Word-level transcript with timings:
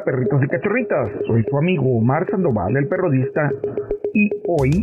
Hola 0.00 0.16
perritos 0.16 0.42
y 0.42 0.48
cachorritas, 0.48 1.10
soy 1.26 1.44
su 1.44 1.58
amigo 1.58 1.98
Omar 1.98 2.26
Sandoval, 2.30 2.74
el 2.74 2.88
perrodista, 2.88 3.50
y 4.14 4.30
hoy 4.46 4.82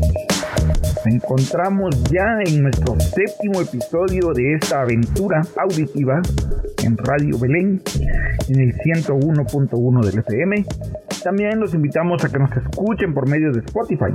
nos 0.67 1.07
encontramos 1.07 2.03
ya 2.11 2.37
en 2.45 2.61
nuestro 2.61 2.99
séptimo 2.99 3.61
episodio 3.61 4.31
de 4.33 4.53
esta 4.53 4.81
aventura 4.81 5.41
auditiva 5.57 6.21
en 6.85 6.97
Radio 6.97 7.39
Belén, 7.39 7.81
en 8.47 8.59
el 8.59 8.73
101.1 8.73 10.05
del 10.05 10.19
FM. 10.19 10.65
También 11.23 11.59
los 11.59 11.73
invitamos 11.73 12.23
a 12.23 12.29
que 12.29 12.37
nos 12.37 12.51
escuchen 12.55 13.13
por 13.15 13.27
medio 13.27 13.51
de 13.51 13.61
Spotify. 13.61 14.13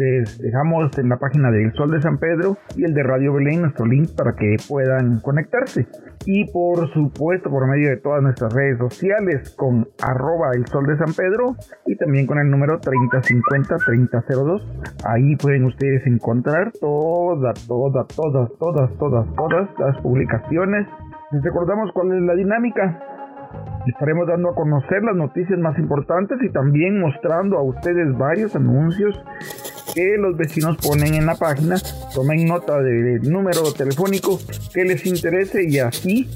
Les 0.00 0.38
dejamos 0.38 0.96
en 0.96 1.10
la 1.10 1.18
página 1.18 1.50
del 1.50 1.74
Sol 1.74 1.90
de 1.90 2.00
San 2.00 2.16
Pedro 2.16 2.56
y 2.74 2.84
el 2.84 2.94
de 2.94 3.02
Radio 3.02 3.34
Belén 3.34 3.60
nuestro 3.60 3.84
link 3.84 4.08
para 4.16 4.34
que 4.34 4.56
puedan 4.66 5.20
conectarse. 5.20 5.86
Y 6.24 6.50
por 6.50 6.90
supuesto 6.94 7.50
por 7.50 7.68
medio 7.68 7.90
de 7.90 7.98
todas 7.98 8.22
nuestras 8.22 8.50
redes 8.54 8.78
sociales 8.78 9.54
con 9.58 9.86
arroba 10.02 10.52
el 10.54 10.64
Sol 10.68 10.86
de 10.86 10.96
San 10.96 11.12
Pedro 11.12 11.54
y 11.84 11.96
también 11.96 12.26
con 12.26 12.38
el 12.38 12.50
número 12.50 12.80
3050-3002. 12.80 14.62
Ahí 15.04 15.36
pueden 15.36 15.66
ustedes 15.66 16.06
encontrar 16.06 16.72
todas, 16.80 17.66
todas, 17.66 18.08
todas, 18.08 18.50
todas, 18.58 18.90
todas, 18.96 19.26
todas 19.36 19.68
las 19.78 19.98
publicaciones. 20.00 20.86
Les 21.30 21.42
recordamos 21.42 21.92
cuál 21.92 22.12
es 22.12 22.22
la 22.22 22.34
dinámica. 22.36 23.19
Estaremos 23.86 24.26
dando 24.26 24.50
a 24.50 24.54
conocer 24.54 25.02
las 25.02 25.16
noticias 25.16 25.58
más 25.58 25.78
importantes 25.78 26.38
y 26.42 26.50
también 26.50 27.00
mostrando 27.00 27.56
a 27.56 27.62
ustedes 27.62 28.16
varios 28.16 28.54
anuncios 28.54 29.18
que 29.94 30.16
los 30.18 30.36
vecinos 30.36 30.76
ponen 30.76 31.14
en 31.14 31.26
la 31.26 31.34
página. 31.34 31.76
Tomen 32.14 32.44
nota 32.44 32.78
del 32.82 33.22
número 33.22 33.72
telefónico 33.72 34.38
que 34.74 34.84
les 34.84 35.06
interese 35.06 35.68
y 35.68 35.78
así 35.78 36.28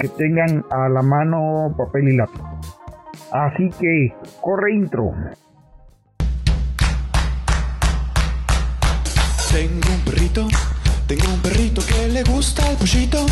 que 0.00 0.08
tengan 0.08 0.64
a 0.70 0.88
la 0.88 1.02
mano 1.02 1.74
papel 1.76 2.08
y 2.08 2.16
lápiz. 2.16 2.40
Así 3.32 3.68
que 3.78 4.14
corre 4.40 4.74
intro. 4.74 5.12
Tengo 9.52 9.88
un 9.94 10.04
perrito, 10.06 10.48
tengo 11.06 11.34
un 11.34 11.42
perrito 11.42 11.82
que 11.86 12.08
le 12.08 12.22
gusta 12.24 12.70
el 12.70 12.78
pollito. 12.78 13.26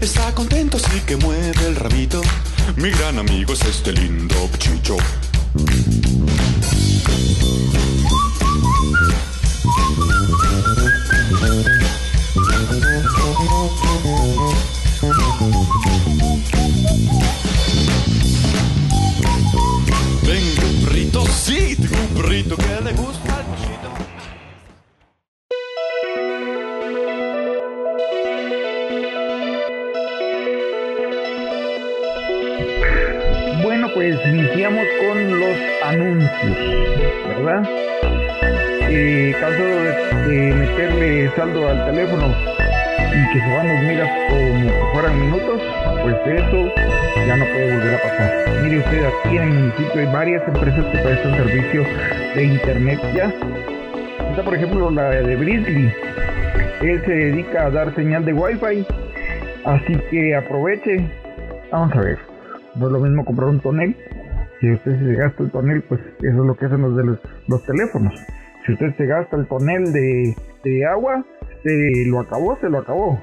Está 0.00 0.32
contento, 0.34 0.78
sí 0.78 1.00
que 1.06 1.16
mueve 1.16 1.52
el 1.66 1.76
rabito. 1.76 2.20
Mi 2.76 2.90
gran 2.90 3.18
amigo 3.18 3.52
es 3.52 3.64
este 3.64 3.92
lindo 3.92 4.48
chicho. 4.58 4.96
Iniciamos 34.26 34.84
con 35.00 35.40
los 35.40 35.56
anuncios, 35.82 36.58
¿verdad? 37.28 37.62
Eh, 38.88 39.34
caso 39.40 39.62
de, 40.28 40.54
meterle 40.54 41.30
saldo 41.36 41.68
al 41.68 41.86
teléfono 41.86 42.26
y 42.26 43.32
que 43.32 43.40
se 43.40 43.56
van 43.56 43.68
los 43.68 43.82
miras 43.82 44.10
como 44.28 44.92
fueran 44.92 45.20
minutos, 45.20 45.62
pues 46.02 46.16
eso 46.26 46.72
ya 47.26 47.36
no 47.36 47.44
puede 47.44 47.74
volver 47.74 47.94
a 47.94 48.02
pasar. 48.02 48.62
Mire 48.62 48.78
usted, 48.78 49.04
aquí 49.04 49.36
en 49.36 49.42
el 49.42 49.48
municipio 49.50 50.00
hay 50.00 50.06
varias 50.06 50.48
empresas 50.48 50.84
que 50.86 50.98
prestan 50.98 51.36
servicio 51.36 51.84
de 52.34 52.44
internet 52.44 53.00
ya. 53.14 53.32
Está 54.30 54.42
por 54.42 54.54
ejemplo 54.54 54.90
la 54.90 55.10
de 55.10 55.36
Brisley. 55.36 55.92
Él 56.82 57.02
se 57.04 57.12
dedica 57.12 57.66
a 57.66 57.70
dar 57.70 57.94
señal 57.94 58.24
de 58.24 58.32
wifi. 58.32 58.86
Así 59.64 59.94
que 60.10 60.34
aproveche. 60.34 61.04
Vamos 61.70 61.94
a 61.94 62.00
ver. 62.00 62.29
No 62.80 62.86
es 62.86 62.92
lo 62.92 63.00
mismo 63.00 63.26
comprar 63.26 63.50
un 63.50 63.60
tonel. 63.60 63.94
Si 64.58 64.72
usted 64.72 64.98
se 64.98 65.14
gasta 65.14 65.42
el 65.42 65.50
tonel, 65.50 65.82
pues 65.82 66.00
eso 66.00 66.28
es 66.40 66.46
lo 66.46 66.56
que 66.56 66.64
hacen 66.64 66.80
los 66.80 66.96
de 66.96 67.18
los, 67.46 67.62
teléfonos. 67.66 68.14
Si 68.64 68.72
usted 68.72 68.96
se 68.96 69.04
gasta 69.04 69.36
el 69.36 69.46
tonel 69.46 69.92
de, 69.92 70.34
de 70.64 70.86
agua, 70.86 71.22
se 71.62 72.06
lo 72.06 72.20
acabó, 72.20 72.56
se 72.58 72.70
lo 72.70 72.78
acabó. 72.78 73.20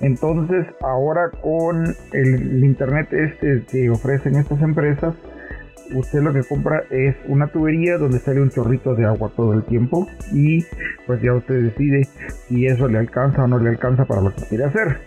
Entonces, 0.00 0.66
ahora 0.82 1.30
con 1.42 1.84
el, 2.12 2.34
el 2.34 2.64
internet 2.64 3.12
este 3.12 3.64
que 3.68 3.90
ofrecen 3.90 4.36
estas 4.36 4.62
empresas, 4.62 5.16
usted 5.92 6.20
lo 6.20 6.32
que 6.32 6.42
compra 6.44 6.84
es 6.90 7.16
una 7.26 7.46
tubería 7.48 7.98
donde 7.98 8.18
sale 8.18 8.40
un 8.40 8.50
chorrito 8.50 8.94
de 8.94 9.04
agua 9.04 9.30
todo 9.36 9.52
el 9.52 9.64
tiempo 9.64 10.08
y 10.32 10.64
pues 11.06 11.20
ya 11.20 11.34
usted 11.34 11.62
decide 11.62 12.04
si 12.48 12.66
eso 12.66 12.88
le 12.88 12.98
alcanza 12.98 13.44
o 13.44 13.48
no 13.48 13.58
le 13.58 13.70
alcanza 13.70 14.04
para 14.04 14.22
lo 14.22 14.34
que 14.34 14.42
quiere 14.48 14.64
hacer. 14.64 14.98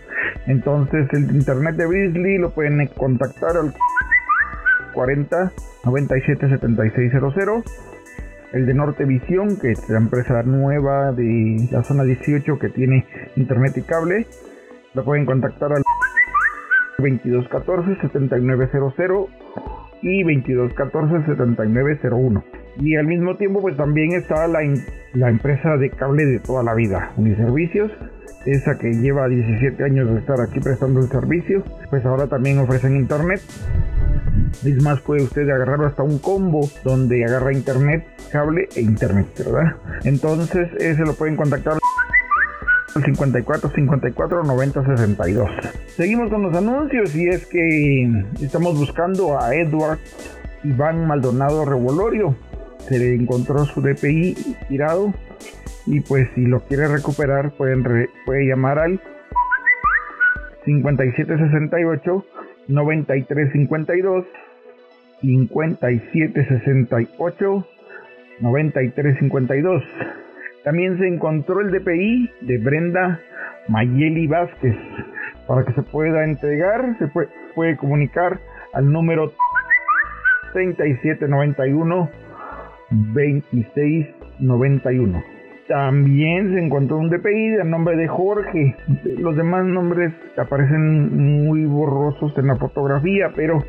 Entonces 0.46 1.08
el 1.12 1.34
internet 1.34 1.76
de 1.76 1.86
Beasley 1.86 2.38
lo 2.38 2.50
pueden 2.50 2.86
contactar 2.88 3.56
al 3.56 3.74
40 4.94 5.52
97 5.84 6.48
7600 6.48 7.64
el 8.52 8.66
de 8.66 8.74
Nortevisión, 8.74 9.58
que 9.58 9.72
es 9.72 9.88
la 9.90 9.98
empresa 9.98 10.42
nueva 10.42 11.12
de 11.12 11.68
la 11.70 11.82
zona 11.84 12.04
18 12.04 12.58
que 12.58 12.70
tiene 12.70 13.06
internet 13.36 13.76
y 13.76 13.82
cable, 13.82 14.26
lo 14.94 15.04
pueden 15.04 15.26
contactar 15.26 15.72
al 15.72 15.82
2214 16.98 18.00
7900 18.00 18.94
y 20.02 20.22
2214 20.22 21.26
7901. 21.26 22.44
Y 22.80 22.96
al 22.96 23.06
mismo 23.06 23.36
tiempo 23.36 23.60
pues 23.60 23.76
también 23.76 24.12
está 24.12 24.46
la, 24.46 24.60
la 25.14 25.28
empresa 25.28 25.76
de 25.76 25.90
cable 25.90 26.24
de 26.26 26.38
toda 26.38 26.62
la 26.62 26.74
vida, 26.74 27.12
Uniservicios, 27.16 27.90
esa 28.46 28.78
que 28.78 28.92
lleva 28.92 29.28
17 29.28 29.82
años 29.84 30.10
de 30.10 30.20
estar 30.20 30.40
aquí 30.40 30.60
prestando 30.60 31.00
el 31.00 31.08
servicio, 31.08 31.62
pues 31.90 32.04
ahora 32.04 32.26
también 32.26 32.58
ofrecen 32.58 32.96
internet. 32.96 33.40
Es 34.64 34.82
más, 34.82 35.00
puede 35.00 35.22
usted 35.22 35.48
agarrar 35.50 35.84
hasta 35.84 36.02
un 36.02 36.18
combo 36.18 36.68
donde 36.84 37.24
agarra 37.24 37.52
internet, 37.52 38.06
cable 38.30 38.68
e 38.74 38.80
internet, 38.80 39.26
¿verdad? 39.38 39.76
Entonces, 40.04 40.68
ese 40.78 41.02
lo 41.02 41.14
pueden 41.14 41.36
contactar 41.36 41.78
al 42.98 43.04
54 43.04 43.70
54 43.70 44.44
90 44.44 44.84
62. 44.84 45.50
Seguimos 45.96 46.30
con 46.30 46.42
los 46.42 46.54
anuncios 46.54 47.14
y 47.14 47.28
es 47.28 47.46
que 47.46 48.10
estamos 48.42 48.78
buscando 48.78 49.40
a 49.40 49.54
Edward 49.54 49.98
Iván 50.64 51.06
Maldonado 51.06 51.64
Revolorio. 51.64 52.36
Se 52.88 52.98
le 52.98 53.14
encontró 53.14 53.64
su 53.64 53.80
DPI 53.80 54.56
tirado 54.68 55.14
y 55.86 56.00
pues 56.00 56.28
si 56.34 56.42
lo 56.42 56.60
quiere 56.60 56.88
recuperar 56.88 57.52
pueden 57.52 57.84
puede 58.26 58.46
llamar 58.46 58.78
al 58.78 59.00
5768 60.64 62.24
9352 62.68 64.26
5768 65.20 67.66
9352 68.40 69.82
también 70.68 70.98
se 70.98 71.08
encontró 71.08 71.62
el 71.62 71.70
DPI 71.70 72.30
de 72.42 72.58
Brenda 72.58 73.18
Mayeli 73.68 74.26
Vázquez. 74.26 74.76
Para 75.46 75.64
que 75.64 75.72
se 75.72 75.82
pueda 75.82 76.24
entregar, 76.24 76.94
se 76.98 77.08
puede, 77.08 77.30
puede 77.54 77.74
comunicar 77.78 78.38
al 78.74 78.92
número 78.92 79.32
3791 80.52 82.10
2691. 82.90 85.37
También 85.68 86.54
se 86.54 86.64
encontró 86.64 86.96
un 86.96 87.10
DPI 87.10 87.50
del 87.50 87.70
nombre 87.70 87.94
de 87.94 88.08
Jorge. 88.08 88.74
Los 89.18 89.36
demás 89.36 89.66
nombres 89.66 90.14
aparecen 90.38 91.44
muy 91.44 91.66
borrosos 91.66 92.32
en 92.38 92.46
la 92.46 92.56
fotografía, 92.56 93.30
pero 93.36 93.62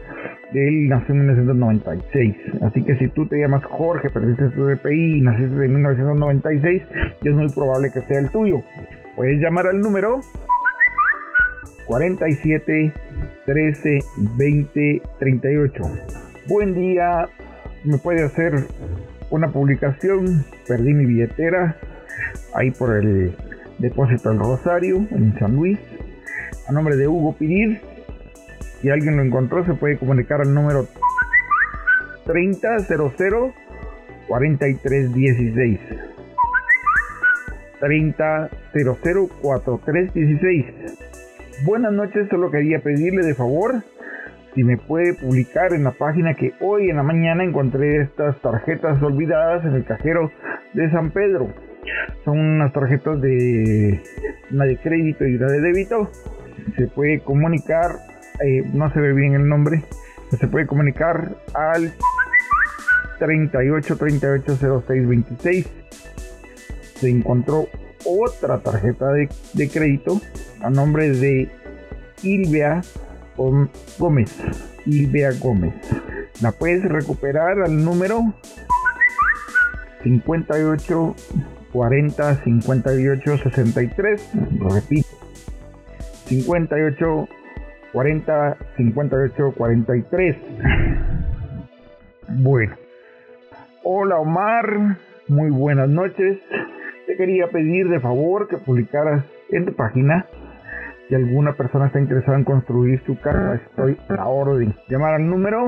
él 0.53 0.87
nació 0.87 1.13
en 1.13 1.27
1996. 1.27 2.35
Así 2.61 2.83
que 2.83 2.95
si 2.95 3.09
tú 3.09 3.27
te 3.27 3.37
llamas 3.37 3.65
Jorge, 3.65 4.09
perdiste 4.09 4.47
tu 4.51 4.65
DPI 4.65 5.17
y 5.17 5.21
naciste 5.21 5.65
en 5.65 5.73
1996, 5.73 6.83
ya 7.21 7.31
es 7.31 7.35
muy 7.35 7.49
probable 7.49 7.91
que 7.93 8.01
sea 8.01 8.19
el 8.19 8.31
tuyo. 8.31 8.61
Puedes 9.17 9.41
llamar 9.41 9.67
al 9.67 9.81
número 9.81 10.21
47 11.85 12.93
13 13.45 13.99
20 14.37 15.01
38. 15.19 15.83
Buen 16.47 16.73
día, 16.73 17.27
me 17.83 17.97
puede 17.97 18.23
hacer 18.23 18.53
una 19.29 19.51
publicación, 19.51 20.45
perdí 20.67 20.93
mi 20.93 21.05
billetera 21.05 21.75
ahí 22.53 22.71
por 22.71 22.95
el 22.95 23.35
depósito 23.77 24.29
del 24.29 24.39
Rosario 24.39 25.05
en 25.11 25.37
San 25.39 25.55
Luis, 25.55 25.79
a 26.67 26.71
nombre 26.71 26.95
de 26.95 27.07
Hugo 27.07 27.35
Pirir. 27.37 27.81
Si 28.81 28.89
alguien 28.89 29.17
lo 29.17 29.23
encontró, 29.23 29.65
se 29.65 29.73
puede 29.73 29.97
comunicar 29.97 30.41
al 30.41 30.53
número 30.53 30.87
3000 32.25 32.87
4316. 34.27 35.79
3000 37.79 38.15
4316. 39.41 40.65
Buenas 41.65 41.91
noches, 41.91 42.27
solo 42.29 42.51
quería 42.51 42.79
pedirle 42.79 43.25
de 43.25 43.35
favor 43.35 43.83
me 44.63 44.77
puede 44.77 45.13
publicar 45.13 45.73
en 45.73 45.83
la 45.83 45.91
página 45.91 46.33
que 46.33 46.53
hoy 46.59 46.89
en 46.89 46.97
la 46.97 47.03
mañana 47.03 47.43
encontré 47.43 48.01
estas 48.01 48.39
tarjetas 48.41 49.01
olvidadas 49.01 49.63
en 49.65 49.75
el 49.75 49.85
cajero 49.85 50.31
de 50.73 50.89
San 50.91 51.11
Pedro. 51.11 51.53
Son 52.25 52.39
unas 52.39 52.73
tarjetas 52.73 53.21
de 53.21 54.01
una 54.51 54.65
de 54.65 54.77
crédito 54.77 55.25
y 55.25 55.35
una 55.35 55.47
de 55.47 55.61
débito. 55.61 56.09
Se 56.75 56.87
puede 56.87 57.19
comunicar, 57.19 57.91
eh, 58.43 58.63
no 58.73 58.91
se 58.91 58.99
ve 58.99 59.13
bien 59.13 59.33
el 59.33 59.47
nombre, 59.47 59.83
se 60.37 60.47
puede 60.47 60.67
comunicar 60.67 61.35
al 61.53 61.91
38 63.19 63.97
38 63.97 64.81
06 64.87 65.07
26. 65.07 65.69
Se 66.95 67.09
encontró 67.09 67.67
otra 68.05 68.59
tarjeta 68.59 69.11
de, 69.11 69.29
de 69.53 69.69
crédito 69.69 70.19
a 70.61 70.69
nombre 70.69 71.09
de 71.09 71.49
Ilvia 72.23 72.81
Gómez. 73.97 74.35
Ilvia 74.85 75.31
Gómez. 75.39 75.73
La 76.41 76.51
puedes 76.51 76.83
recuperar 76.83 77.61
al 77.61 77.83
número 77.83 78.33
58 80.03 81.15
40 81.71 82.35
58 82.43 83.37
63. 83.37 84.31
Lo 84.59 84.69
repito. 84.69 85.07
58 86.25 87.27
40 87.93 88.57
58 88.77 89.53
43. 89.57 90.37
Bueno. 92.27 92.75
Hola 93.83 94.17
Omar, 94.19 94.97
muy 95.29 95.49
buenas 95.49 95.89
noches. 95.89 96.37
Te 97.07 97.15
quería 97.15 97.47
pedir 97.47 97.87
de 97.87 97.99
favor 98.01 98.49
que 98.49 98.57
publicaras 98.57 99.23
en 99.49 99.65
tu 99.65 99.73
página 99.73 100.27
si 101.09 101.15
alguna 101.15 101.53
persona 101.53 101.87
está 101.87 101.99
interesada 101.99 102.37
en 102.37 102.43
construir 102.43 103.01
su 103.05 103.19
casa, 103.19 103.55
estoy 103.55 103.97
a 104.09 104.13
la 104.13 104.27
orden. 104.27 104.75
Llamar 104.87 105.15
al 105.15 105.27
número 105.27 105.67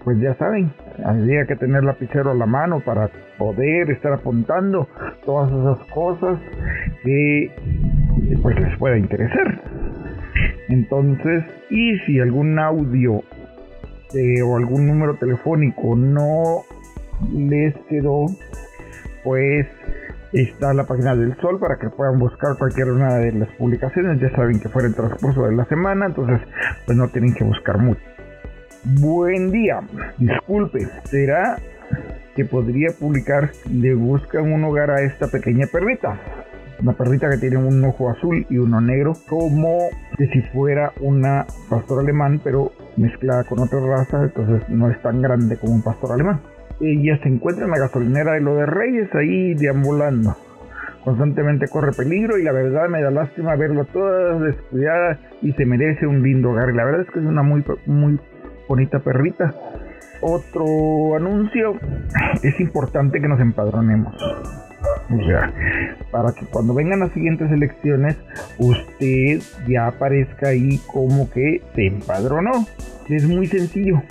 pues 0.03 0.19
ya 0.21 0.35
saben, 0.35 0.73
habría 1.05 1.47
que 1.47 1.55
tener 1.55 1.85
lapicero 1.85 2.33
a 2.33 2.35
la 2.35 2.47
mano 2.47 2.81
para 2.81 3.09
poder 3.39 3.93
estar 3.93 4.13
apuntando 4.13 4.89
todas 5.25 5.53
esas 5.53 5.79
cosas 5.91 6.41
que 7.05 7.53
pues 8.43 8.59
les 8.59 8.77
pueda 8.79 8.99
interesar. 8.99 9.61
Entonces, 10.69 11.45
y 11.71 11.97
si 12.01 12.19
algún 12.19 12.59
audio 12.59 13.23
este, 14.09 14.43
o 14.43 14.57
algún 14.57 14.87
número 14.87 15.17
telefónico 15.17 15.95
no 15.95 16.65
les 17.33 17.75
quedó, 17.89 18.27
pues 19.23 19.67
está 20.33 20.73
la 20.73 20.85
página 20.85 21.15
del 21.15 21.37
Sol 21.41 21.59
para 21.59 21.77
que 21.79 21.91
puedan 21.91 22.19
buscar 22.19 22.57
cualquier 22.59 22.91
una 22.91 23.17
de 23.17 23.33
las 23.33 23.49
publicaciones. 23.57 24.21
Ya 24.21 24.31
saben 24.35 24.61
que 24.61 24.69
fuera 24.69 24.89
el 24.89 24.95
transcurso 24.95 25.47
de 25.47 25.55
la 25.55 25.65
semana, 25.67 26.07
entonces 26.07 26.41
pues 26.87 26.97
no 26.97 27.09
tienen 27.09 27.35
que 27.35 27.45
buscar 27.45 27.79
mucho. 27.79 28.01
Buen 28.85 29.51
día, 29.51 29.81
disculpe, 30.17 30.87
¿será 31.05 31.59
que 32.35 32.45
podría 32.45 32.89
publicar 32.99 33.51
le 33.71 33.95
buscan 33.95 34.53
un 34.53 34.65
hogar 34.65 34.91
a 34.91 35.03
esta 35.03 35.27
pequeña 35.27 35.67
perrita? 35.67 36.19
Una 36.81 36.93
perrita 36.93 37.29
que 37.29 37.39
tiene 37.39 37.57
un 37.57 37.85
ojo 37.85 38.09
azul 38.09 38.47
y 38.49 38.59
uno 38.59 38.81
negro, 38.81 39.15
como 39.29 39.79
que 40.17 40.29
si 40.29 40.43
fuera 40.53 40.93
una 41.01 41.45
pastor 41.69 42.01
alemán, 42.01 42.41
pero 42.43 42.73
mezclada 42.97 43.45
con 43.45 43.59
otra 43.59 43.81
raza, 43.81 44.23
entonces 44.23 44.69
no 44.69 44.89
es 44.89 45.01
tan 45.03 45.21
grande 45.21 45.57
como 45.57 45.75
un 45.75 45.83
pastor 45.83 46.13
alemán. 46.13 46.41
Ella 46.81 47.19
se 47.23 47.29
encuentra 47.29 47.65
en 47.65 47.73
la 47.73 47.79
gasolinera 47.79 48.35
de 48.35 48.41
lo 48.41 48.55
de 48.55 48.67
Reyes, 48.67 49.13
ahí 49.15 49.55
deambulando. 49.55 50.37
Constantemente 51.05 51.67
corre 51.69 51.93
peligro 51.93 52.39
y 52.39 52.45
la 52.45 52.53
verdad 52.53 52.89
me 52.89 53.03
da 53.03 53.11
lástima 53.11 53.57
verlo 53.57 53.85
toda 53.87 54.39
descuidada 54.39 55.19
y 55.43 55.53
se 55.55 55.65
merece 55.65 56.07
un 56.07 56.23
lindo 56.23 56.51
hogar. 56.51 56.73
La 56.75 56.85
verdad 56.85 57.01
es 57.01 57.11
que 57.11 57.19
es 57.19 57.25
una 57.25 57.43
muy, 57.43 57.65
muy 57.87 58.21
bonita 58.69 59.01
perrita. 59.01 59.55
Otro 60.21 61.17
anuncio, 61.17 61.75
es 62.43 62.61
importante 62.61 63.21
que 63.21 63.29
nos 63.29 63.41
empadronemos. 63.41 64.15
O 65.11 65.27
sea, 65.27 65.53
para 66.11 66.33
que 66.33 66.45
cuando 66.47 66.75
vengan 66.75 67.01
las 67.01 67.13
siguientes 67.13 67.51
elecciones, 67.51 68.17
usted 68.59 69.41
ya 69.67 69.87
aparezca 69.87 70.49
ahí 70.49 70.79
como 70.87 71.31
que 71.31 71.63
se 71.75 71.87
empadronó. 71.87 72.67
Es 73.09 73.25
muy 73.25 73.47
sencillo. 73.47 74.03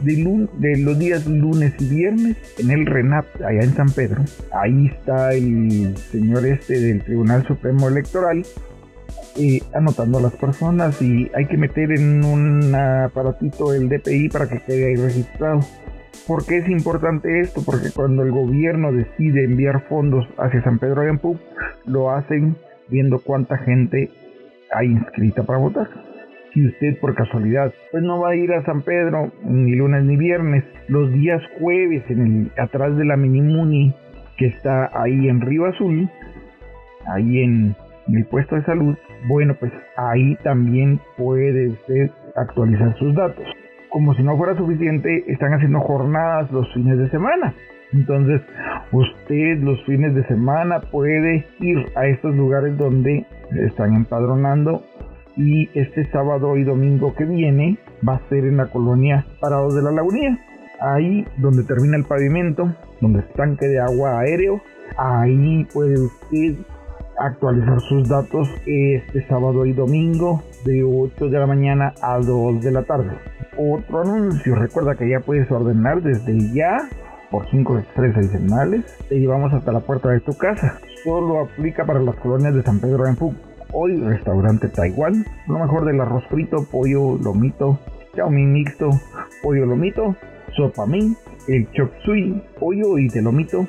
De, 0.00 0.78
los 0.78 0.98
días 0.98 1.26
lunes 1.26 1.74
y 1.78 1.84
viernes 1.84 2.36
en 2.58 2.70
el 2.70 2.86
RENAP, 2.86 3.26
allá 3.44 3.60
en 3.60 3.74
San 3.74 3.90
Pedro. 3.90 4.22
Ahí 4.52 4.86
está 4.86 5.34
el 5.34 5.94
señor 6.10 6.46
este 6.46 6.80
del 6.80 7.02
Tribunal 7.02 7.46
Supremo 7.46 7.88
Electoral 7.88 8.42
eh, 9.36 9.60
anotando 9.74 10.18
a 10.18 10.22
las 10.22 10.32
personas 10.34 11.00
y 11.02 11.30
hay 11.34 11.46
que 11.46 11.56
meter 11.56 11.92
en 11.92 12.24
un 12.24 12.74
aparatito 12.74 13.74
el 13.74 13.88
DPI 13.88 14.28
para 14.28 14.48
que 14.48 14.58
quede 14.60 14.88
ahí 14.88 14.96
registrado. 14.96 15.60
¿Por 16.26 16.46
qué 16.46 16.58
es 16.58 16.68
importante 16.68 17.40
esto? 17.40 17.62
Porque 17.64 17.90
cuando 17.94 18.22
el 18.22 18.30
gobierno 18.30 18.92
decide 18.92 19.44
enviar 19.44 19.82
fondos 19.88 20.26
hacia 20.38 20.62
San 20.62 20.78
Pedro 20.78 21.02
Ampú, 21.02 21.38
lo 21.86 22.10
hacen 22.10 22.56
viendo 22.88 23.20
cuánta 23.20 23.58
gente 23.58 24.10
hay 24.72 24.88
inscrita 24.88 25.42
para 25.42 25.58
votar. 25.58 25.88
Si 26.52 26.66
usted 26.66 26.98
por 27.00 27.14
casualidad 27.14 27.72
pues 27.92 28.02
no 28.02 28.20
va 28.20 28.30
a 28.30 28.36
ir 28.36 28.52
a 28.52 28.64
San 28.64 28.82
Pedro 28.82 29.30
ni 29.44 29.74
lunes 29.74 30.04
ni 30.04 30.16
viernes, 30.16 30.64
los 30.88 31.12
días 31.12 31.40
jueves 31.58 32.02
en 32.08 32.20
el, 32.20 32.62
atrás 32.62 32.96
de 32.96 33.04
la 33.04 33.16
mini 33.16 33.40
muni 33.40 33.94
que 34.36 34.46
está 34.46 34.90
ahí 35.00 35.28
en 35.28 35.40
Río 35.40 35.66
Azul, 35.66 36.08
ahí 37.06 37.42
en 37.42 37.76
el 38.12 38.24
puesto 38.26 38.56
de 38.56 38.64
salud, 38.64 38.96
bueno 39.28 39.54
pues 39.54 39.72
ahí 39.96 40.36
también 40.42 41.00
puede 41.16 41.68
usted 41.68 42.10
actualizar 42.34 42.96
sus 42.98 43.14
datos 43.14 43.46
como 43.90 44.14
si 44.14 44.22
no 44.22 44.36
fuera 44.36 44.56
suficiente, 44.56 45.24
están 45.26 45.52
haciendo 45.52 45.80
jornadas 45.80 46.50
los 46.50 46.72
fines 46.72 46.98
de 46.98 47.10
semana. 47.10 47.54
Entonces, 47.92 48.40
usted 48.92 49.58
los 49.58 49.84
fines 49.84 50.14
de 50.14 50.24
semana 50.26 50.80
puede 50.80 51.44
ir 51.58 51.86
a 51.96 52.06
estos 52.06 52.34
lugares 52.34 52.78
donde 52.78 53.26
están 53.66 53.94
empadronando 53.94 54.82
y 55.36 55.68
este 55.78 56.08
sábado 56.10 56.56
y 56.56 56.64
domingo 56.64 57.14
que 57.14 57.24
viene 57.24 57.78
va 58.06 58.14
a 58.14 58.28
ser 58.28 58.44
en 58.44 58.58
la 58.58 58.66
colonia 58.66 59.26
Parados 59.40 59.74
de 59.74 59.82
la 59.82 59.90
Lagunía. 59.90 60.38
Ahí 60.80 61.26
donde 61.36 61.64
termina 61.64 61.96
el 61.96 62.04
pavimento, 62.04 62.72
donde 63.00 63.20
es 63.20 63.32
tanque 63.34 63.66
de 63.66 63.80
agua 63.80 64.20
aéreo, 64.20 64.60
ahí 64.96 65.66
puede 65.72 65.94
usted 66.00 66.56
actualizar 67.18 67.80
sus 67.80 68.08
datos 68.08 68.48
este 68.64 69.26
sábado 69.26 69.66
y 69.66 69.72
domingo 69.72 70.42
de 70.64 70.82
8 70.82 71.28
de 71.28 71.38
la 71.38 71.46
mañana 71.46 71.92
a 72.00 72.18
2 72.18 72.62
de 72.62 72.72
la 72.72 72.82
tarde. 72.84 73.10
Otro 73.62 74.00
anuncio, 74.00 74.54
recuerda 74.54 74.94
que 74.94 75.06
ya 75.06 75.20
puedes 75.20 75.50
ordenar 75.50 76.00
desde 76.00 76.50
ya 76.54 76.78
por 77.30 77.46
5 77.50 77.80
estrellas 77.80 78.16
adicionales, 78.16 78.86
te 79.06 79.20
llevamos 79.20 79.52
hasta 79.52 79.70
la 79.70 79.80
puerta 79.80 80.08
de 80.08 80.20
tu 80.20 80.32
casa. 80.32 80.78
Solo 81.04 81.40
aplica 81.40 81.84
para 81.84 82.00
las 82.00 82.14
colonias 82.16 82.54
de 82.54 82.62
San 82.62 82.80
Pedro 82.80 83.04
de 83.04 83.12
Phu. 83.16 83.34
Hoy 83.74 84.00
restaurante 84.00 84.68
Taiwán, 84.68 85.26
lo 85.46 85.58
mejor 85.58 85.84
del 85.84 86.00
arroz 86.00 86.24
frito, 86.28 86.64
pollo, 86.72 87.18
lomito, 87.22 87.78
chaomin 88.16 88.50
mixto, 88.50 88.88
pollo 89.42 89.66
lomito, 89.66 90.16
sopa 90.56 90.86
min, 90.86 91.14
el 91.46 91.70
chop 91.72 91.90
suey, 92.02 92.42
pollo 92.58 92.96
y 92.96 93.08
de 93.08 93.20
lomito, 93.20 93.66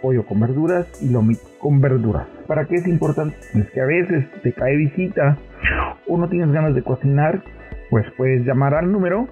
pollo 0.00 0.24
con 0.24 0.40
verduras 0.40 0.86
y 1.02 1.10
lomito 1.10 1.42
con 1.60 1.82
verduras. 1.82 2.26
¿Para 2.46 2.64
qué 2.64 2.76
es 2.76 2.86
importante? 2.86 3.36
Es 3.52 3.70
que 3.70 3.82
a 3.82 3.86
veces 3.86 4.24
te 4.42 4.54
cae 4.54 4.76
visita 4.76 5.36
o 6.08 6.16
no 6.16 6.26
tienes 6.26 6.50
ganas 6.52 6.74
de 6.74 6.82
cocinar, 6.82 7.42
pues 7.90 8.04
puedes 8.16 8.44
llamar 8.44 8.74
al 8.74 8.90
número 8.90 9.28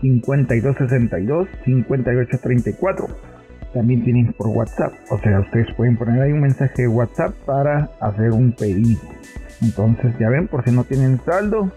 5262 0.00 1.48
5834. 1.64 3.06
También 3.74 4.02
tienen 4.02 4.32
por 4.32 4.48
WhatsApp, 4.48 4.94
o 5.10 5.18
sea, 5.18 5.40
ustedes 5.40 5.66
pueden 5.74 5.96
poner 5.96 6.22
ahí 6.22 6.32
un 6.32 6.40
mensaje 6.40 6.82
de 6.82 6.88
WhatsApp 6.88 7.34
para 7.44 7.90
hacer 8.00 8.30
un 8.32 8.52
pedido. 8.52 9.00
Entonces, 9.60 10.14
ya 10.18 10.30
ven, 10.30 10.48
por 10.48 10.64
si 10.64 10.70
no 10.70 10.84
tienen 10.84 11.20
saldo, 11.24 11.70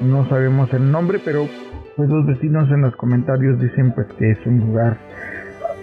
No 0.00 0.28
sabemos 0.28 0.72
el 0.72 0.90
nombre, 0.90 1.20
pero 1.24 1.46
pues 1.96 2.08
los 2.08 2.26
vecinos 2.26 2.70
en 2.70 2.82
los 2.82 2.96
comentarios 2.96 3.60
dicen 3.60 3.92
pues 3.92 4.06
que 4.18 4.30
es 4.30 4.38
un 4.46 4.60
lugar 4.60 4.96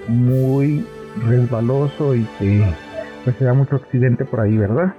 muy 0.07 0.85
resbaloso 1.27 2.15
y 2.15 2.23
que 2.39 2.63
pues 3.23 3.35
se 3.37 3.45
da 3.45 3.53
mucho 3.53 3.75
accidente 3.75 4.25
por 4.25 4.41
ahí, 4.41 4.57
¿verdad? 4.57 4.93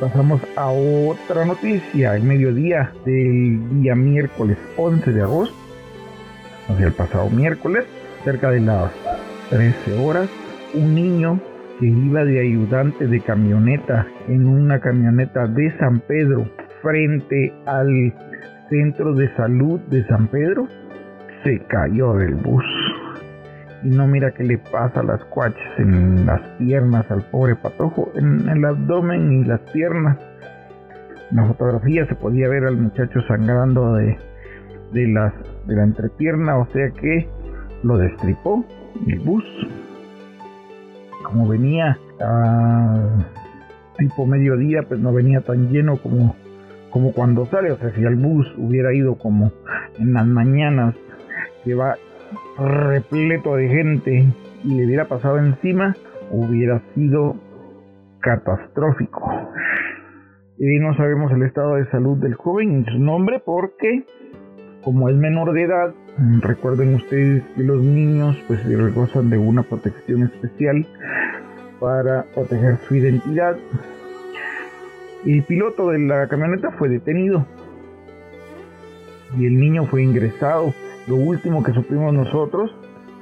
Pasamos 0.00 0.40
a 0.56 0.70
otra 0.70 1.44
noticia. 1.44 2.14
El 2.14 2.22
mediodía 2.22 2.92
del 3.04 3.82
día 3.82 3.96
miércoles 3.96 4.56
11 4.76 5.10
de 5.10 5.22
agosto, 5.22 5.56
o 6.68 6.76
sea, 6.76 6.86
el 6.86 6.92
pasado 6.92 7.28
miércoles, 7.30 7.84
cerca 8.22 8.50
de 8.50 8.60
las 8.60 8.92
13 9.50 9.98
horas, 9.98 10.28
un 10.74 10.94
niño 10.94 11.40
que 11.80 11.86
iba 11.86 12.24
de 12.24 12.40
ayudante 12.40 13.08
de 13.08 13.20
camioneta 13.20 14.06
en 14.28 14.46
una 14.46 14.78
camioneta 14.78 15.48
de 15.48 15.76
San 15.78 15.98
Pedro 16.00 16.48
frente 16.80 17.52
al 17.66 18.14
centro 18.70 19.14
de 19.14 19.34
salud 19.34 19.80
de 19.88 20.06
San 20.06 20.28
Pedro 20.28 20.68
se 21.42 21.58
cayó 21.66 22.14
del 22.14 22.34
bus 22.34 22.64
y 23.82 23.88
no 23.88 24.06
mira 24.06 24.32
qué 24.32 24.44
le 24.44 24.58
pasa 24.58 25.00
a 25.00 25.02
las 25.02 25.24
cuaches 25.26 25.62
en 25.78 26.26
las 26.26 26.40
piernas 26.58 27.10
al 27.10 27.22
pobre 27.30 27.54
patojo, 27.56 28.10
en 28.14 28.48
el 28.48 28.64
abdomen 28.64 29.32
y 29.32 29.44
las 29.44 29.60
piernas. 29.72 30.18
En 31.30 31.36
la 31.36 31.46
fotografía 31.46 32.06
se 32.06 32.14
podía 32.14 32.48
ver 32.48 32.64
al 32.64 32.76
muchacho 32.76 33.20
sangrando 33.28 33.94
de, 33.94 34.16
de, 34.92 35.08
las, 35.08 35.32
de 35.66 35.76
la 35.76 35.84
entrepierna, 35.84 36.58
o 36.58 36.66
sea 36.72 36.90
que 36.90 37.28
lo 37.82 37.98
destripó 37.98 38.64
el 39.06 39.20
bus. 39.20 39.44
Como 41.22 41.46
venía 41.46 41.98
a 42.20 43.24
tipo 43.98 44.26
mediodía, 44.26 44.82
pues 44.88 45.00
no 45.00 45.12
venía 45.12 45.40
tan 45.42 45.68
lleno 45.70 45.96
como, 45.98 46.34
como 46.90 47.12
cuando 47.12 47.46
sale. 47.46 47.72
O 47.72 47.78
sea, 47.78 47.90
si 47.94 48.02
el 48.02 48.16
bus 48.16 48.46
hubiera 48.56 48.94
ido 48.94 49.16
como 49.16 49.52
en 49.98 50.14
las 50.14 50.26
mañanas, 50.26 50.94
que 51.64 51.74
va 51.74 51.96
repleto 52.58 53.56
de 53.56 53.68
gente 53.68 54.26
y 54.64 54.74
le 54.74 54.86
hubiera 54.86 55.06
pasado 55.06 55.38
encima, 55.38 55.94
hubiera 56.30 56.82
sido 56.94 57.36
catastrófico. 58.20 59.22
Y 60.58 60.78
no 60.80 60.94
sabemos 60.96 61.30
el 61.32 61.44
estado 61.44 61.76
de 61.76 61.88
salud 61.90 62.18
del 62.18 62.34
joven 62.34 62.80
y 62.80 62.90
su 62.90 62.98
nombre 62.98 63.40
porque, 63.44 64.04
como 64.82 65.08
es 65.08 65.14
menor 65.14 65.52
de 65.52 65.62
edad, 65.62 65.94
recuerden 66.40 66.96
ustedes 66.96 67.44
que 67.54 67.62
los 67.62 67.80
niños 67.80 68.36
pues 68.48 68.60
gozan 68.92 69.30
de 69.30 69.38
una 69.38 69.62
protección 69.62 70.24
especial 70.24 70.84
para 71.78 72.24
proteger 72.34 72.76
su 72.88 72.96
identidad. 72.96 73.56
El 75.24 75.44
piloto 75.44 75.90
de 75.90 76.00
la 76.00 76.26
camioneta 76.26 76.72
fue 76.72 76.88
detenido 76.88 77.46
y 79.38 79.46
el 79.46 79.60
niño 79.60 79.84
fue 79.86 80.02
ingresado 80.02 80.72
lo 81.08 81.16
último 81.16 81.62
que 81.62 81.72
supimos 81.72 82.12
nosotros 82.12 82.74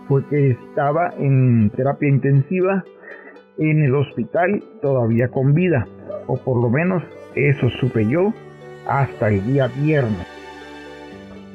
fue 0.09 0.25
que 0.29 0.51
estaba 0.51 1.11
en 1.19 1.71
terapia 1.71 2.09
intensiva 2.09 2.85
en 3.59 3.83
el 3.83 3.95
hospital 3.95 4.63
todavía 4.83 5.29
con 5.29 5.55
vida, 5.55 5.87
o 6.27 6.37
por 6.37 6.61
lo 6.61 6.69
menos 6.69 7.03
eso 7.35 7.69
supe 7.81 8.07
yo 8.07 8.33
hasta 8.89 9.29
el 9.29 9.45
día 9.47 9.69
viernes. 9.69 10.27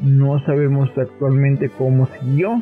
No 0.01 0.39
sabemos 0.45 0.89
actualmente 0.97 1.69
cómo 1.69 2.07
siguió. 2.19 2.61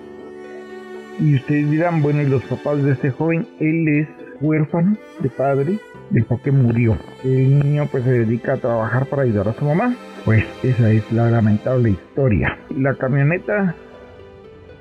Y 1.19 1.35
ustedes 1.35 1.69
dirán, 1.69 2.01
bueno, 2.01 2.21
y 2.21 2.25
los 2.25 2.43
papás 2.43 2.83
de 2.83 2.91
este 2.91 3.11
joven, 3.11 3.45
él 3.59 3.87
es 3.87 4.07
huérfano 4.41 4.95
de 5.19 5.29
padre, 5.29 5.79
del 6.09 6.25
que 6.43 6.51
murió. 6.51 6.97
El 7.23 7.59
niño 7.59 7.87
pues 7.91 8.03
se 8.03 8.11
dedica 8.11 8.53
a 8.53 8.57
trabajar 8.57 9.05
para 9.05 9.23
ayudar 9.23 9.49
a 9.49 9.53
su 9.53 9.65
mamá. 9.65 9.95
Pues 10.29 10.45
esa 10.61 10.91
es 10.91 11.11
la 11.11 11.31
lamentable 11.31 11.89
historia. 11.89 12.55
La 12.77 12.93
camioneta 12.93 13.73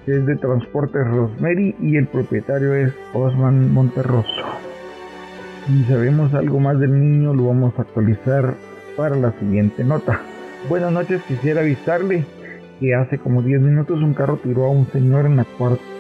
es 0.07 0.27
de 0.27 0.37
Transportes 0.37 1.09
Rosemary 1.09 1.75
y 1.81 1.97
el 1.97 2.07
propietario 2.07 2.75
es 2.75 2.93
Osman 3.15 3.73
Monterroso. 3.73 4.45
Si 5.67 5.85
sabemos 5.85 6.35
algo 6.35 6.61
más 6.61 6.79
del 6.79 7.01
niño 7.01 7.33
lo 7.33 7.47
vamos 7.47 7.73
a 7.79 7.81
actualizar 7.81 8.57
para 8.95 9.17
la 9.17 9.33
siguiente 9.39 9.85
nota. 9.85 10.21
Buenas 10.69 10.93
noches, 10.93 11.23
quisiera 11.23 11.63
avisarle 11.63 12.27
que 12.79 12.95
hace 12.95 13.17
como 13.17 13.41
10 13.41 13.63
minutos 13.63 14.03
un 14.03 14.13
carro 14.13 14.37
tiró 14.43 14.67
a 14.67 14.71
un 14.71 14.87
señor 14.89 15.25
en 15.25 15.37
la 15.37 15.47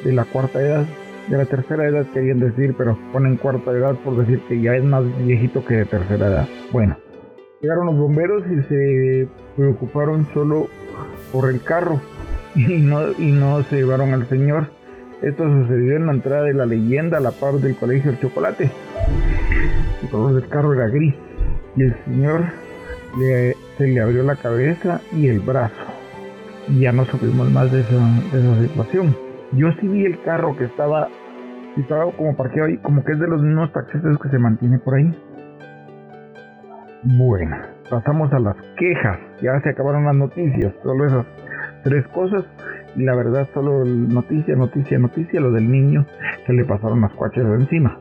de 0.05 0.13
la 0.13 0.27
cuarta 0.27 0.61
edad, 0.61 0.85
de 1.27 1.39
la 1.39 1.47
tercera 1.47 1.87
edad 1.87 2.05
querían 2.13 2.41
decir, 2.41 2.75
pero 2.77 2.99
ponen 3.15 3.39
cuarta 3.39 3.71
edad 3.71 3.95
por 4.05 4.15
decir 4.19 4.43
que 4.47 4.61
ya 4.61 4.77
es 4.77 4.85
más 4.85 5.05
viejito 5.25 5.65
que 5.65 5.77
de 5.77 5.85
tercera 5.87 6.27
edad. 6.27 6.49
Bueno, 6.71 6.99
Llegaron 7.61 7.87
los 7.87 7.97
bomberos 7.97 8.45
y 8.47 8.63
se 8.69 9.29
preocuparon 9.57 10.29
solo 10.33 10.69
por 11.33 11.51
el 11.51 11.61
carro 11.61 12.01
y 12.55 12.79
no, 12.79 13.11
y 13.19 13.33
no 13.33 13.63
se 13.65 13.77
llevaron 13.77 14.15
al 14.15 14.29
señor. 14.29 14.69
Esto 15.23 15.43
sucedió 15.43 15.97
en 15.97 16.07
la 16.07 16.13
entrada 16.13 16.45
de 16.45 16.55
la 16.55 16.67
leyenda 16.67 17.19
a 17.19 17.21
la 17.21 17.33
par 17.33 17.55
del 17.55 17.75
colegio 17.75 18.13
El 18.13 18.21
Chocolate. 18.21 18.71
El 20.03 20.09
color 20.09 20.35
del 20.35 20.49
carro 20.49 20.73
era 20.75 20.87
gris 20.87 21.15
y 21.75 21.83
el 21.83 21.97
señor 22.05 22.45
se 23.77 23.87
le 23.89 24.01
abrió 24.01 24.23
la 24.23 24.37
cabeza 24.37 25.01
y 25.13 25.27
el 25.27 25.41
brazo. 25.41 25.75
Y 26.69 26.81
ya 26.81 26.93
no 26.93 27.05
supimos 27.07 27.51
más 27.51 27.73
de 27.73 27.81
esa, 27.81 27.97
de 27.97 28.39
esa 28.39 28.63
situación. 28.69 29.17
Yo 29.53 29.73
sí 29.81 29.89
vi 29.89 30.05
el 30.05 30.21
carro 30.23 30.57
que 30.57 30.67
estaba, 30.67 31.09
estaba 31.77 32.13
como 32.13 32.37
parqueado 32.37 32.69
ahí, 32.69 32.77
como 32.79 33.03
que 33.03 33.13
es 33.13 33.19
de 33.19 33.27
los 33.27 33.43
mismos 33.43 33.73
taxistas 33.73 34.17
que 34.19 34.29
se 34.29 34.39
mantiene 34.39 34.79
por 34.79 34.95
ahí. 34.95 35.13
Bueno, 37.17 37.57
pasamos 37.89 38.31
a 38.35 38.39
las 38.39 38.55
quejas. 38.77 39.19
Ya 39.41 39.59
se 39.63 39.71
acabaron 39.71 40.05
las 40.05 40.15
noticias, 40.15 40.75
solo 40.83 41.07
esas 41.07 41.27
tres 41.83 42.07
cosas. 42.09 42.45
Y 42.97 43.03
la 43.03 43.15
verdad, 43.15 43.49
solo 43.55 43.83
noticia, 43.83 44.55
noticia, 44.57 44.99
noticia, 44.99 45.41
lo 45.41 45.51
del 45.51 45.71
niño 45.71 46.05
que 46.47 46.53
le 46.53 46.67
pasaron 46.67 47.01
las 47.01 47.13
cuachas 47.15 47.47
encima. 47.47 47.99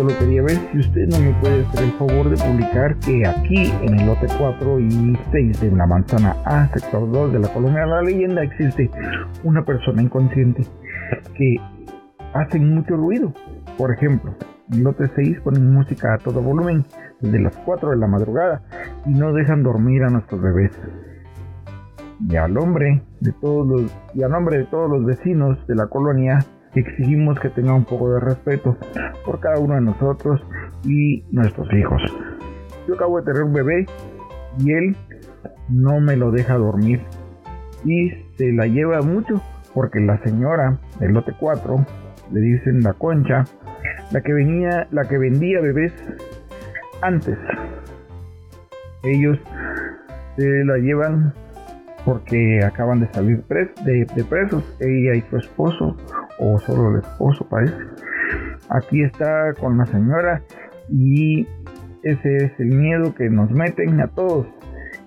Solo 0.00 0.18
quería 0.18 0.40
ver 0.40 0.56
si 0.72 0.78
usted 0.78 1.08
no 1.08 1.20
me 1.20 1.38
puede 1.40 1.62
hacer 1.62 1.84
el 1.84 1.92
favor 1.92 2.30
de 2.30 2.42
publicar 2.42 2.96
que 3.00 3.26
aquí 3.26 3.70
en 3.82 4.00
el 4.00 4.06
lote 4.06 4.28
4 4.38 4.80
y 4.80 5.18
6 5.30 5.60
de 5.60 5.72
la 5.72 5.86
manzana 5.86 6.36
A, 6.46 6.66
sector 6.68 7.10
2 7.12 7.34
de 7.34 7.38
la 7.38 7.52
colonia 7.52 7.84
La 7.84 8.00
Leyenda, 8.00 8.42
existe 8.42 8.90
una 9.44 9.62
persona 9.62 10.00
inconsciente 10.00 10.62
que 11.36 11.56
hace 12.32 12.58
mucho 12.58 12.96
ruido. 12.96 13.34
Por 13.76 13.92
ejemplo, 13.92 14.34
en 14.72 14.78
el 14.78 14.84
lote 14.84 15.04
6 15.14 15.40
ponen 15.42 15.70
música 15.70 16.14
a 16.14 16.18
todo 16.18 16.40
volumen 16.40 16.82
desde 17.20 17.38
las 17.38 17.54
4 17.58 17.90
de 17.90 17.96
la 17.98 18.06
madrugada 18.06 18.62
y 19.04 19.10
no 19.10 19.34
dejan 19.34 19.62
dormir 19.62 20.04
a 20.04 20.08
nuestros 20.08 20.40
bebés. 20.40 20.72
Y 22.26 22.36
al 22.36 22.56
hombre 22.56 23.02
de 23.20 23.32
todos 23.32 23.66
los, 23.66 23.96
y 24.14 24.22
a 24.22 24.28
nombre 24.28 24.56
de 24.56 24.64
todos 24.64 24.88
los 24.88 25.04
vecinos 25.04 25.58
de 25.66 25.74
la 25.74 25.88
colonia 25.88 26.38
exigimos 26.74 27.38
que 27.40 27.48
tenga 27.50 27.74
un 27.74 27.84
poco 27.84 28.12
de 28.14 28.20
respeto 28.20 28.76
por 29.24 29.40
cada 29.40 29.58
uno 29.58 29.74
de 29.74 29.80
nosotros 29.80 30.40
y 30.84 31.24
nuestros 31.30 31.72
hijos. 31.72 32.00
Yo 32.86 32.94
acabo 32.94 33.18
de 33.18 33.24
tener 33.24 33.42
un 33.42 33.52
bebé 33.52 33.86
y 34.58 34.72
él 34.72 34.96
no 35.68 36.00
me 36.00 36.16
lo 36.16 36.30
deja 36.30 36.54
dormir 36.54 37.00
y 37.84 38.10
se 38.36 38.52
la 38.52 38.66
lleva 38.66 39.00
mucho 39.02 39.40
porque 39.74 40.00
la 40.00 40.22
señora 40.22 40.78
del 40.98 41.12
lote 41.12 41.32
4 41.38 41.86
le 42.32 42.40
dicen 42.40 42.80
la 42.80 42.92
concha 42.94 43.44
la 44.12 44.20
que 44.20 44.32
venía 44.32 44.86
la 44.90 45.04
que 45.04 45.18
vendía 45.18 45.60
bebés 45.60 45.92
antes 47.00 47.38
ellos 49.02 49.38
se 50.36 50.64
la 50.64 50.76
llevan 50.76 51.32
porque 52.04 52.60
acaban 52.64 53.00
de 53.00 53.12
salir 53.12 53.44
de, 53.46 54.06
de 54.14 54.24
presos 54.24 54.64
ella 54.80 55.14
y 55.14 55.20
su 55.30 55.36
esposo 55.36 55.96
o 56.38 56.58
solo 56.60 56.90
el 56.90 57.00
esposo 57.00 57.46
parece. 57.48 57.76
Aquí 58.68 59.02
está 59.02 59.52
con 59.54 59.78
la 59.78 59.86
señora 59.86 60.42
y 60.88 61.46
ese 62.02 62.36
es 62.36 62.52
el 62.58 62.68
miedo 62.68 63.14
que 63.14 63.28
nos 63.28 63.50
meten 63.50 64.00
a 64.00 64.08
todos. 64.08 64.46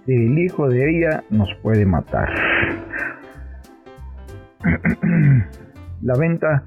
El 0.06 0.38
hijo 0.38 0.68
de 0.70 0.90
ella 0.90 1.24
nos 1.30 1.50
puede 1.62 1.86
matar. 1.86 2.30
la 6.02 6.14
venta, 6.18 6.64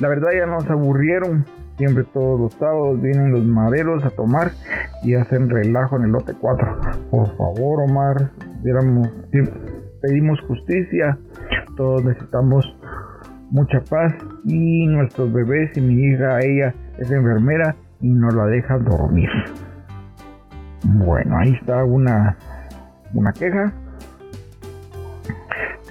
la 0.00 0.08
verdad 0.08 0.30
ya 0.36 0.46
nos 0.46 0.68
aburrieron. 0.68 1.44
Siempre 1.78 2.02
todos 2.12 2.40
los 2.40 2.52
sábados 2.54 3.00
vienen 3.00 3.30
los 3.30 3.44
maderos 3.44 4.04
a 4.04 4.10
tomar 4.10 4.50
y 5.04 5.14
hacen 5.14 5.48
relajo 5.48 5.96
en 5.96 6.06
el 6.06 6.10
lote 6.10 6.34
4. 6.34 6.76
Por 7.08 7.36
favor, 7.36 7.82
Omar, 7.84 8.30
pedimos 10.02 10.40
justicia. 10.48 11.16
Todos 11.76 12.04
necesitamos 12.04 12.66
mucha 13.50 13.80
paz 13.88 14.12
y 14.44 14.88
nuestros 14.88 15.32
bebés 15.32 15.76
y 15.76 15.80
mi 15.80 16.02
hija, 16.02 16.40
ella 16.40 16.74
es 16.98 17.12
enfermera 17.12 17.76
y 18.00 18.08
no 18.08 18.28
la 18.30 18.46
deja 18.46 18.76
dormir. 18.78 19.30
Bueno, 20.84 21.38
ahí 21.38 21.52
está 21.60 21.84
una, 21.84 22.36
una 23.14 23.32
queja. 23.32 23.72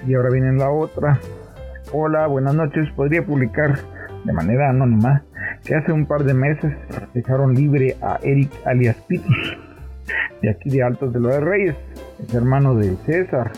Y 0.06 0.14
ahora 0.14 0.28
viene 0.30 0.52
la 0.52 0.70
otra. 0.70 1.18
Hola, 1.94 2.26
buenas 2.26 2.54
noches. 2.54 2.90
Podría 2.94 3.24
publicar 3.24 3.78
de 4.26 4.32
manera 4.34 4.68
anónima 4.68 5.22
que 5.68 5.74
hace 5.74 5.92
un 5.92 6.06
par 6.06 6.24
de 6.24 6.32
meses 6.32 6.72
dejaron 7.12 7.54
libre 7.54 7.94
a 8.00 8.18
Eric 8.22 8.50
alias 8.64 8.96
Pitus, 9.06 9.58
de 10.40 10.48
aquí 10.48 10.70
de 10.70 10.82
Altos 10.82 11.12
de 11.12 11.20
los 11.20 11.38
Reyes, 11.42 11.76
es 12.22 12.34
hermano 12.34 12.74
del 12.74 12.96
César, 13.04 13.52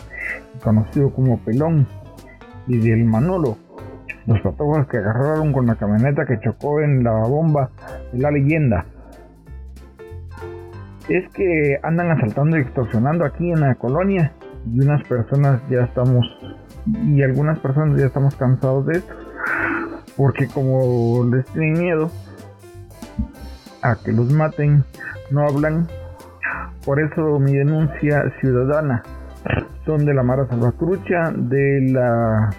conocido 0.61 1.13
como 1.13 1.39
Pelón, 1.39 1.87
y 2.67 2.77
del 2.79 3.05
Manolo, 3.05 3.57
los 4.27 4.41
patojos 4.41 4.87
que 4.87 4.97
agarraron 4.97 5.53
con 5.53 5.67
la 5.67 5.75
camioneta 5.75 6.25
que 6.25 6.37
chocó 6.41 6.81
en 6.81 7.01
la 7.01 7.13
bomba 7.13 7.69
de 8.11 8.19
la 8.19 8.29
leyenda. 8.29 8.85
Es 11.07 11.29
que 11.29 11.79
andan 11.81 12.11
asaltando 12.11 12.57
y 12.57 12.61
extorsionando 12.61 13.23
aquí 13.23 13.49
en 13.51 13.61
la 13.61 13.75
colonia 13.75 14.33
y 14.69 14.81
unas 14.81 15.01
personas 15.07 15.61
ya 15.69 15.83
estamos 15.85 16.25
y 17.05 17.23
algunas 17.23 17.57
personas 17.59 17.97
ya 17.97 18.07
estamos 18.07 18.35
cansados 18.35 18.85
de 18.87 18.97
esto 18.97 19.30
porque 20.17 20.47
como 20.47 21.25
les 21.25 21.45
tienen 21.47 21.73
miedo 21.73 22.11
a 23.81 23.95
que 23.95 24.11
los 24.11 24.31
maten 24.31 24.83
no 25.31 25.47
hablan 25.47 25.87
por 26.85 26.99
eso 26.99 27.39
mi 27.39 27.53
denuncia 27.53 28.23
ciudadana 28.39 29.03
son 29.85 30.05
de 30.05 30.13
la 30.13 30.23
Mara 30.23 30.47
Salvatrucha 30.47 31.31
de 31.31 31.91
la 31.91 32.49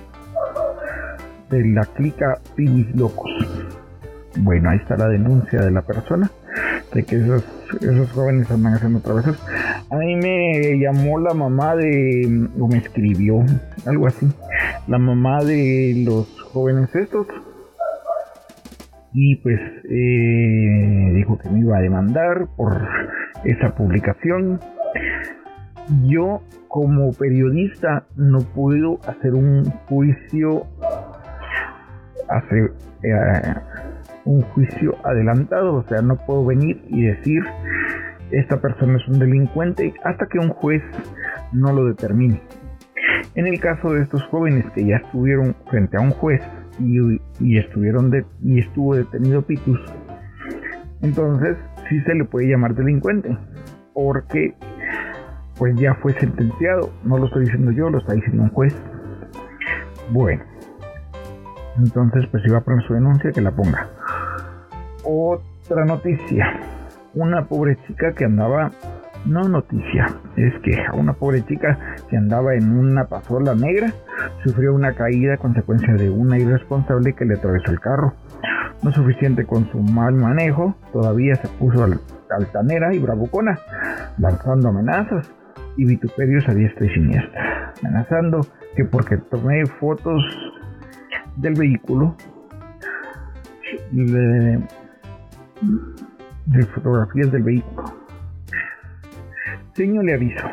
de 1.51 1.65
la 1.67 1.85
clica 1.85 2.39
Pibis 2.57 2.95
Locos. 2.97 3.31
Bueno, 4.39 4.71
ahí 4.71 4.79
está 4.79 4.97
la 4.97 5.09
denuncia 5.09 5.61
de 5.61 5.71
la 5.71 5.83
persona 5.83 6.31
de 6.95 7.05
que 7.05 7.17
esos, 7.17 7.45
esos 7.81 8.11
jóvenes 8.13 8.51
andan 8.51 8.75
haciendo 8.75 9.01
travesas. 9.01 9.37
A 9.91 9.97
mí 9.97 10.17
me 10.17 10.79
llamó 10.79 11.19
la 11.19 11.35
mamá 11.35 11.77
de, 11.77 12.49
o 12.59 12.69
me 12.69 12.79
escribió, 12.79 13.45
algo 13.87 14.07
así, 14.07 14.27
la 14.87 14.99
mamá 14.99 15.45
de 15.45 16.03
los 16.07 16.27
jóvenes 16.53 16.95
estos. 16.95 17.27
Y 19.15 19.37
pues 19.37 19.61
eh, 19.91 21.13
dijo 21.15 21.39
que 21.39 21.51
me 21.51 21.61
iba 21.61 21.77
a 21.77 21.81
demandar 21.81 22.47
por 22.57 22.81
esa 23.45 23.75
publicación. 23.75 24.61
Yo 26.05 26.43
como 26.69 27.13
periodista 27.13 28.07
no 28.17 28.39
puedo 28.39 28.99
hacer 29.07 29.35
un 29.35 29.65
juicio 29.89 30.67
hacer 32.29 32.73
eh, 33.03 33.55
un 34.25 34.41
juicio 34.43 34.97
adelantado, 35.05 35.75
o 35.75 35.85
sea, 35.89 36.01
no 36.03 36.17
puedo 36.17 36.47
venir 36.47 36.83
y 36.89 37.03
decir 37.03 37.43
esta 38.31 38.61
persona 38.61 38.97
es 38.97 39.09
un 39.09 39.19
delincuente 39.19 39.93
hasta 40.05 40.27
que 40.27 40.39
un 40.39 40.49
juez 40.49 40.83
no 41.53 41.73
lo 41.73 41.85
determine. 41.87 42.41
En 43.35 43.47
el 43.47 43.61
caso 43.61 43.93
de 43.93 44.03
estos 44.03 44.23
jóvenes 44.25 44.65
que 44.75 44.87
ya 44.87 44.97
estuvieron 44.97 45.55
frente 45.71 45.97
a 45.97 46.01
un 46.01 46.11
juez 46.11 46.43
y, 46.81 47.59
estuvieron 47.59 48.11
de, 48.11 48.25
y 48.43 48.61
estuvo 48.61 48.95
detenido 48.95 49.43
Pitus, 49.43 49.81
entonces 51.03 51.57
sí 51.89 52.01
se 52.01 52.15
le 52.15 52.25
puede 52.25 52.49
llamar 52.49 52.75
delincuente, 52.75 53.37
porque 53.95 54.55
pues 55.59 55.77
ya 55.77 55.95
fue 55.95 56.13
sentenciado, 56.15 56.91
no 57.05 57.19
lo 57.19 57.27
estoy 57.27 57.45
diciendo 57.45 57.73
yo, 57.73 57.91
lo 57.91 57.99
está 57.99 58.15
diciendo 58.15 58.45
un 58.45 58.51
juez. 58.51 58.75
Bueno, 60.11 60.43
entonces, 61.79 62.27
pues 62.31 62.43
si 62.43 62.51
va 62.51 62.59
a 62.59 62.61
poner 62.61 62.85
su 62.87 62.95
denuncia, 62.95 63.33
que 63.33 63.41
la 63.41 63.51
ponga. 63.51 63.89
Otra 65.05 65.85
noticia. 65.85 66.61
Una 67.15 67.47
pobre 67.47 67.77
chica 67.87 68.13
que 68.13 68.25
andaba, 68.25 68.71
no 69.25 69.49
noticia, 69.49 70.07
es 70.37 70.53
que 70.63 70.77
una 70.95 71.13
pobre 71.13 71.43
chica 71.43 71.79
que 72.09 72.17
andaba 72.17 72.55
en 72.55 72.77
una 72.77 73.05
pasola 73.05 73.55
negra 73.55 73.93
sufrió 74.45 74.75
una 74.75 74.95
caída 74.95 75.35
a 75.35 75.39
consecuencia 75.39 75.95
de 75.95 76.11
una 76.11 76.39
irresponsable 76.39 77.15
que 77.15 77.25
le 77.25 77.35
atravesó 77.35 77.71
el 77.71 77.81
carro. 77.81 78.15
No 78.83 78.93
suficiente 78.93 79.47
con 79.47 79.71
su 79.71 79.79
mal 79.79 80.15
manejo, 80.15 80.75
todavía 80.93 81.37
se 81.37 81.49
puso 81.49 81.87
altanera 82.31 82.95
y 82.95 82.99
bravucona, 82.99 83.59
lanzando 84.19 84.69
amenazas 84.69 85.31
y 85.77 85.85
vituperios 85.85 86.49
a 86.49 86.55
diestra 86.55 86.87
y 86.87 86.91
siniestra, 86.91 87.73
amenazando 87.83 88.41
que 88.75 88.85
porque 88.85 89.17
tomé 89.31 89.65
fotos 89.67 90.23
del 91.37 91.55
vehículo 91.55 92.17
de, 93.93 94.61
fotografías 96.75 97.31
del 97.31 97.43
vehículo. 97.43 98.02
Señor 99.75 100.05
le 100.05 100.15
aviso, 100.15 100.47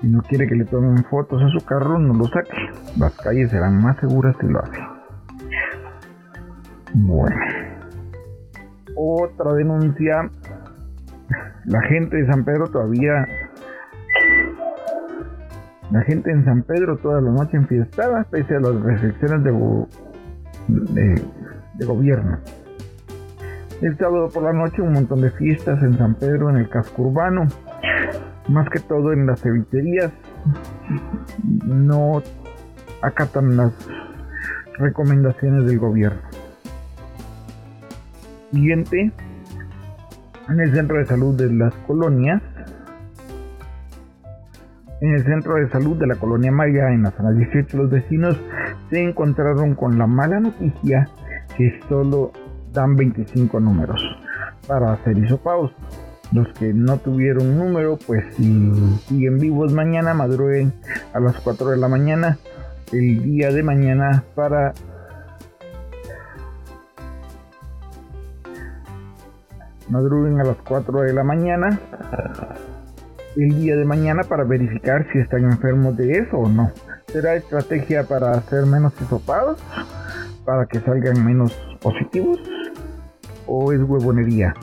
si 0.00 0.08
no 0.08 0.22
quiere 0.22 0.46
que 0.46 0.54
le 0.54 0.64
tomen 0.64 1.04
fotos 1.04 1.42
a 1.42 1.48
su 1.50 1.64
carro, 1.64 1.98
no 1.98 2.14
lo 2.14 2.24
saque. 2.26 2.70
Las 2.98 3.14
calles 3.16 3.50
serán 3.50 3.82
más 3.82 3.98
seguras 3.98 4.34
si 4.40 4.46
lo 4.46 4.60
hace. 4.60 4.80
Bueno. 6.94 7.36
Otra 8.96 9.54
denuncia. 9.54 10.30
La 11.66 11.82
gente 11.82 12.16
de 12.16 12.26
San 12.26 12.44
Pedro 12.44 12.66
todavía 12.68 13.26
la 15.90 16.02
gente 16.02 16.30
en 16.30 16.44
San 16.44 16.62
Pedro 16.62 16.96
toda 16.98 17.20
la 17.20 17.32
noche 17.32 17.56
enfiestada, 17.56 18.24
pese 18.30 18.54
a 18.54 18.60
las 18.60 18.80
restricciones 18.80 19.42
de, 19.42 21.20
de, 21.78 21.84
gobierno. 21.84 22.38
El 23.82 23.98
sábado 23.98 24.28
por 24.28 24.44
la 24.44 24.52
noche 24.52 24.82
un 24.82 24.92
montón 24.92 25.20
de 25.20 25.30
fiestas 25.32 25.82
en 25.82 25.98
San 25.98 26.14
Pedro, 26.14 26.48
en 26.50 26.58
el 26.58 26.68
casco 26.68 27.02
urbano, 27.02 27.48
más 28.50 28.68
que 28.68 28.80
todo 28.80 29.12
en 29.12 29.26
las 29.26 29.40
cevicherías. 29.40 30.12
No 31.64 32.22
acatan 33.02 33.56
las 33.56 33.72
recomendaciones 34.78 35.66
del 35.66 35.78
gobierno. 35.78 36.20
Siguiente, 38.52 39.12
en 40.48 40.60
el 40.60 40.72
centro 40.74 40.98
de 40.98 41.06
salud 41.06 41.36
de 41.36 41.52
las 41.52 41.72
colonias, 41.86 42.42
en 45.00 45.14
el 45.14 45.24
centro 45.24 45.54
de 45.54 45.68
salud 45.70 45.96
de 45.96 46.06
la 46.08 46.16
colonia 46.16 46.50
Maya, 46.50 46.90
en 46.90 47.04
la 47.04 47.10
zona 47.12 47.30
18, 47.30 47.76
los 47.76 47.90
vecinos 47.90 48.36
se 48.90 49.02
encontraron 49.02 49.74
con 49.74 49.96
la 49.96 50.06
mala 50.06 50.40
noticia 50.40 51.08
que 51.56 51.80
solo 51.88 52.32
dan 52.72 52.96
25 52.96 53.60
números 53.60 54.00
para 54.66 54.92
hacer 54.92 55.16
isopados. 55.16 55.72
Los 56.32 56.48
que 56.54 56.72
no 56.72 56.98
tuvieron 56.98 57.58
número, 57.58 57.98
pues 58.06 58.24
si 58.36 58.72
siguen 59.08 59.38
vivos 59.38 59.72
mañana, 59.72 60.14
madruguen 60.14 60.72
a 61.12 61.20
las 61.20 61.36
4 61.40 61.70
de 61.70 61.76
la 61.76 61.88
mañana 61.88 62.38
el 62.92 63.22
día 63.22 63.50
de 63.50 63.62
mañana 63.62 64.24
para 64.34 64.72
madruguen 69.88 70.40
a 70.40 70.44
las 70.44 70.56
4 70.56 71.02
de 71.02 71.12
la 71.12 71.24
mañana 71.24 71.78
el 73.36 73.60
día 73.60 73.76
de 73.76 73.84
mañana 73.84 74.24
para 74.24 74.44
verificar 74.44 75.06
si 75.12 75.18
están 75.18 75.44
enfermos 75.44 75.96
de 75.96 76.18
eso 76.18 76.36
o 76.36 76.48
no. 76.48 76.72
¿Será 77.06 77.34
estrategia 77.34 78.04
para 78.04 78.32
hacer 78.32 78.66
menos 78.66 78.92
hisopados? 79.00 79.60
¿Para 80.44 80.66
que 80.66 80.80
salgan 80.80 81.24
menos 81.24 81.52
positivos? 81.80 82.40
¿O 83.46 83.72
es 83.72 83.80
huevonería? 83.80 84.54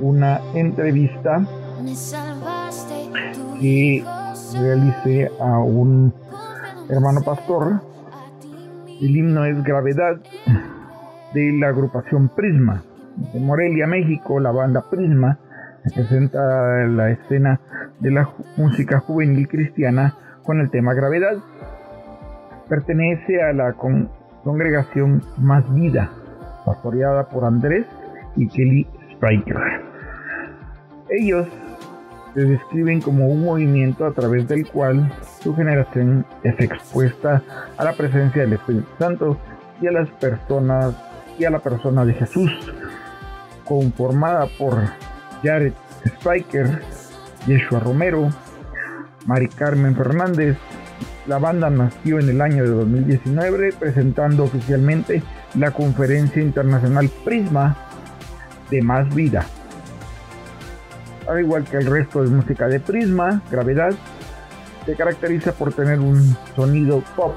Una 0.00 0.40
entrevista 0.54 1.44
que 3.60 4.04
realicé 4.60 5.30
a 5.40 5.58
un 5.58 6.12
hermano 6.88 7.22
pastor. 7.22 7.80
El 9.00 9.16
himno 9.16 9.44
es 9.44 9.62
Gravedad 9.62 10.16
de 11.34 11.52
la 11.52 11.68
agrupación 11.68 12.28
Prisma. 12.28 12.82
De 13.32 13.40
Morelia, 13.40 13.86
México, 13.86 14.38
la 14.40 14.52
banda 14.52 14.84
Prisma 14.90 15.38
presenta 15.94 16.86
la 16.86 17.10
escena 17.10 17.60
de 18.00 18.10
la 18.10 18.28
música 18.56 19.00
juvenil 19.00 19.48
cristiana 19.48 20.14
con 20.44 20.60
el 20.60 20.70
tema 20.70 20.94
Gravedad. 20.94 21.36
Pertenece 22.68 23.42
a 23.42 23.52
la 23.52 23.74
congregación 24.44 25.22
Más 25.38 25.72
Vida, 25.74 26.10
pastoreada 26.64 27.28
por 27.28 27.44
Andrés 27.44 27.86
y 28.36 28.48
Kelly 28.48 28.86
Spiker. 29.14 29.87
Ellos 31.10 31.46
se 32.34 32.40
describen 32.40 33.00
como 33.00 33.26
un 33.28 33.44
movimiento 33.44 34.04
a 34.04 34.12
través 34.12 34.46
del 34.46 34.66
cual 34.66 35.10
su 35.42 35.54
generación 35.54 36.26
es 36.42 36.58
expuesta 36.60 37.42
a 37.76 37.84
la 37.84 37.94
presencia 37.94 38.42
del 38.42 38.54
Espíritu 38.54 38.88
Santo 38.98 39.38
y 39.80 39.86
a 39.86 39.92
las 39.92 40.08
personas 40.10 40.94
y 41.38 41.44
a 41.44 41.50
la 41.50 41.60
persona 41.60 42.04
de 42.04 42.12
Jesús, 42.12 42.50
conformada 43.64 44.46
por 44.58 44.74
Jared 45.42 45.72
Spiker, 46.06 46.82
Yeshua 47.46 47.80
Romero, 47.80 48.28
Mari 49.26 49.48
Carmen 49.48 49.96
Fernández. 49.96 50.58
La 51.26 51.38
banda 51.38 51.70
nació 51.70 52.18
en 52.18 52.28
el 52.28 52.40
año 52.40 52.64
de 52.64 52.70
2019 52.70 53.72
presentando 53.78 54.44
oficialmente 54.44 55.22
la 55.54 55.70
conferencia 55.70 56.42
internacional 56.42 57.08
Prisma 57.24 57.76
de 58.70 58.82
Más 58.82 59.14
Vida 59.14 59.46
al 61.28 61.40
igual 61.40 61.64
que 61.64 61.76
el 61.76 61.86
resto 61.86 62.22
de 62.22 62.30
música 62.30 62.66
de 62.68 62.80
Prisma, 62.80 63.42
Gravedad, 63.50 63.92
se 64.86 64.96
caracteriza 64.96 65.52
por 65.52 65.72
tener 65.72 66.00
un 66.00 66.36
sonido 66.56 67.02
pop 67.14 67.34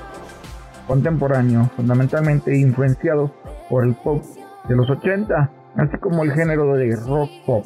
contemporáneo, 0.88 1.70
fundamentalmente 1.76 2.58
influenciado 2.58 3.32
por 3.70 3.86
el 3.86 3.94
pop 3.96 4.24
de 4.68 4.76
los 4.76 4.90
80, 4.90 5.50
así 5.76 5.98
como 5.98 6.24
el 6.24 6.32
género 6.32 6.76
de 6.76 6.96
rock 6.96 7.30
pop 7.46 7.66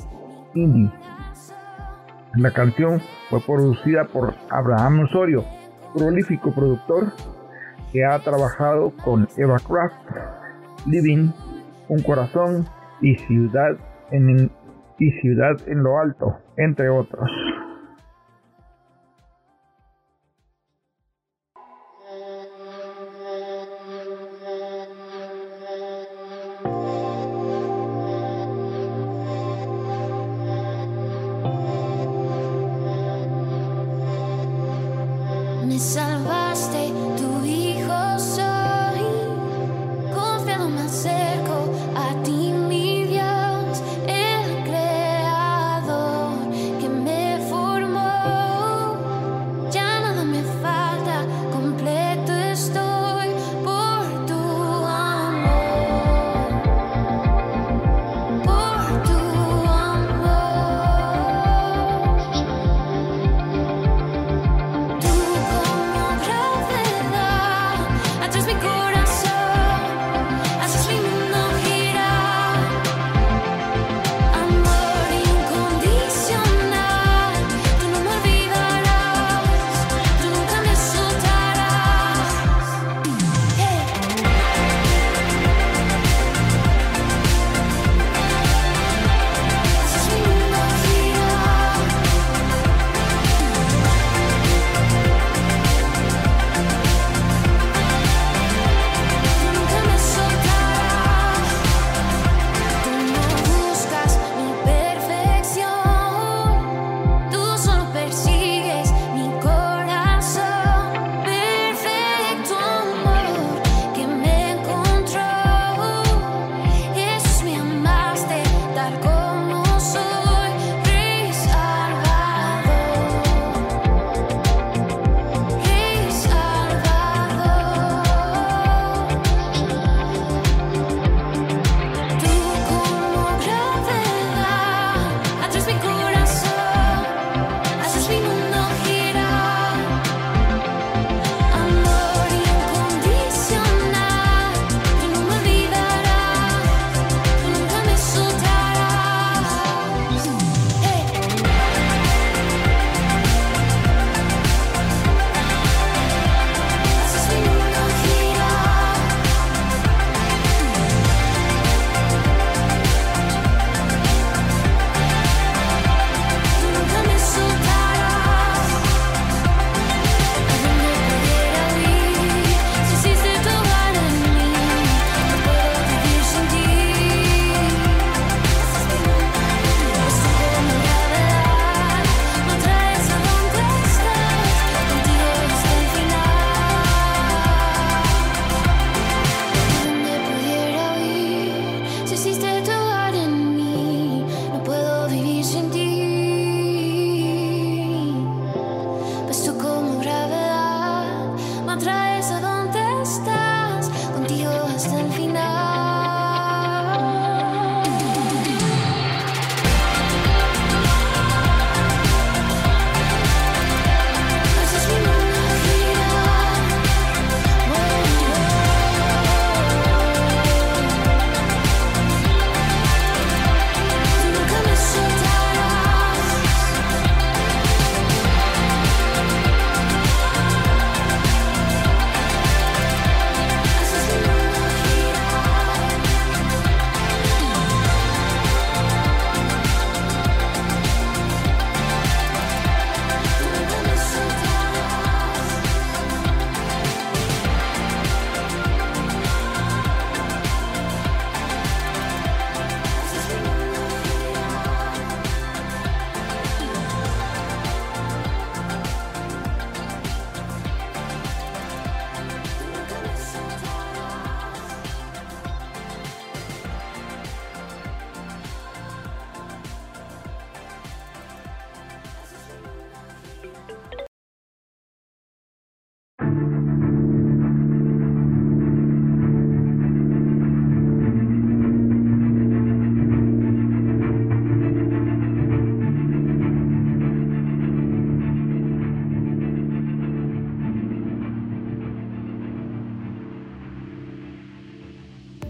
indie. 0.56 0.92
La 2.36 2.52
canción 2.52 3.02
fue 3.30 3.40
producida 3.42 4.06
por 4.06 4.34
Abraham 4.50 5.02
Osorio, 5.02 5.46
prolífico 5.94 6.54
productor 6.54 7.14
que 7.92 8.04
ha 8.04 8.20
trabajado 8.20 8.92
con 9.04 9.28
Eva 9.38 9.58
Craft, 9.60 9.96
Living, 10.86 11.32
Un 11.88 12.02
Corazón 12.02 12.68
y 13.02 13.16
Ciudad 13.16 13.78
en 14.12 14.52
y 15.00 15.12
Ciudad 15.22 15.56
en 15.68 15.84
lo 15.84 16.00
Alto, 16.00 16.38
entre 16.58 16.90
otros. 16.90 17.30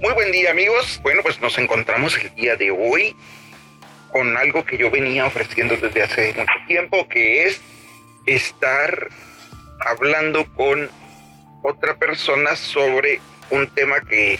Buen 0.01 0.31
día 0.31 0.51
amigos. 0.51 0.99
Bueno, 1.01 1.21
pues 1.23 1.39
nos 1.41 1.57
encontramos 1.57 2.17
el 2.17 2.33
día 2.35 2.55
de 2.55 2.71
hoy 2.71 3.15
con 4.11 4.37
algo 4.37 4.65
que 4.65 4.77
yo 4.77 4.89
venía 4.89 5.25
ofreciendo 5.25 5.75
desde 5.77 6.03
hace 6.03 6.33
mucho 6.33 6.53
tiempo, 6.67 7.07
que 7.07 7.45
es 7.45 7.61
estar 8.25 9.09
hablando 9.79 10.45
con 10.53 10.89
otra 11.63 11.95
persona 11.97 12.55
sobre 12.55 13.19
un 13.49 13.67
tema 13.67 14.01
que 14.01 14.39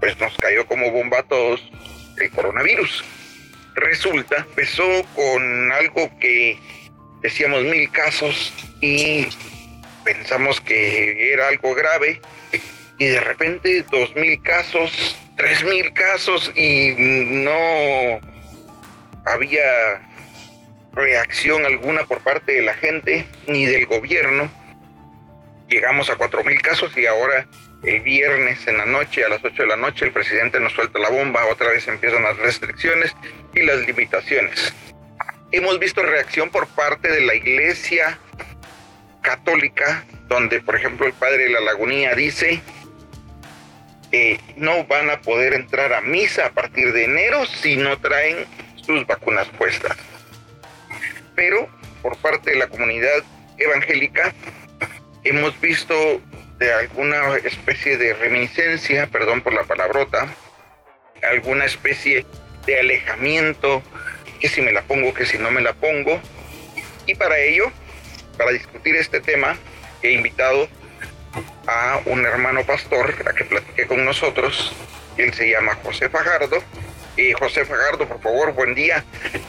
pues 0.00 0.18
nos 0.20 0.36
cayó 0.36 0.66
como 0.66 0.90
bomba 0.90 1.20
a 1.20 1.22
todos, 1.22 1.62
el 2.18 2.30
coronavirus. 2.30 3.04
Resulta, 3.74 4.36
empezó 4.48 4.84
con 5.14 5.72
algo 5.72 6.10
que 6.18 6.58
decíamos 7.22 7.62
mil 7.64 7.90
casos 7.90 8.52
y 8.80 9.26
pensamos 10.04 10.60
que 10.60 11.32
era 11.32 11.48
algo 11.48 11.74
grave 11.74 12.20
y 12.98 13.06
de 13.06 13.20
repente 13.20 13.84
dos 13.90 14.14
mil 14.14 14.40
casos, 14.42 15.16
tres 15.36 15.64
mil 15.64 15.92
casos 15.92 16.50
y 16.54 16.94
no 16.96 18.20
había 19.24 20.00
reacción 20.92 21.66
alguna 21.66 22.04
por 22.04 22.20
parte 22.20 22.52
de 22.52 22.62
la 22.62 22.74
gente 22.74 23.26
ni 23.46 23.66
del 23.66 23.86
gobierno. 23.86 24.50
Llegamos 25.68 26.08
a 26.10 26.16
cuatro 26.16 26.42
mil 26.44 26.60
casos 26.62 26.96
y 26.96 27.06
ahora 27.06 27.46
el 27.82 28.00
viernes 28.00 28.66
en 28.66 28.78
la 28.78 28.86
noche, 28.86 29.24
a 29.24 29.28
las 29.28 29.44
8 29.44 29.62
de 29.62 29.68
la 29.68 29.76
noche, 29.76 30.06
el 30.06 30.12
presidente 30.12 30.58
nos 30.58 30.72
suelta 30.72 30.98
la 30.98 31.10
bomba, 31.10 31.44
otra 31.46 31.68
vez 31.68 31.86
empiezan 31.86 32.22
las 32.22 32.36
restricciones 32.38 33.14
y 33.54 33.62
las 33.62 33.86
limitaciones. 33.86 34.72
Hemos 35.52 35.78
visto 35.78 36.02
reacción 36.02 36.50
por 36.50 36.66
parte 36.68 37.08
de 37.10 37.20
la 37.20 37.34
iglesia 37.34 38.18
católica, 39.22 40.04
donde 40.28 40.60
por 40.60 40.76
ejemplo 40.76 41.06
el 41.06 41.12
padre 41.12 41.44
de 41.44 41.50
la 41.50 41.60
lagunía 41.60 42.14
dice 42.14 42.60
no 44.56 44.84
van 44.86 45.10
a 45.10 45.20
poder 45.20 45.54
entrar 45.54 45.92
a 45.92 46.00
misa 46.00 46.46
a 46.46 46.50
partir 46.50 46.92
de 46.92 47.04
enero 47.04 47.46
si 47.46 47.76
no 47.76 47.98
traen 47.98 48.46
sus 48.76 49.06
vacunas 49.06 49.48
puestas. 49.58 49.96
Pero 51.34 51.68
por 52.02 52.16
parte 52.18 52.50
de 52.50 52.56
la 52.56 52.68
comunidad 52.68 53.24
evangélica 53.58 54.32
hemos 55.24 55.58
visto 55.60 56.20
de 56.58 56.72
alguna 56.72 57.36
especie 57.36 57.98
de 57.98 58.14
reminiscencia, 58.14 59.06
perdón 59.08 59.42
por 59.42 59.52
la 59.52 59.64
palabrota, 59.64 60.28
alguna 61.22 61.64
especie 61.64 62.24
de 62.64 62.80
alejamiento, 62.80 63.82
que 64.40 64.48
si 64.48 64.62
me 64.62 64.72
la 64.72 64.82
pongo, 64.82 65.12
que 65.14 65.26
si 65.26 65.38
no 65.38 65.50
me 65.50 65.60
la 65.60 65.74
pongo. 65.74 66.20
Y 67.06 67.14
para 67.14 67.38
ello, 67.38 67.70
para 68.36 68.52
discutir 68.52 68.96
este 68.96 69.20
tema, 69.20 69.56
he 70.02 70.12
invitado 70.12 70.68
a 71.66 72.00
un 72.06 72.24
hermano 72.24 72.64
pastor 72.64 73.14
a 73.28 73.32
que 73.32 73.44
platique 73.44 73.86
con 73.86 74.04
nosotros. 74.04 74.72
Él 75.16 75.32
se 75.34 75.50
llama 75.50 75.78
José 75.82 76.08
Fajardo. 76.08 76.58
Y 77.16 77.32
José 77.32 77.64
Fajardo, 77.64 78.06
por 78.06 78.20
favor, 78.20 78.52
buen 78.52 78.74
día. 78.74 79.04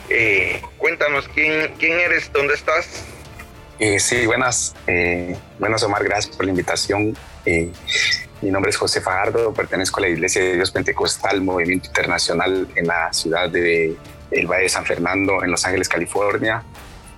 Eh, 0.08 0.62
cuéntanos 0.78 1.28
quién, 1.28 1.74
quién 1.78 2.00
eres, 2.00 2.32
dónde 2.32 2.54
estás. 2.54 3.04
Eh, 3.78 4.00
sí, 4.00 4.26
buenas. 4.26 4.74
Eh, 4.86 5.36
buenas, 5.58 5.82
Omar, 5.82 6.02
gracias 6.02 6.34
por 6.34 6.46
la 6.46 6.50
invitación. 6.50 7.16
Eh, 7.44 7.70
mi 8.40 8.50
nombre 8.50 8.70
es 8.70 8.76
José 8.76 9.00
Fajardo, 9.00 9.52
pertenezco 9.52 10.00
a 10.00 10.02
la 10.02 10.08
Iglesia 10.08 10.42
de 10.42 10.54
Dios 10.54 10.70
Pentecostal, 10.70 11.40
Movimiento 11.42 11.88
Internacional 11.88 12.68
en 12.74 12.86
la 12.86 13.12
ciudad 13.12 13.48
de 13.48 13.96
El 14.30 14.46
Valle 14.46 14.64
de 14.64 14.68
San 14.68 14.84
Fernando, 14.84 15.44
en 15.44 15.50
Los 15.50 15.64
Ángeles, 15.64 15.88
California. 15.88 16.62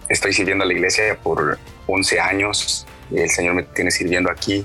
Estoy 0.08 0.32
sirviendo 0.32 0.64
a 0.64 0.66
la 0.66 0.72
iglesia 0.72 1.16
por 1.22 1.58
11 1.86 2.20
años. 2.20 2.86
El 3.10 3.30
Señor 3.30 3.54
me 3.54 3.62
tiene 3.64 3.90
sirviendo 3.90 4.30
aquí. 4.30 4.64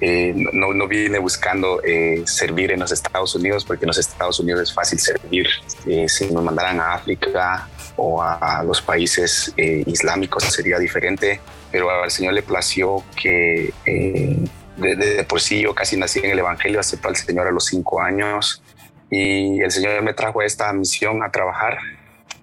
Eh, 0.00 0.32
no, 0.34 0.72
no, 0.72 0.88
vine 0.88 1.18
buscando 1.18 1.82
eh, 1.84 2.22
servir 2.24 2.72
en 2.72 2.80
los 2.80 2.90
Estados 2.90 3.34
Unidos 3.34 3.66
porque 3.66 3.84
en 3.84 3.88
los 3.88 3.98
Estados 3.98 4.40
Unidos 4.40 4.62
es 4.62 4.72
fácil 4.72 4.98
servir. 4.98 5.46
Eh, 5.86 6.08
si 6.08 6.32
nos 6.32 6.42
mandaran 6.42 6.80
a 6.80 6.94
África 6.94 7.68
o 7.96 8.22
a, 8.22 8.62
los 8.64 8.80
países 8.80 9.52
islámicos 9.58 10.44
sería 10.44 10.78
diferente, 10.78 11.40
pero 11.70 11.90
al 11.90 12.10
Señor 12.10 12.32
le 12.32 12.42
plació 12.42 13.04
que 13.14 13.74
de, 13.84 15.26
por 15.28 15.38
sí 15.38 15.60
yo 15.60 15.74
casi 15.74 15.98
nací 15.98 16.20
en 16.20 16.30
el 16.30 16.38
Evangelio, 16.38 16.80
acepté 16.80 17.08
al 17.08 17.16
Señor 17.16 17.46
a 17.46 17.50
los 17.50 17.66
cinco 17.66 18.00
años 18.00 18.62
y 19.10 19.60
el 19.60 19.70
Señor 19.70 20.00
me 20.02 20.14
trajo 20.14 20.40
a 20.40 20.46
esta 20.46 20.72
misión 20.72 21.22
a 21.22 21.30
trabajar. 21.30 21.76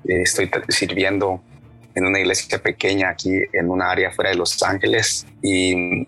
estoy 0.03 0.51
sirviendo 0.69 1.41
en 1.97 2.05
una 2.05 2.19
iglesia 2.19 2.59
pequeña 2.59 3.09
aquí 3.09 3.31
en 3.51 3.69
una 3.71 3.89
área 3.89 4.11
fuera 4.11 4.29
de 4.29 4.35
Los 4.35 4.61
Ángeles 4.61 5.25
y 5.41 6.05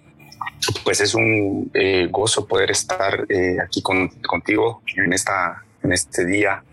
pues 0.84 1.02
es 1.02 1.16
un 1.16 1.72
eh, 1.74 2.08
gozo 2.12 2.46
poder 2.46 2.70
estar 2.70 3.26
eh, 3.28 3.58
aquí 3.64 3.82
contigo 3.82 4.84
en, 4.96 5.14
esta, 5.14 5.64
en 5.84 5.92
este 5.92 6.26
día, 6.26 6.64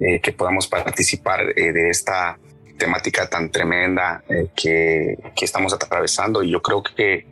eh, 0.00 0.20
que 0.20 0.32
podamos 0.32 0.66
participar 0.66 1.54
de 1.54 1.88
esta 1.88 2.38
temática 2.76 3.28
tan 3.30 3.50
tremenda 3.50 4.22
que, 4.54 5.16
que, 5.36 5.44
estamos 5.44 5.72
atravesando. 5.72 6.42
Y 6.42 6.50
yo 6.50 6.60
creo 6.60 6.82
que 6.82 7.26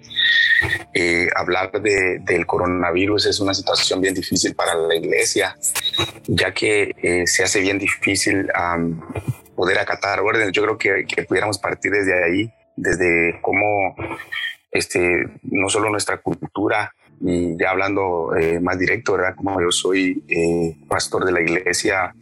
hablar 1.35 1.73
de, 1.73 2.21
del 2.21 2.47
coronavirus 2.47 3.27
es 3.27 3.41
una 3.41 3.53
situación 3.53 4.01
bien 4.01 4.15
difícil 4.15 4.55
para 4.55 4.75
la 4.77 4.95
iglesia, 4.95 5.57
ya 6.29 6.55
que 6.55 7.25
se 7.27 7.43
hace 7.43 7.61
bien 7.61 7.79
difícil 7.79 8.49
poder 9.61 9.79
acatar 9.79 10.21
órdenes. 10.21 10.53
Yo 10.53 10.63
creo 10.63 10.79
que, 10.79 11.25
pudiéramos 11.25 11.59
partir 11.59 11.93
desde 11.93 12.25
ahí, 12.25 12.51
desde 12.77 13.39
cómo 13.43 13.95
este, 14.71 15.27
no 15.43 15.69
solo 15.69 15.91
nuestra 15.91 16.17
cultura, 16.17 16.95
y 17.21 17.57
ya 17.59 17.71
hablando 17.71 18.35
eh, 18.37 18.61
más 18.61 18.79
directo, 18.79 19.13
¿verdad? 19.13 19.35
Como 19.37 19.61
yo 19.61 19.71
soy 19.71 20.23
eh, 20.29 20.77
pastor 20.89 21.25
de 21.25 21.33
la 21.33 21.41
iglesia 21.41 22.15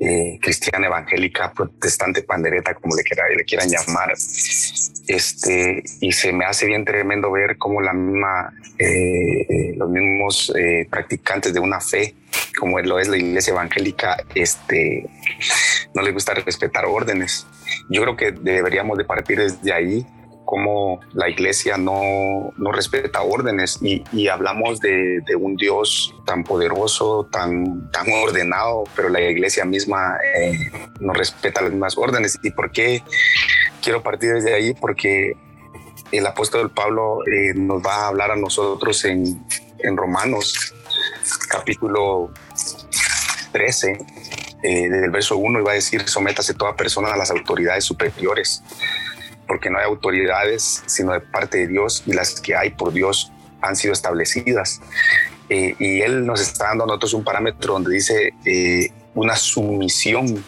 eh, 0.00 0.38
cristiana 0.40 0.86
evangélica, 0.86 1.52
protestante, 1.52 2.22
pandereta, 2.22 2.74
como 2.74 2.96
le, 2.96 3.02
quiera, 3.02 3.28
le 3.28 3.44
quieran 3.44 3.68
llamar, 3.68 4.12
este, 4.12 5.82
y 6.00 6.12
se 6.12 6.32
me 6.32 6.44
hace 6.44 6.66
bien 6.66 6.84
tremendo 6.84 7.30
ver 7.30 7.56
cómo 7.58 7.80
la 7.80 7.92
misma, 7.92 8.52
los 9.76 9.90
mismos 9.90 10.52
practicantes 10.90 11.52
de 11.52 11.60
una 11.60 11.80
fe, 11.80 12.14
como 12.58 12.78
lo 12.80 12.98
es 12.98 13.08
la 13.08 13.16
iglesia 13.16 13.52
evangélica, 13.52 14.16
este, 14.34 15.08
no 15.94 16.02
les 16.02 16.12
gusta 16.12 16.34
respetar 16.34 16.84
órdenes. 16.84 17.46
Yo 17.88 18.02
creo 18.02 18.16
que 18.16 18.32
deberíamos 18.32 18.98
de 18.98 19.04
partir 19.04 19.38
desde 19.38 19.72
ahí, 19.72 20.06
cómo 20.48 21.00
la 21.12 21.28
iglesia 21.28 21.76
no, 21.76 22.54
no 22.56 22.72
respeta 22.72 23.20
órdenes 23.20 23.80
y, 23.82 24.28
hablamos 24.28 24.80
de, 24.80 25.20
un 25.38 25.56
Dios 25.56 26.14
tan 26.24 26.42
poderoso, 26.42 27.28
tan, 27.30 27.90
tan 27.90 28.10
ordenado, 28.10 28.84
pero 28.96 29.10
la 29.10 29.20
iglesia 29.20 29.66
misma 29.66 30.16
eh, 30.38 30.72
no 31.00 31.12
respeta 31.12 31.60
las 31.60 31.72
mismas 31.72 31.98
órdenes. 31.98 32.38
¿Y 32.42 32.50
por 32.52 32.72
qué 32.72 33.02
quiero 33.82 34.02
partir 34.02 34.32
desde 34.32 34.54
ahí? 34.54 34.72
Porque 34.72 35.34
el 36.12 36.26
apóstol 36.26 36.70
Pablo 36.70 37.18
eh, 37.26 37.52
nos 37.54 37.82
va 37.82 38.04
a 38.04 38.08
hablar 38.08 38.30
a 38.30 38.36
nosotros 38.36 39.04
en, 39.04 39.44
en 39.80 39.96
Romanos 39.98 40.74
capítulo 41.50 42.30
13, 43.52 43.98
eh, 44.62 44.88
desde 44.88 45.04
el 45.04 45.10
verso 45.10 45.36
1, 45.36 45.60
y 45.60 45.62
va 45.62 45.72
a 45.72 45.74
decir, 45.74 46.08
sométase 46.08 46.54
toda 46.54 46.74
persona 46.74 47.12
a 47.12 47.18
las 47.18 47.30
autoridades 47.30 47.84
superiores, 47.84 48.62
porque 49.48 49.70
no 49.70 49.78
hay 49.78 49.86
autoridades 49.86 50.82
sino 50.86 51.12
de 51.12 51.20
parte 51.20 51.58
de 51.58 51.68
Dios, 51.68 52.04
y 52.06 52.12
las 52.12 52.40
que 52.40 52.54
hay 52.54 52.70
por 52.70 52.92
Dios 52.92 53.32
han 53.60 53.74
sido 53.74 53.92
establecidas. 53.92 54.80
Eh, 55.48 55.74
y 55.78 56.02
Él 56.02 56.26
nos 56.26 56.40
está 56.40 56.66
dando 56.66 56.84
a 56.84 56.86
nosotros 56.86 57.14
un 57.14 57.24
parámetro 57.24 57.72
donde 57.72 57.94
dice 57.94 58.34
eh, 58.44 58.92
una 59.14 59.34
sumisión, 59.34 60.44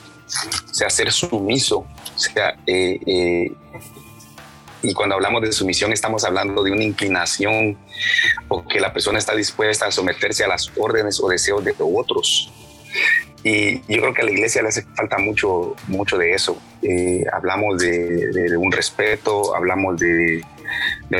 o 0.70 0.74
sea, 0.74 0.90
ser 0.90 1.10
sumiso, 1.10 1.78
o 1.78 2.18
sea, 2.18 2.54
y 4.82 4.94
cuando 4.94 5.14
hablamos 5.14 5.42
de 5.42 5.52
sumisión 5.52 5.92
estamos 5.92 6.24
hablando 6.24 6.62
de 6.62 6.72
una 6.72 6.82
inclinación 6.82 7.76
o 8.48 8.66
que 8.66 8.80
la 8.80 8.92
persona 8.92 9.18
está 9.18 9.34
dispuesta 9.34 9.86
a 9.86 9.90
someterse 9.90 10.44
a 10.44 10.48
las 10.48 10.70
órdenes 10.76 11.20
o 11.20 11.28
deseos 11.28 11.64
de 11.64 11.74
otros. 11.78 12.50
Y 13.42 13.78
yo 13.92 14.02
creo 14.02 14.14
que 14.14 14.22
a 14.22 14.24
la 14.24 14.32
iglesia 14.32 14.62
le 14.62 14.68
hace 14.68 14.82
falta 14.94 15.18
mucho, 15.18 15.74
mucho 15.88 16.18
de 16.18 16.34
eso. 16.34 16.60
Eh, 16.82 17.24
hablamos 17.32 17.78
de, 17.78 18.56
un 18.56 18.70
respeto, 18.70 19.54
hablamos 19.54 19.98
de, 19.98 20.44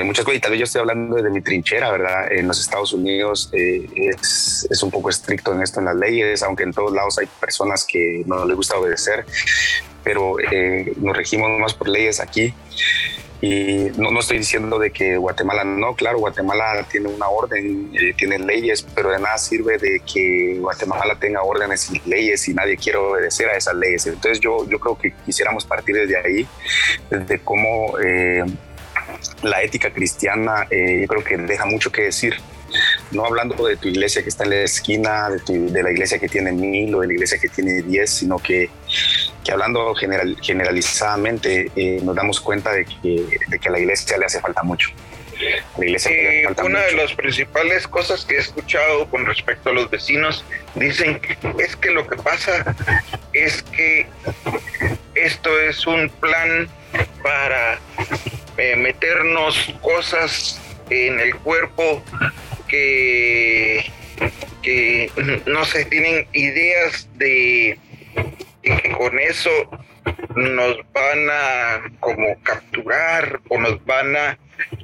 muchas 0.04 0.24
cosas. 0.24 0.38
Y 0.38 0.40
tal 0.40 0.50
vez 0.50 0.60
yo 0.60 0.64
estoy 0.64 0.80
hablando 0.80 1.16
de 1.16 1.30
mi 1.30 1.40
trinchera, 1.40 1.90
¿verdad? 1.90 2.30
En 2.32 2.46
los 2.46 2.60
Estados 2.60 2.92
Unidos 2.92 3.50
eh, 3.52 3.88
es, 3.94 4.66
es, 4.70 4.82
un 4.82 4.90
poco 4.90 5.08
estricto 5.08 5.54
en 5.54 5.62
esto, 5.62 5.80
en 5.80 5.86
las 5.86 5.96
leyes, 5.96 6.42
aunque 6.42 6.64
en 6.64 6.72
todos 6.72 6.92
lados 6.92 7.18
hay 7.18 7.26
personas 7.40 7.86
que 7.90 8.22
no 8.26 8.44
les 8.44 8.56
gusta 8.56 8.78
obedecer, 8.78 9.24
pero 10.04 10.38
eh, 10.40 10.92
nos 10.96 11.16
regimos 11.16 11.48
más 11.58 11.74
por 11.74 11.88
leyes 11.88 12.20
aquí. 12.20 12.54
Y 13.42 13.90
no, 13.96 14.10
no 14.10 14.20
estoy 14.20 14.38
diciendo 14.38 14.78
de 14.78 14.90
que 14.90 15.16
Guatemala 15.16 15.64
no, 15.64 15.94
claro, 15.94 16.18
Guatemala 16.18 16.86
tiene 16.90 17.08
una 17.08 17.28
orden, 17.28 17.90
eh, 17.94 18.12
tiene 18.16 18.38
leyes, 18.38 18.86
pero 18.94 19.10
de 19.10 19.18
nada 19.18 19.38
sirve 19.38 19.78
de 19.78 20.00
que 20.00 20.58
Guatemala 20.60 21.16
tenga 21.18 21.42
órdenes 21.42 21.90
y 21.90 22.00
leyes 22.08 22.46
y 22.48 22.54
nadie 22.54 22.76
quiere 22.76 22.98
obedecer 22.98 23.48
a 23.48 23.56
esas 23.56 23.74
leyes. 23.74 24.06
Entonces 24.06 24.40
yo, 24.40 24.68
yo 24.68 24.78
creo 24.78 24.98
que 24.98 25.14
quisiéramos 25.24 25.64
partir 25.64 25.96
desde 25.96 26.18
ahí, 26.18 26.46
desde 27.08 27.38
cómo 27.38 27.98
eh, 27.98 28.44
la 29.42 29.62
ética 29.62 29.90
cristiana, 29.90 30.66
eh, 30.70 31.00
yo 31.02 31.08
creo 31.08 31.24
que 31.24 31.36
deja 31.38 31.64
mucho 31.64 31.90
que 31.90 32.02
decir 32.02 32.36
no 33.10 33.24
hablando 33.24 33.66
de 33.66 33.76
tu 33.76 33.88
iglesia 33.88 34.22
que 34.22 34.28
está 34.28 34.44
en 34.44 34.50
la 34.50 34.62
esquina, 34.62 35.28
de, 35.30 35.82
la 35.82 35.90
iglesia 35.90 36.18
que 36.18 36.28
tiene 36.28 36.52
mil 36.52 36.94
o 36.94 37.00
de 37.00 37.08
la 37.08 37.12
iglesia 37.14 37.38
que 37.38 37.48
tiene 37.48 37.82
diez, 37.82 38.10
sino 38.10 38.38
que, 38.38 38.70
que 39.44 39.52
hablando 39.52 39.94
general, 39.94 40.36
generalizadamente 40.40 41.70
eh, 41.76 42.00
nos 42.02 42.14
damos 42.14 42.40
cuenta 42.40 42.72
de 42.72 42.84
que, 42.84 43.26
de 43.48 43.58
que 43.58 43.68
a 43.68 43.72
la 43.72 43.78
iglesia 43.78 44.18
le 44.18 44.26
hace 44.26 44.40
falta 44.40 44.62
mucho. 44.62 44.90
Eh, 45.78 46.46
una 46.62 46.80
de 46.80 46.92
las 46.92 47.14
principales 47.14 47.88
cosas 47.88 48.24
que 48.24 48.36
he 48.36 48.38
escuchado 48.38 49.08
con 49.08 49.24
respecto 49.24 49.70
a 49.70 49.72
los 49.72 49.88
vecinos 49.88 50.44
dicen 50.74 51.18
que 51.20 51.38
es 51.58 51.76
que 51.76 51.90
lo 51.90 52.06
que 52.06 52.16
pasa 52.16 52.76
es 53.32 53.62
que 53.62 54.06
esto 55.14 55.58
es 55.60 55.86
un 55.86 56.10
plan 56.10 56.68
para 57.22 57.78
eh, 58.58 58.76
meternos 58.76 59.72
cosas 59.80 60.60
en 60.90 61.18
el 61.20 61.34
cuerpo 61.36 62.02
que, 62.70 63.84
que 64.62 65.10
no 65.46 65.64
se 65.64 65.84
tienen 65.86 66.26
ideas 66.32 67.08
de 67.16 67.78
que 68.62 68.92
con 68.96 69.18
eso 69.18 69.50
nos 70.36 70.76
van 70.92 71.30
a 71.30 71.82
como 71.98 72.40
capturar 72.42 73.40
o 73.48 73.58
nos 73.58 73.84
van 73.84 74.16
a 74.16 74.38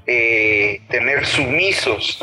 eh, 0.07 0.81
tener 0.91 1.25
sumisos. 1.25 2.19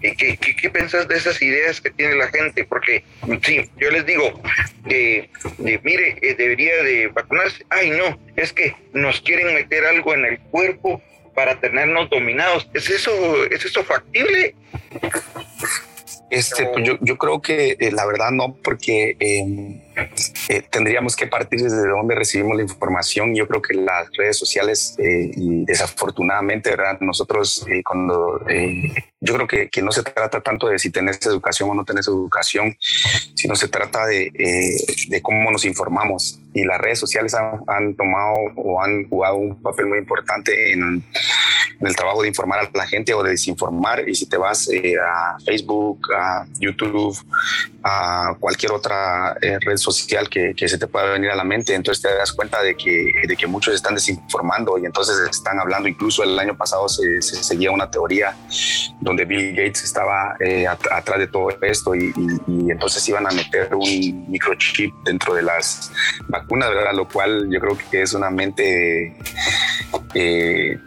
¿Qué, 0.00 0.36
qué, 0.36 0.70
pensás 0.70 1.06
de 1.06 1.16
esas 1.16 1.40
ideas 1.40 1.80
que 1.80 1.90
tiene 1.90 2.16
la 2.16 2.26
gente? 2.26 2.64
Porque, 2.64 3.04
sí, 3.42 3.70
yo 3.76 3.88
les 3.92 4.04
digo, 4.04 4.42
que 4.88 5.30
mire, 5.56 6.18
eh, 6.22 6.34
debería 6.34 6.82
de 6.82 7.06
vacunarse. 7.06 7.64
Ay, 7.70 7.90
no, 7.90 8.18
es 8.34 8.52
que 8.52 8.74
nos 8.92 9.20
quieren 9.20 9.54
meter 9.54 9.84
algo 9.84 10.12
en 10.14 10.24
el 10.24 10.40
cuerpo 10.40 11.00
para 11.34 11.58
tenernos 11.60 12.10
dominados. 12.10 12.68
¿Es 12.74 12.90
eso, 12.90 13.12
es 13.50 13.64
eso 13.64 13.84
factible? 13.84 14.54
Este, 16.30 16.64
pues 16.66 16.84
yo, 16.86 16.96
yo 17.02 17.18
creo 17.18 17.42
que 17.42 17.76
eh, 17.78 17.92
la 17.92 18.06
verdad 18.06 18.30
no, 18.30 18.54
porque 18.54 19.16
em, 19.20 19.80
eh, 20.48 20.62
tendríamos 20.70 21.16
que 21.16 21.26
partir 21.26 21.62
desde 21.62 21.88
donde 21.88 22.14
recibimos 22.14 22.56
la 22.56 22.62
información. 22.62 23.34
Yo 23.34 23.46
creo 23.46 23.62
que 23.62 23.74
las 23.74 24.08
redes 24.16 24.38
sociales, 24.38 24.94
eh, 24.98 25.30
y 25.34 25.64
desafortunadamente, 25.64 26.70
¿verdad? 26.70 26.98
nosotros 27.00 27.66
cuando 27.84 28.40
yo 29.20 29.34
creo 29.34 29.46
que, 29.46 29.68
que, 29.68 29.82
no 29.82 29.92
se 29.92 30.02
trata 30.02 30.40
tanto 30.40 30.68
de 30.68 30.78
si 30.78 30.90
tenés 30.90 31.24
educación 31.26 31.70
o 31.70 31.74
no 31.74 31.84
tenés 31.84 32.08
educación, 32.08 32.76
sino 33.34 33.54
se 33.54 33.68
trata 33.68 34.06
de, 34.06 34.30
de 35.08 35.22
cómo 35.22 35.50
nos 35.50 35.64
informamos. 35.64 36.40
Y 36.54 36.64
las 36.64 36.80
redes 36.80 36.98
sociales 36.98 37.34
han, 37.34 37.60
han 37.66 37.94
tomado 37.94 38.34
o 38.56 38.82
han 38.82 39.08
jugado 39.08 39.36
un 39.36 39.62
papel 39.62 39.86
muy 39.86 39.98
importante 39.98 40.72
en 40.72 41.04
el 41.80 41.96
trabajo 41.96 42.22
de 42.22 42.28
informar 42.28 42.60
a 42.60 42.70
la 42.74 42.86
gente 42.86 43.14
o 43.14 43.22
de 43.22 43.30
desinformar. 43.30 44.08
Y 44.08 44.14
si 44.14 44.26
te 44.26 44.36
vas 44.36 44.68
eh, 44.70 44.96
a 44.98 45.36
Facebook, 45.44 46.00
a 46.16 46.46
YouTube, 46.58 47.16
a 47.82 48.36
cualquier 48.38 48.72
otra 48.72 49.36
eh, 49.40 49.58
red 49.60 49.76
social 49.82 50.28
que, 50.28 50.54
que, 50.54 50.68
se 50.68 50.78
te 50.78 50.86
pueda 50.86 51.12
venir 51.12 51.30
a 51.30 51.36
la 51.36 51.44
mente, 51.44 51.74
entonces 51.74 52.02
te 52.02 52.14
das 52.14 52.32
cuenta 52.32 52.62
de 52.62 52.74
que, 52.74 53.12
de 53.26 53.36
que 53.36 53.46
muchos 53.46 53.74
están 53.74 53.94
desinformando 53.94 54.78
y 54.78 54.86
entonces 54.86 55.16
están 55.30 55.58
hablando. 55.58 55.88
Incluso 55.88 56.22
el 56.22 56.38
año 56.38 56.56
pasado 56.56 56.88
se, 56.88 57.20
seguía 57.20 57.70
una 57.70 57.90
teoría 57.90 58.34
donde 59.00 59.24
Bill 59.24 59.50
Gates 59.50 59.84
estaba 59.84 60.36
eh, 60.40 60.66
atrás 60.66 61.18
de 61.18 61.26
todo 61.26 61.48
esto 61.60 61.94
y, 61.94 62.12
y, 62.46 62.70
entonces 62.70 63.06
iban 63.08 63.26
a 63.26 63.30
meter 63.30 63.74
un 63.74 64.30
microchip 64.30 64.94
dentro 65.04 65.34
de 65.34 65.42
las 65.42 65.90
vacunas, 66.28 66.70
¿verdad? 66.70 66.94
Lo 66.94 67.08
cual 67.08 67.48
yo 67.50 67.60
creo 67.60 67.76
que 67.90 68.02
es 68.02 68.14
una 68.14 68.30
mente 68.30 69.16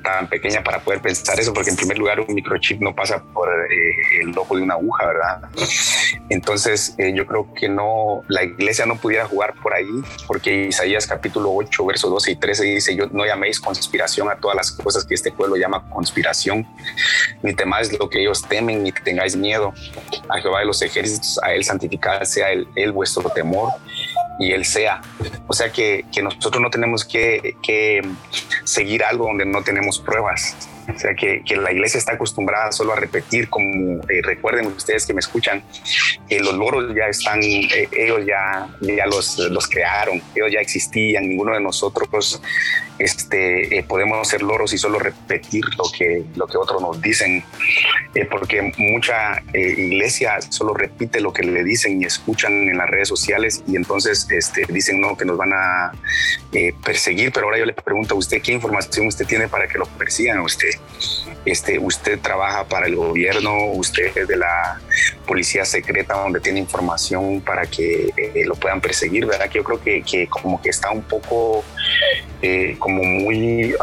tan 0.04 0.28
pequeña 0.30 0.64
para 0.64 0.80
poder 0.80 1.02
pensar 1.02 1.40
eso, 1.40 1.54
porque 1.54 1.70
en 1.70 1.76
primer 1.76 1.98
lugar 1.98 2.20
un 2.20 2.34
microchip 2.34 2.80
no 2.80 2.93
pasa 2.96 3.24
por 3.34 3.50
eh, 3.50 4.22
el 4.22 4.38
ojo 4.38 4.56
de 4.56 4.64
una 4.64 4.76
aguja, 4.76 5.08
¿verdad? 5.08 5.41
Entonces 6.30 6.96
eh, 6.98 7.14
yo 7.16 7.26
creo 7.26 7.54
que 7.54 7.70
no, 7.70 8.24
la 8.28 8.43
iglesia 8.43 8.85
no 8.86 8.98
pudiera 8.98 9.26
jugar 9.26 9.54
por 9.62 9.74
ahí, 9.74 9.88
porque 10.28 10.68
Isaías 10.68 11.08
capítulo 11.08 11.52
8, 11.54 11.86
verso 11.86 12.10
12 12.10 12.32
y 12.32 12.36
13 12.36 12.64
dice, 12.64 12.96
yo 12.96 13.08
no 13.12 13.26
llaméis 13.26 13.60
conspiración 13.60 14.30
a 14.30 14.36
todas 14.36 14.56
las 14.56 14.72
cosas 14.72 15.06
que 15.06 15.14
este 15.14 15.32
pueblo 15.32 15.56
llama 15.56 15.90
conspiración, 15.90 16.68
ni 17.42 17.54
temáis 17.54 17.92
lo 17.98 18.10
que 18.10 18.22
ellos 18.22 18.44
temen, 18.48 18.84
ni 18.84 18.92
tengáis 18.92 19.36
miedo. 19.36 19.74
A 20.30 20.40
Jehová 20.40 20.60
de 20.60 20.66
los 20.66 20.82
ejércitos, 20.82 21.40
a 21.44 21.54
él 21.54 21.64
santificad 21.64 22.24
sea 22.24 22.52
él, 22.52 22.68
él 22.76 22.92
vuestro 22.92 23.30
temor 23.30 23.72
y 24.40 24.52
él 24.52 24.66
sea. 24.66 25.02
O 25.48 25.54
sea 25.54 25.72
que, 25.72 26.06
que 26.12 26.22
nosotros 26.22 26.62
no 26.62 26.70
tenemos 26.70 27.06
que, 27.06 27.56
que, 27.64 28.02
seguir 28.64 29.04
algo 29.04 29.26
donde 29.26 29.46
no 29.46 29.64
tenemos 29.64 30.00
pruebas. 30.00 30.56
O 30.94 31.00
sea, 31.00 31.16
que, 31.16 31.42
que, 31.44 31.56
la 31.56 31.72
iglesia 31.72 31.98
está 31.98 32.14
acostumbrada 32.14 32.72
solo 32.72 32.94
a 32.94 32.96
repetir, 32.96 33.50
como 33.50 34.02
eh, 34.04 34.22
recuerden 34.22 34.68
ustedes 34.68 35.06
que 35.06 35.14
me 35.14 35.20
escuchan, 35.20 35.64
que 36.30 36.40
los 36.40 36.54
loros 36.54 36.94
ya 36.96 37.08
están, 37.08 37.42
eh, 37.44 37.88
ellos 37.92 38.26
ya, 38.26 38.68
ya 38.82 39.06
los, 39.08 39.40
los 39.40 39.68
crearon, 39.68 40.22
ellos 40.36 40.52
ya 40.52 40.60
existían, 40.60 41.28
ninguno 41.28 41.54
de 41.54 41.62
nosotros 41.62 42.42
este, 43.00 43.80
eh, 43.80 43.84
podemos 43.84 44.28
ser 44.28 44.42
loros 44.42 44.74
y 44.74 44.78
solo 44.78 45.00
repetir 45.00 45.66
lo 45.78 45.86
que, 45.98 46.24
lo 46.36 46.46
que 46.48 46.58
otros 46.58 46.82
nos 46.82 47.02
dicen, 47.02 47.44
porque 48.30 48.74
mucha 48.78 49.42
iglesia 49.54 50.40
solo 50.42 50.74
repite 50.74 51.20
lo 51.20 51.34
que 51.34 51.44
le 51.44 51.64
dicen 51.64 52.02
y 52.02 52.06
escuchan 52.06 52.54
en 52.54 52.78
las 52.78 52.90
redes 52.90 53.10
sociales 53.10 53.64
y 53.68 53.76
entonces 53.76 54.28
este, 54.30 54.66
dicen 54.70 55.02
no, 55.02 55.18
que 55.18 55.26
nos 55.26 55.38
van 55.38 55.52
a 55.54 55.92
perseguir, 56.84 57.34
pero 57.34 57.48
ahora 57.48 57.58
yo 57.58 57.66
le 57.66 57.74
pregunto 57.74 58.16
a 58.16 58.18
usted, 58.18 58.42
¿qué 58.42 58.54
información 58.54 59.08
usted 59.08 59.26
tiene 59.26 59.50
para 59.50 59.68
que 59.68 59.78
lo 59.78 59.86
persigan 59.86 60.38
a 60.38 60.44
usted? 60.44 60.74
Este, 61.45 61.78
usted 61.78 62.19
trabaja 62.19 62.63
para 62.63 62.88
el 62.88 62.95
gobierno, 62.95 63.71
usted 63.73 64.17
es 64.17 64.28
de 64.28 64.38
la 64.38 64.80
policía 65.28 65.63
secreta 65.63 66.15
donde 66.15 66.39
tiene 66.39 66.59
información 66.59 67.41
para 67.41 67.67
que 67.67 68.11
eh, 68.17 68.43
lo 68.45 68.55
puedan 68.55 68.82
perseguir, 68.82 69.26
¿verdad? 69.28 69.47
Que 69.49 69.59
yo 69.59 69.63
creo 69.63 69.82
que, 69.82 70.01
que 70.01 70.28
como 70.28 70.59
que 70.59 70.69
está 70.69 70.89
un 70.89 71.03
poco 71.03 71.63
eh, 72.41 72.76
como 72.80 73.03
muy 73.03 73.76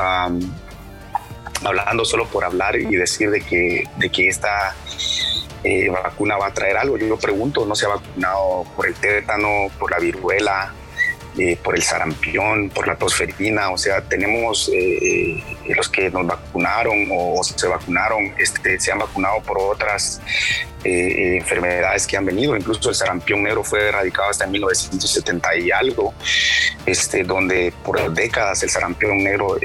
hablando 1.65 2.05
solo 2.05 2.27
por 2.27 2.45
hablar 2.45 2.77
y 2.77 2.97
decir 2.97 3.31
de 3.31 3.41
que, 3.41 3.85
de 3.97 4.11
que 4.11 4.29
esta 4.29 4.75
eh, 5.65 5.89
vacuna 5.89 6.37
va 6.37 6.49
a 6.49 6.55
traer 6.55 6.77
algo. 6.77 6.97
Yo 6.97 7.17
pregunto, 7.17 7.65
¿no 7.65 7.75
se 7.75 7.87
ha 7.87 7.91
vacunado 7.91 8.65
por 8.75 8.87
el 8.87 8.95
tétano, 8.95 9.69
por 9.79 9.91
la 9.91 9.99
viruela, 9.99 10.75
eh, 11.39 11.57
por 11.63 11.75
el 11.75 11.83
sarampión, 11.83 12.69
por 12.69 12.87
la 12.87 12.95
tosferina, 12.97 13.71
o 13.71 13.79
sea, 13.79 14.03
tenemos 14.03 14.69
eh, 14.69 14.75
eh, 14.75 15.75
los 15.75 15.89
que 15.89 16.11
nos 16.11 16.27
vacunaron 16.27 17.09
o, 17.11 17.43
se 17.43 17.67
vacunaron, 17.67 18.35
este, 18.39 18.79
se 18.79 18.93
han 18.93 18.99
vacunado 18.99 19.41
por 19.43 19.59
otras 19.59 20.21
enfermedades 20.85 22.09
que 22.09 22.17
han 22.17 22.27
venido, 22.27 22.57
incluso 22.57 22.91
el 22.91 22.97
sarampión 22.97 23.45
negro 23.45 23.63
fue 23.63 23.89
erradicado 23.89 24.29
hasta 24.29 24.45
en 24.45 24.51
1970 24.51 25.57
y 25.57 25.71
algo, 25.71 26.13
este, 26.85 27.23
donde 27.23 27.73
por 27.85 28.13
décadas 28.13 28.63
el 28.65 28.69
sarampión 28.69 29.17
negro 29.19 29.57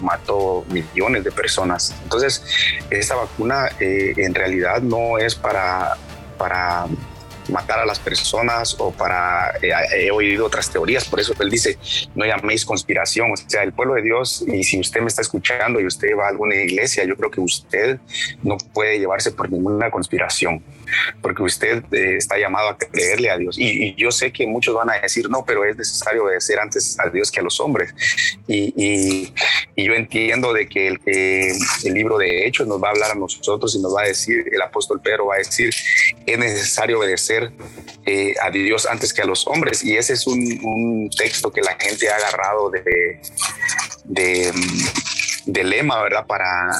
mató 0.00 0.64
millones 0.68 1.24
de 1.24 1.32
personas. 1.32 1.94
Entonces, 2.02 2.44
esta 2.90 3.14
vacuna 3.14 3.70
en 3.80 4.34
realidad 4.34 4.82
no 4.82 5.16
es 5.16 5.34
para, 5.34 5.96
para 6.36 6.86
matar 7.52 7.78
a 7.78 7.86
las 7.86 7.98
personas 7.98 8.76
o 8.78 8.90
para, 8.90 9.52
eh, 9.62 9.72
he 9.94 10.10
oído 10.10 10.46
otras 10.46 10.70
teorías, 10.70 11.04
por 11.04 11.20
eso 11.20 11.34
él 11.38 11.50
dice, 11.50 11.78
no 12.14 12.24
llaméis 12.24 12.64
conspiración, 12.64 13.30
o 13.32 13.36
sea, 13.36 13.62
el 13.62 13.72
pueblo 13.72 13.94
de 13.94 14.02
Dios, 14.02 14.44
y 14.46 14.64
si 14.64 14.80
usted 14.80 15.00
me 15.00 15.08
está 15.08 15.22
escuchando 15.22 15.80
y 15.80 15.86
usted 15.86 16.08
va 16.18 16.26
a 16.26 16.28
alguna 16.30 16.54
iglesia, 16.54 17.04
yo 17.04 17.16
creo 17.16 17.30
que 17.30 17.40
usted 17.40 17.98
no 18.42 18.56
puede 18.58 18.98
llevarse 18.98 19.30
por 19.32 19.50
ninguna 19.50 19.90
conspiración 19.90 20.62
porque 21.20 21.42
usted 21.42 21.84
eh, 21.92 22.16
está 22.16 22.38
llamado 22.38 22.68
a 22.68 22.78
creerle 22.78 23.30
a 23.30 23.36
Dios. 23.36 23.56
Y, 23.58 23.94
yo 23.96 24.10
sé 24.10 24.32
que 24.32 24.46
muchos 24.46 24.74
van 24.74 24.90
a 24.90 24.94
decir, 24.94 25.28
no, 25.28 25.44
pero 25.44 25.64
es 25.64 25.76
necesario 25.76 26.24
obedecer 26.24 26.58
antes 26.58 26.98
a 26.98 27.08
Dios 27.08 27.30
que 27.30 27.40
a 27.40 27.42
los 27.42 27.60
hombres. 27.60 27.94
Y, 28.46 29.32
yo 29.76 29.94
entiendo 29.94 30.52
de 30.52 30.68
que 30.68 30.88
el, 30.88 31.00
el 31.04 31.94
libro 31.94 32.18
de 32.18 32.46
Hechos 32.46 32.66
nos 32.66 32.82
va 32.82 32.88
a 32.88 32.90
hablar 32.92 33.10
a 33.10 33.14
nosotros 33.14 33.74
y 33.74 33.80
nos 33.80 33.94
va 33.94 34.02
a 34.02 34.06
decir, 34.06 34.44
el 34.50 34.62
apóstol 34.62 35.00
Pedro 35.02 35.26
va 35.26 35.34
a 35.34 35.38
decir, 35.38 35.74
es 36.26 36.38
necesario 36.38 36.98
obedecer 36.98 37.52
eh, 38.04 38.34
a 38.42 38.50
Dios 38.50 38.86
antes 38.86 39.12
que 39.12 39.22
a 39.22 39.24
los 39.24 39.46
hombres. 39.46 39.84
Y 39.84 39.96
ese 39.96 40.14
es 40.14 40.26
un, 40.26 41.10
texto 41.16 41.52
que 41.52 41.60
la 41.60 41.76
gente 41.78 42.08
ha 42.08 42.16
agarrado 42.16 42.70
de, 42.70 43.20
de, 44.04 44.52
de 45.46 45.64
lema, 45.64 46.02
¿verdad? 46.02 46.26
Para 46.26 46.72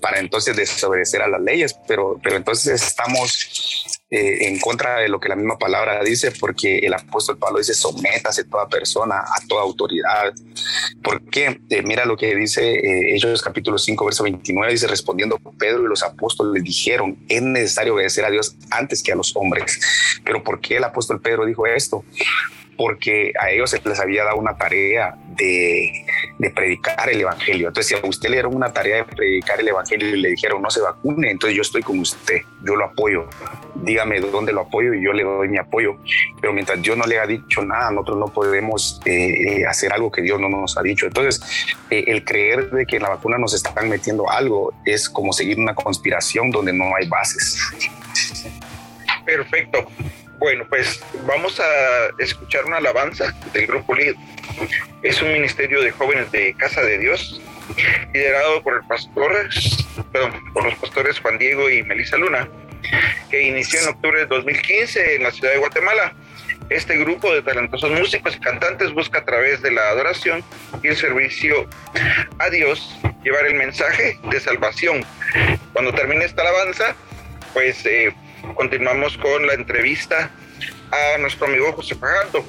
para 0.00 0.18
entonces 0.18 0.56
desobedecer 0.56 1.22
a 1.22 1.28
las 1.28 1.40
leyes, 1.40 1.76
pero, 1.86 2.18
pero 2.22 2.36
entonces 2.36 2.82
estamos 2.82 4.00
eh, 4.10 4.48
en 4.48 4.58
contra 4.58 4.98
de 4.98 5.08
lo 5.08 5.20
que 5.20 5.28
la 5.28 5.36
misma 5.36 5.58
palabra 5.58 6.02
dice, 6.02 6.32
porque 6.32 6.78
el 6.78 6.94
apóstol 6.94 7.38
Pablo 7.38 7.58
dice, 7.58 7.74
sométase 7.74 8.44
toda 8.44 8.68
persona 8.68 9.20
a 9.20 9.46
toda 9.46 9.62
autoridad. 9.62 10.32
Porque 11.02 11.60
eh, 11.70 11.82
mira 11.82 12.04
lo 12.04 12.16
que 12.16 12.34
dice 12.34 12.74
eh, 12.74 13.14
Hechos 13.14 13.42
capítulo 13.42 13.78
5, 13.78 14.04
verso 14.04 14.24
29, 14.24 14.72
dice, 14.72 14.86
respondiendo 14.86 15.38
Pedro 15.58 15.84
y 15.84 15.88
los 15.88 16.02
apóstoles 16.02 16.62
dijeron, 16.64 17.18
es 17.28 17.42
necesario 17.42 17.94
obedecer 17.94 18.24
a 18.24 18.30
Dios 18.30 18.56
antes 18.70 19.02
que 19.02 19.12
a 19.12 19.16
los 19.16 19.36
hombres. 19.36 19.78
Pero 20.24 20.42
¿por 20.42 20.60
qué 20.60 20.78
el 20.78 20.84
apóstol 20.84 21.20
Pedro 21.20 21.46
dijo 21.46 21.66
esto? 21.66 22.04
Porque 22.80 23.34
a 23.38 23.50
ellos 23.50 23.68
se 23.68 23.82
les 23.84 24.00
había 24.00 24.24
dado 24.24 24.38
una 24.38 24.56
tarea 24.56 25.14
de 25.36 26.50
predicar 26.54 27.10
el 27.10 27.20
evangelio. 27.20 27.68
Entonces, 27.68 27.88
si 27.88 28.06
a 28.06 28.08
usted 28.08 28.30
le 28.30 28.36
dieron 28.36 28.56
una 28.56 28.72
tarea 28.72 28.96
de 28.96 29.04
predicar 29.04 29.60
el 29.60 29.68
evangelio 29.68 30.08
y 30.08 30.20
le 30.20 30.30
dijeron 30.30 30.62
no 30.62 30.70
se 30.70 30.80
vacune, 30.80 31.30
entonces 31.30 31.54
yo 31.54 31.60
estoy 31.60 31.82
con 31.82 31.98
usted, 31.98 32.40
yo 32.64 32.74
lo 32.74 32.86
apoyo. 32.86 33.28
Dígame 33.74 34.20
dónde 34.20 34.52
lo 34.54 34.62
apoyo 34.62 34.94
y 34.94 35.04
yo 35.04 35.12
le 35.12 35.24
doy 35.24 35.48
mi 35.48 35.58
apoyo. 35.58 35.96
Pero 36.40 36.54
mientras 36.54 36.80
Dios 36.80 36.96
no 36.96 37.04
le 37.04 37.18
ha 37.18 37.26
dicho 37.26 37.62
nada, 37.62 37.90
nosotros 37.90 38.18
no 38.18 38.28
podemos 38.28 39.02
eh, 39.04 39.66
hacer 39.66 39.92
algo 39.92 40.10
que 40.10 40.22
Dios 40.22 40.40
no 40.40 40.48
nos 40.48 40.78
ha 40.78 40.82
dicho. 40.82 41.04
Entonces, 41.04 41.42
eh, 41.90 42.04
el 42.06 42.24
creer 42.24 42.70
de 42.70 42.86
que 42.86 42.96
en 42.96 43.02
la 43.02 43.10
vacuna 43.10 43.36
nos 43.36 43.52
están 43.52 43.90
metiendo 43.90 44.30
algo 44.30 44.72
es 44.86 45.10
como 45.10 45.34
seguir 45.34 45.58
una 45.58 45.74
conspiración 45.74 46.50
donde 46.50 46.72
no 46.72 46.96
hay 46.96 47.06
bases. 47.08 47.60
Perfecto. 49.26 49.86
Bueno, 50.40 50.64
pues 50.70 51.04
vamos 51.26 51.60
a 51.60 52.08
escuchar 52.18 52.64
una 52.64 52.78
alabanza 52.78 53.34
del 53.52 53.66
grupo 53.66 53.94
LID. 53.94 54.14
Es 55.02 55.20
un 55.20 55.34
ministerio 55.34 55.82
de 55.82 55.90
jóvenes 55.90 56.32
de 56.32 56.54
Casa 56.54 56.80
de 56.80 56.96
Dios, 56.96 57.42
liderado 58.14 58.62
por 58.62 58.76
el 58.76 58.88
pastor, 58.88 59.50
perdón, 60.10 60.32
por 60.54 60.64
los 60.64 60.74
pastores 60.76 61.20
Juan 61.20 61.36
Diego 61.36 61.68
y 61.68 61.82
Melissa 61.82 62.16
Luna, 62.16 62.48
que 63.30 63.48
inició 63.48 63.80
en 63.82 63.88
octubre 63.88 64.20
de 64.20 64.26
2015 64.28 65.16
en 65.16 65.24
la 65.24 65.30
ciudad 65.30 65.52
de 65.52 65.58
Guatemala. 65.58 66.14
Este 66.70 66.96
grupo 66.96 67.34
de 67.34 67.42
talentosos 67.42 67.90
músicos 67.90 68.34
y 68.34 68.40
cantantes 68.40 68.94
busca 68.94 69.18
a 69.18 69.24
través 69.26 69.60
de 69.60 69.72
la 69.72 69.90
adoración 69.90 70.42
y 70.82 70.88
el 70.88 70.96
servicio 70.96 71.68
a 72.38 72.48
Dios 72.48 72.98
llevar 73.22 73.44
el 73.44 73.56
mensaje 73.56 74.18
de 74.22 74.40
salvación. 74.40 75.04
Cuando 75.74 75.92
termine 75.92 76.24
esta 76.24 76.40
alabanza, 76.40 76.96
pues 77.52 77.84
eh, 77.84 78.14
continuamos 78.54 79.16
con 79.18 79.46
la 79.46 79.54
entrevista 79.54 80.30
a 80.90 81.18
nuestro 81.18 81.46
amigo 81.46 81.72
José 81.72 81.94
Fajardo. 81.94 82.44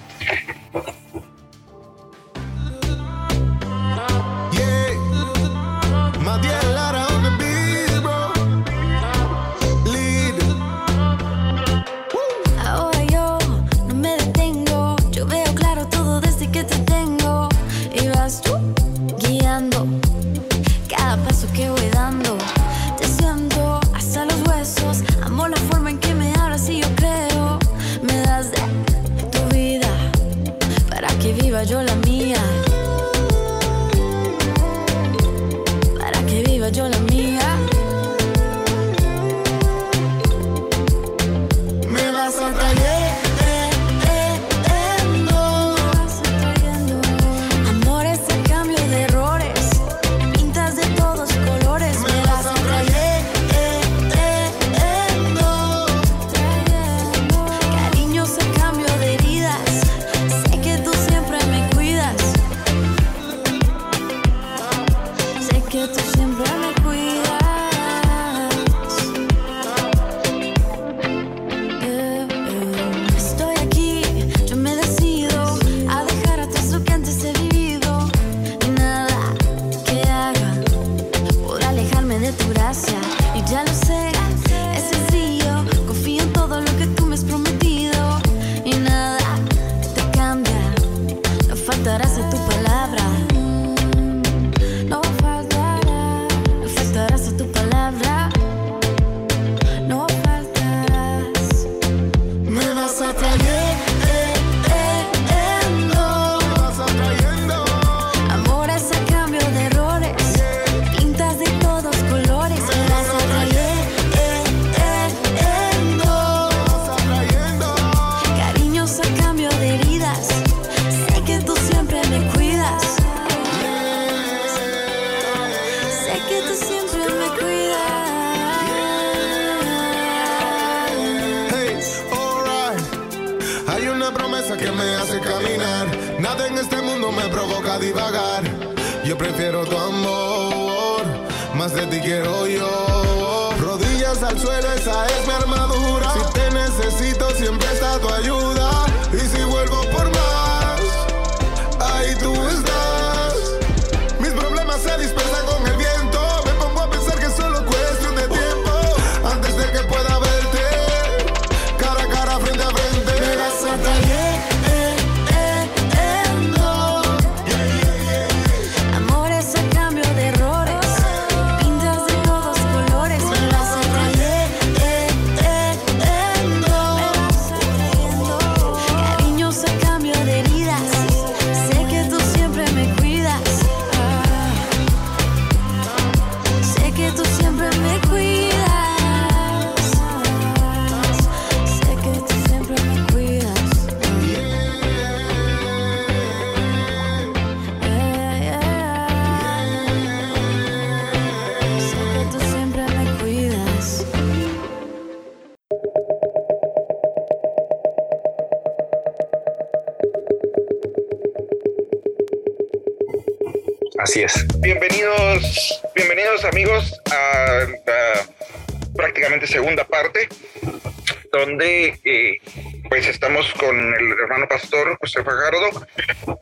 Estamos 223.12 223.54
con 223.56 223.78
el 223.78 224.12
hermano 224.24 224.48
pastor 224.48 224.98
José 225.02 225.22
Fajardo 225.22 225.86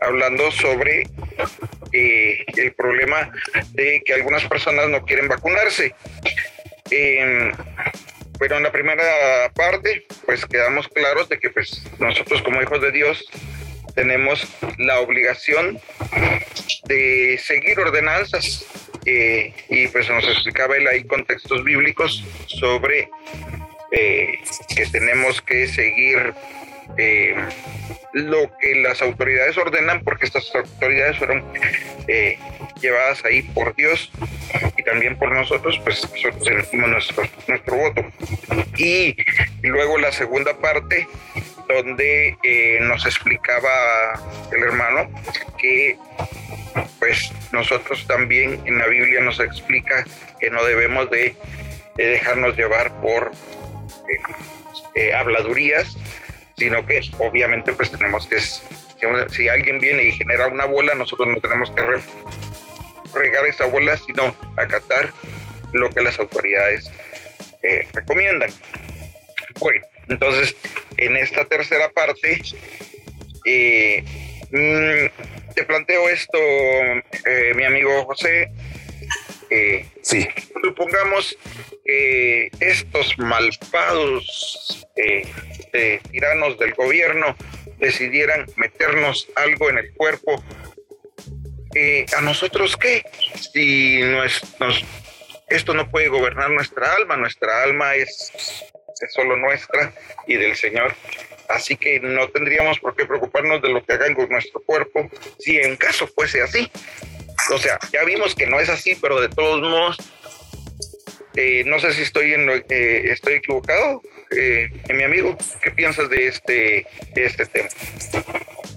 hablando 0.01 0.51
sobre 0.51 1.07
eh, 1.91 2.45
el 2.57 2.73
problema 2.73 3.31
de 3.71 4.03
que 4.05 4.13
algunas 4.13 4.45
personas 4.45 4.87
no 4.87 5.03
quieren 5.03 5.27
vacunarse. 5.27 5.95
Em, 6.91 7.51
pero 8.39 8.57
en 8.57 8.63
la 8.63 8.71
primera 8.71 9.51
parte, 9.55 10.05
pues 10.25 10.45
quedamos 10.45 10.87
claros 10.89 11.27
de 11.27 11.39
que 11.39 11.49
pues 11.49 11.83
nosotros 11.97 12.41
como 12.43 12.61
hijos 12.61 12.81
de 12.81 12.91
Dios 12.91 13.25
tenemos 13.95 14.47
la 14.77 14.99
obligación 14.99 15.79
de 16.85 17.39
seguir 17.43 17.79
ordenanzas 17.79 18.65
eh, 19.05 19.53
y 19.69 19.87
pues 19.87 20.07
nos 20.09 20.23
explicaba 20.27 20.77
él 20.77 20.87
ahí 20.87 21.03
contextos 21.03 21.63
bíblicos 21.63 22.23
sobre 22.45 23.09
eh, 23.91 24.39
que 24.75 24.85
tenemos 24.85 25.41
que 25.41 25.67
seguir 25.67 26.35
eh, 26.97 27.35
lo 28.13 28.55
que 28.57 28.75
las 28.75 29.01
autoridades 29.01 29.57
ordenan, 29.57 30.03
porque 30.03 30.25
estas 30.25 30.53
autoridades 30.55 31.17
fueron 31.17 31.43
llevadas 32.81 33.23
ahí 33.25 33.43
por 33.43 33.75
Dios 33.75 34.11
y 34.77 34.83
también 34.83 35.17
por 35.17 35.31
nosotros, 35.31 35.79
pues 35.83 36.09
nosotros 36.11 36.47
elegimos 36.47 36.89
nuestro, 36.89 37.23
nuestro 37.47 37.75
voto. 37.75 38.05
Y 38.77 39.15
luego 39.61 39.97
la 39.97 40.11
segunda 40.11 40.57
parte, 40.57 41.07
donde 41.67 42.35
nos 42.81 43.05
explicaba 43.05 44.13
el 44.51 44.63
hermano 44.63 45.07
que 45.59 45.97
pues 46.99 47.31
nosotros 47.51 48.05
también 48.07 48.61
en 48.65 48.77
la 48.77 48.87
Biblia 48.87 49.21
nos 49.21 49.39
explica 49.39 50.05
que 50.39 50.49
no 50.49 50.63
debemos 50.63 51.09
de, 51.09 51.35
dejarnos 51.95 52.55
llevar 52.55 52.91
por 53.01 53.31
eh, 54.09 54.33
eh, 54.95 55.13
habladurías, 55.13 55.97
sino 56.59 56.85
que 56.85 57.01
obviamente 57.17 57.73
pues 57.73 57.89
tenemos 57.89 58.27
que, 58.27 58.39
si, 58.41 59.47
alguien 59.47 59.79
viene 59.79 60.03
y 60.03 60.11
genera 60.11 60.47
una 60.47 60.65
bola, 60.65 60.93
nosotros 60.93 61.29
no 61.29 61.39
tenemos 61.39 61.71
que 61.71 61.81
regar 63.17 63.45
esa 63.47 63.65
bola, 63.65 63.97
sino 63.97 64.35
acatar 64.57 65.11
lo 65.71 65.89
que 65.89 66.01
las 66.01 66.19
autoridades 66.19 66.91
eh, 67.63 67.87
recomiendan. 67.93 68.51
Bueno, 69.59 69.85
entonces 70.09 70.55
en 70.97 71.15
esta 71.15 71.45
tercera 71.45 71.89
parte, 71.89 72.41
mm, 74.51 75.53
te 75.55 75.63
planteo 75.63 76.09
esto, 76.09 76.37
eh, 76.37 77.53
mi 77.55 77.63
amigo 77.63 78.05
José. 78.05 78.51
Eh. 79.49 79.85
Supongamos 80.63 81.37
que 81.85 82.51
estos 82.59 83.17
malvados 83.17 84.85
eh, 84.95 85.99
tiranos 86.11 86.57
del 86.59 86.73
gobierno 86.73 87.35
decidieran 87.79 88.45
meternos 88.55 89.27
algo 89.35 89.69
en 89.69 89.79
el 89.79 89.93
cuerpo. 89.93 90.43
¿A 92.17 92.21
nosotros 92.21 92.75
qué? 92.77 93.03
Si 93.53 94.01
esto 95.49 95.73
no 95.73 95.89
puede 95.89 96.09
gobernar 96.09 96.49
nuestra 96.51 96.93
alma, 96.93 97.17
nuestra 97.17 97.63
alma 97.63 97.95
es, 97.95 98.31
es 99.01 99.13
solo 99.13 99.37
nuestra 99.37 99.93
y 100.27 100.35
del 100.35 100.55
Señor. 100.55 100.93
Así 101.49 101.75
que 101.75 101.99
no 101.99 102.27
tendríamos 102.29 102.79
por 102.79 102.95
qué 102.95 103.05
preocuparnos 103.05 103.61
de 103.61 103.69
lo 103.69 103.83
que 103.83 103.93
hagan 103.93 104.13
con 104.13 104.29
nuestro 104.29 104.61
cuerpo 104.61 105.09
si 105.39 105.57
en 105.57 105.75
caso 105.77 106.07
fuese 106.07 106.43
así. 106.43 106.71
O 107.51 107.57
sea, 107.57 107.79
ya 107.91 108.03
vimos 108.03 108.35
que 108.35 108.47
no 108.47 108.59
es 108.59 108.69
así, 108.69 108.95
pero 109.01 109.19
de 109.19 109.29
todos 109.29 109.61
modos, 109.61 109.97
eh, 111.35 111.63
no 111.65 111.79
sé 111.79 111.93
si 111.93 112.01
estoy, 112.01 112.33
en, 112.33 112.49
eh, 112.49 113.11
estoy 113.11 113.35
equivocado. 113.35 114.01
Eh, 114.31 114.69
mi 114.93 115.03
amigo, 115.03 115.35
¿qué 115.61 115.71
piensas 115.71 116.09
de 116.09 116.27
este, 116.27 116.85
de 117.13 117.25
este 117.25 117.45
tema? 117.45 117.69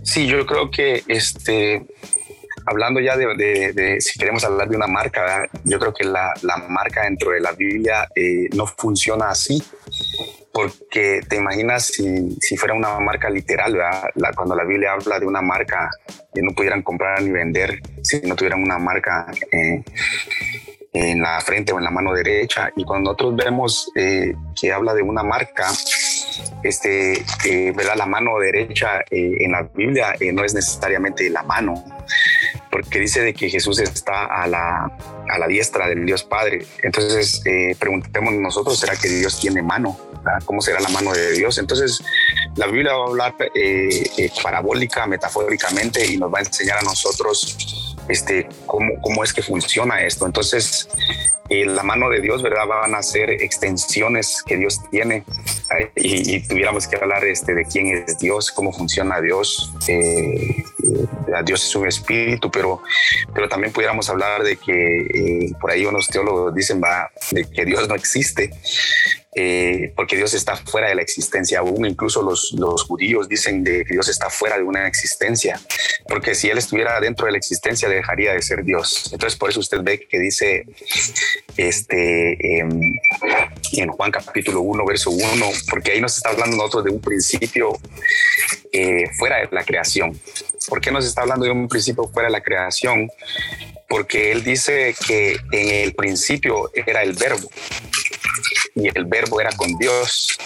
Sí, 0.03 0.27
yo 0.27 0.47
creo 0.47 0.71
que 0.71 1.03
este, 1.09 1.83
hablando 2.67 3.01
ya 3.01 3.17
de, 3.17 3.97
si 4.01 4.19
queremos 4.19 4.45
hablar 4.45 4.69
de 4.69 4.77
una 4.77 4.87
marca, 4.87 5.49
yo 5.65 5.79
creo 5.79 5.93
que 5.93 6.05
la, 6.05 6.33
la 6.43 6.57
marca 6.57 7.03
dentro 7.03 7.31
de 7.31 7.41
la 7.41 7.53
Biblia 7.53 8.09
eh, 8.15 8.49
no 8.55 8.67
funciona 8.67 9.31
así 9.31 9.63
porque 10.53 11.23
te 11.29 11.37
imaginas 11.37 11.87
si, 11.87 12.37
si 12.41 12.57
fuera 12.57 12.75
una 12.75 13.01
marca 13.01 13.31
literal, 13.31 13.73
La, 13.73 14.33
cuando 14.35 14.55
la 14.55 14.65
Biblia 14.65 14.93
habla 14.93 15.19
de 15.19 15.27
una 15.27 15.41
marca 15.41 15.91
que 16.35 16.43
no 16.43 16.53
pudieran 16.53 16.83
comprar 16.83 17.23
ni 17.23 17.31
vender 17.31 17.81
si 18.21 18.27
no 18.27 18.37
tuvieran 18.37 18.63
una 18.63 18.79
marca 18.79 19.27
eh, 19.51 19.83
en 20.93 21.21
la 21.21 21.41
frente 21.41 21.73
o 21.73 21.79
en 21.79 21.85
la 21.85 21.91
mano 21.91 22.13
derecha. 22.13 22.71
Y 22.77 22.85
cuando 22.85 23.11
nosotros 23.11 23.37
vemos 23.37 23.91
eh, 23.95 24.35
que 24.61 24.73
habla 24.73 24.95
de 24.95 25.03
una 25.03 25.23
marca, 25.23 25.71
este, 26.63 27.23
eh, 27.45 27.73
¿verdad? 27.75 27.97
La 27.97 28.07
mano 28.07 28.39
derecha 28.39 29.01
en 29.11 29.53
la 29.53 29.63
Biblia 29.63 30.15
no 30.33 30.45
es 30.45 30.55
necesariamente 30.55 31.29
la 31.31 31.43
mano, 31.43 31.83
porque 32.71 32.99
dice 32.99 33.21
de 33.21 33.35
que 33.35 33.49
Jesús 33.49 33.79
está 33.79 34.25
a 34.25 34.47
la, 34.47 34.91
a 35.33 35.39
la 35.39 35.47
diestra 35.47 35.89
del 35.89 36.05
Dios 36.05 36.25
Padre. 36.25 36.65
Entonces, 36.83 37.43
eh, 37.47 37.75
preguntemos 37.79 38.35
nosotros, 38.35 38.79
¿será 38.79 38.97
que 38.97 39.09
Dios 39.09 39.41
tiene 39.41 39.63
mano? 39.63 39.99
¿Cómo 40.45 40.61
será 40.61 40.79
la 40.81 40.89
mano 40.91 41.13
de 41.13 41.33
Dios? 41.33 41.59
Entonces, 41.59 42.03
la 42.57 42.67
Biblia 42.67 42.93
va 42.93 43.05
a 43.05 43.09
hablar 43.09 43.35
eh, 43.55 44.05
eh, 44.19 44.31
parabólica, 44.43 45.07
metafóricamente, 45.07 46.05
y 46.07 46.17
nos 46.17 46.33
va 46.33 46.39
a 46.39 46.43
enseñar 46.43 46.79
a 46.79 46.83
nosotros 46.83 47.82
este, 48.09 48.49
cómo, 48.67 49.01
cómo 49.01 49.25
es 49.25 49.33
que 49.33 49.43
funciona 49.43 50.01
esto. 50.03 50.27
Entonces, 50.27 50.89
la 51.53 51.83
mano 51.83 52.09
de 52.09 52.21
Dios, 52.21 52.43
¿verdad? 52.43 52.67
Van 52.67 52.95
a 52.95 53.03
ser 53.03 53.31
extensiones 53.31 54.43
que 54.47 54.57
Dios 54.57 54.81
tiene 54.91 55.25
y, 55.97 56.41
tuviéramos 56.47 56.87
que 56.87 56.97
hablar 56.97 57.25
este, 57.25 57.55
de 57.55 57.65
quién 57.65 57.89
es 57.89 58.19
Dios, 58.19 58.51
cómo 58.51 58.73
funciona 58.73 59.21
Dios. 59.21 59.73
Eh, 59.89 60.65
Dios 61.45 61.65
es 61.65 61.75
un 61.75 61.87
espíritu, 61.87 62.51
pero, 62.51 62.83
pero 63.35 63.49
también 63.49 63.73
pudiéramos 63.73 64.09
hablar 64.11 64.43
de 64.43 64.57
que 64.57 65.01
eh, 65.01 65.53
por 65.61 65.71
ahí 65.71 65.85
unos 65.87 66.09
teólogos 66.09 66.55
dicen 66.55 66.81
va, 66.83 67.11
de 67.31 67.49
que 67.49 67.65
Dios 67.65 67.89
no 67.89 67.95
existe. 67.95 68.51
Eh, 69.35 69.95
porque 69.97 70.15
Dios 70.15 70.35
está 70.35 70.57
fuera 70.57 70.89
de 70.89 70.95
la 70.95 71.01
existencia 71.01 71.61
aún. 71.61 71.87
Incluso 71.87 72.23
los, 72.23 72.53
los 72.53 72.85
judíos 72.85 73.29
dicen 73.29 73.65
de 73.65 73.83
que 73.85 73.95
Dios 73.95 74.09
está 74.09 74.29
fuera 74.29 74.59
de 74.59 74.63
una 74.63 74.87
existencia, 74.87 75.59
porque 76.07 76.35
si 76.35 76.51
Él 76.51 76.59
estuviera 76.59 77.01
dentro 77.01 77.25
de 77.25 77.33
la 77.33 77.39
existencia 77.39 77.89
dejaría 77.89 78.35
de 78.35 78.43
ser 78.43 78.63
Dios. 78.63 79.09
Entonces 79.11 79.39
por 79.39 79.49
eso 79.49 79.61
usted 79.61 79.79
ve 79.83 80.07
que 80.07 80.19
dice 80.19 80.67
este, 81.57 82.59
em, 82.59 82.99
en 83.73 83.89
Juan 83.91 84.11
capítulo 84.11 84.61
1, 84.61 84.85
verso 84.87 85.11
1, 85.11 85.47
porque 85.71 85.93
ahí 85.93 86.01
nos 86.01 86.17
está 86.17 86.31
hablando 86.31 86.57
nosotros 86.57 86.85
de 86.85 86.91
un 86.91 87.01
principio 87.01 87.79
eh, 88.73 89.05
fuera 89.19 89.39
de 89.39 89.49
la 89.51 89.65
creación. 89.65 90.19
¿Por 90.69 90.81
qué 90.81 90.91
nos 90.91 91.05
está 91.05 91.23
hablando 91.23 91.45
de 91.45 91.51
un 91.51 91.69
principio 91.69 92.09
fuera 92.09 92.29
de 92.29 92.33
la 92.33 92.43
creación? 92.43 93.11
Porque 93.89 94.33
Él 94.33 94.43
dice 94.43 94.95
que 95.07 95.37
en 95.53 95.69
el 95.69 95.95
principio 95.95 96.71
era 96.75 97.03
el 97.03 97.13
verbo 97.13 97.51
y 98.75 98.89
el 98.89 99.05
verbo 99.05 99.41
era 99.41 99.51
con 99.53 99.77
Dios. 99.79 100.39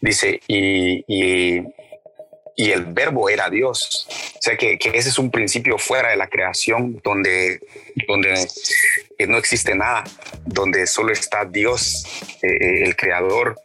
Dice, 0.00 0.40
y, 0.46 1.04
y, 1.06 1.62
el 2.56 2.86
verbo 2.86 3.28
era 3.28 3.50
Dios. 3.50 4.06
O 4.36 4.38
sea 4.40 4.56
que, 4.56 4.78
ese 4.94 5.08
es 5.08 5.18
un 5.18 5.30
principio 5.30 5.78
fuera 5.78 6.10
de 6.10 6.16
la 6.16 6.28
creación 6.28 7.00
donde, 7.04 7.60
donde 8.08 8.48
no 9.28 9.36
existe 9.36 9.74
nada, 9.74 10.04
donde 10.44 10.86
solo 10.86 11.12
está 11.12 11.44
Dios, 11.44 12.04
eh, 12.42 12.84
el 12.84 12.96
creador. 12.96 13.56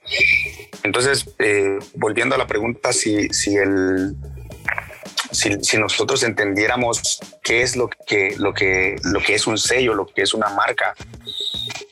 Entonces, 0.84 1.26
eh, 1.40 1.80
volviendo 1.96 2.36
a 2.36 2.38
la 2.38 2.48
pregunta, 2.48 2.92
si, 2.92 3.30
si 3.30 3.56
el, 3.56 4.16
si, 5.32 5.78
nosotros 5.78 6.24
entendiéramos 6.24 7.20
qué 7.44 7.62
es 7.62 7.76
lo 7.76 7.90
que, 7.90 8.36
lo, 8.38 8.54
que, 8.54 8.96
lo 9.04 9.20
que 9.22 9.36
es 9.36 9.48
un 9.48 9.58
sello, 9.58 9.94
lo 9.94 10.06
que 10.06 10.22
es 10.22 10.34
una 10.34 10.50
marca, 10.50 10.94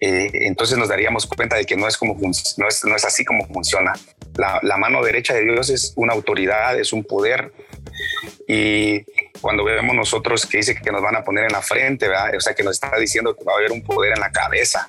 eh, 0.02 0.30
entonces 0.34 0.78
nos 0.78 0.90
daríamos 0.90 1.26
cuenta 1.26 1.56
de 1.56 1.66
que 1.66 1.76
no 1.76 1.88
es, 1.88 1.98
como 1.98 2.18
no 2.20 2.68
es, 2.68 2.86
no 2.86 2.96
es 2.96 3.06
así 3.06 3.26
como 3.26 3.48
funciona. 3.48 3.94
La, 4.36 4.60
la, 4.64 4.78
mano 4.78 5.04
derecha 5.04 5.34
de 5.34 5.44
Dios 5.44 5.70
es 5.70 5.94
una 5.96 6.14
autoridad, 6.14 6.80
es 6.80 6.94
un 6.94 7.04
poder. 7.04 7.52
Y 8.48 9.04
cuando 9.42 9.64
vemos 9.64 9.96
nosotros 9.96 10.46
que 10.46 10.58
dice 10.58 10.76
que 10.76 10.92
nos 10.92 11.02
van 11.02 11.16
a 11.16 11.24
poner 11.24 11.46
en 11.46 11.52
la 11.52 11.62
frente, 11.62 12.08
o 12.10 12.40
sea, 12.40 12.54
que 12.54 12.64
nos 12.64 12.76
está 12.76 12.98
diciendo 12.98 13.36
que 13.36 13.44
va 13.44 13.54
a 13.54 13.56
haber 13.58 13.72
un 13.72 13.84
poder 13.84 14.14
en 14.14 14.20
la 14.20 14.32
cabeza, 14.32 14.88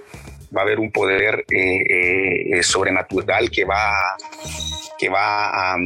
va 0.56 0.62
a 0.62 0.64
haber 0.64 0.78
un 0.78 0.90
poder 0.90 1.44
eh, 1.50 2.54
eh, 2.58 2.62
sobrenatural 2.62 3.50
que 3.50 3.64
va, 3.64 3.92
que 4.98 5.08
va 5.08 5.72
a... 5.72 5.76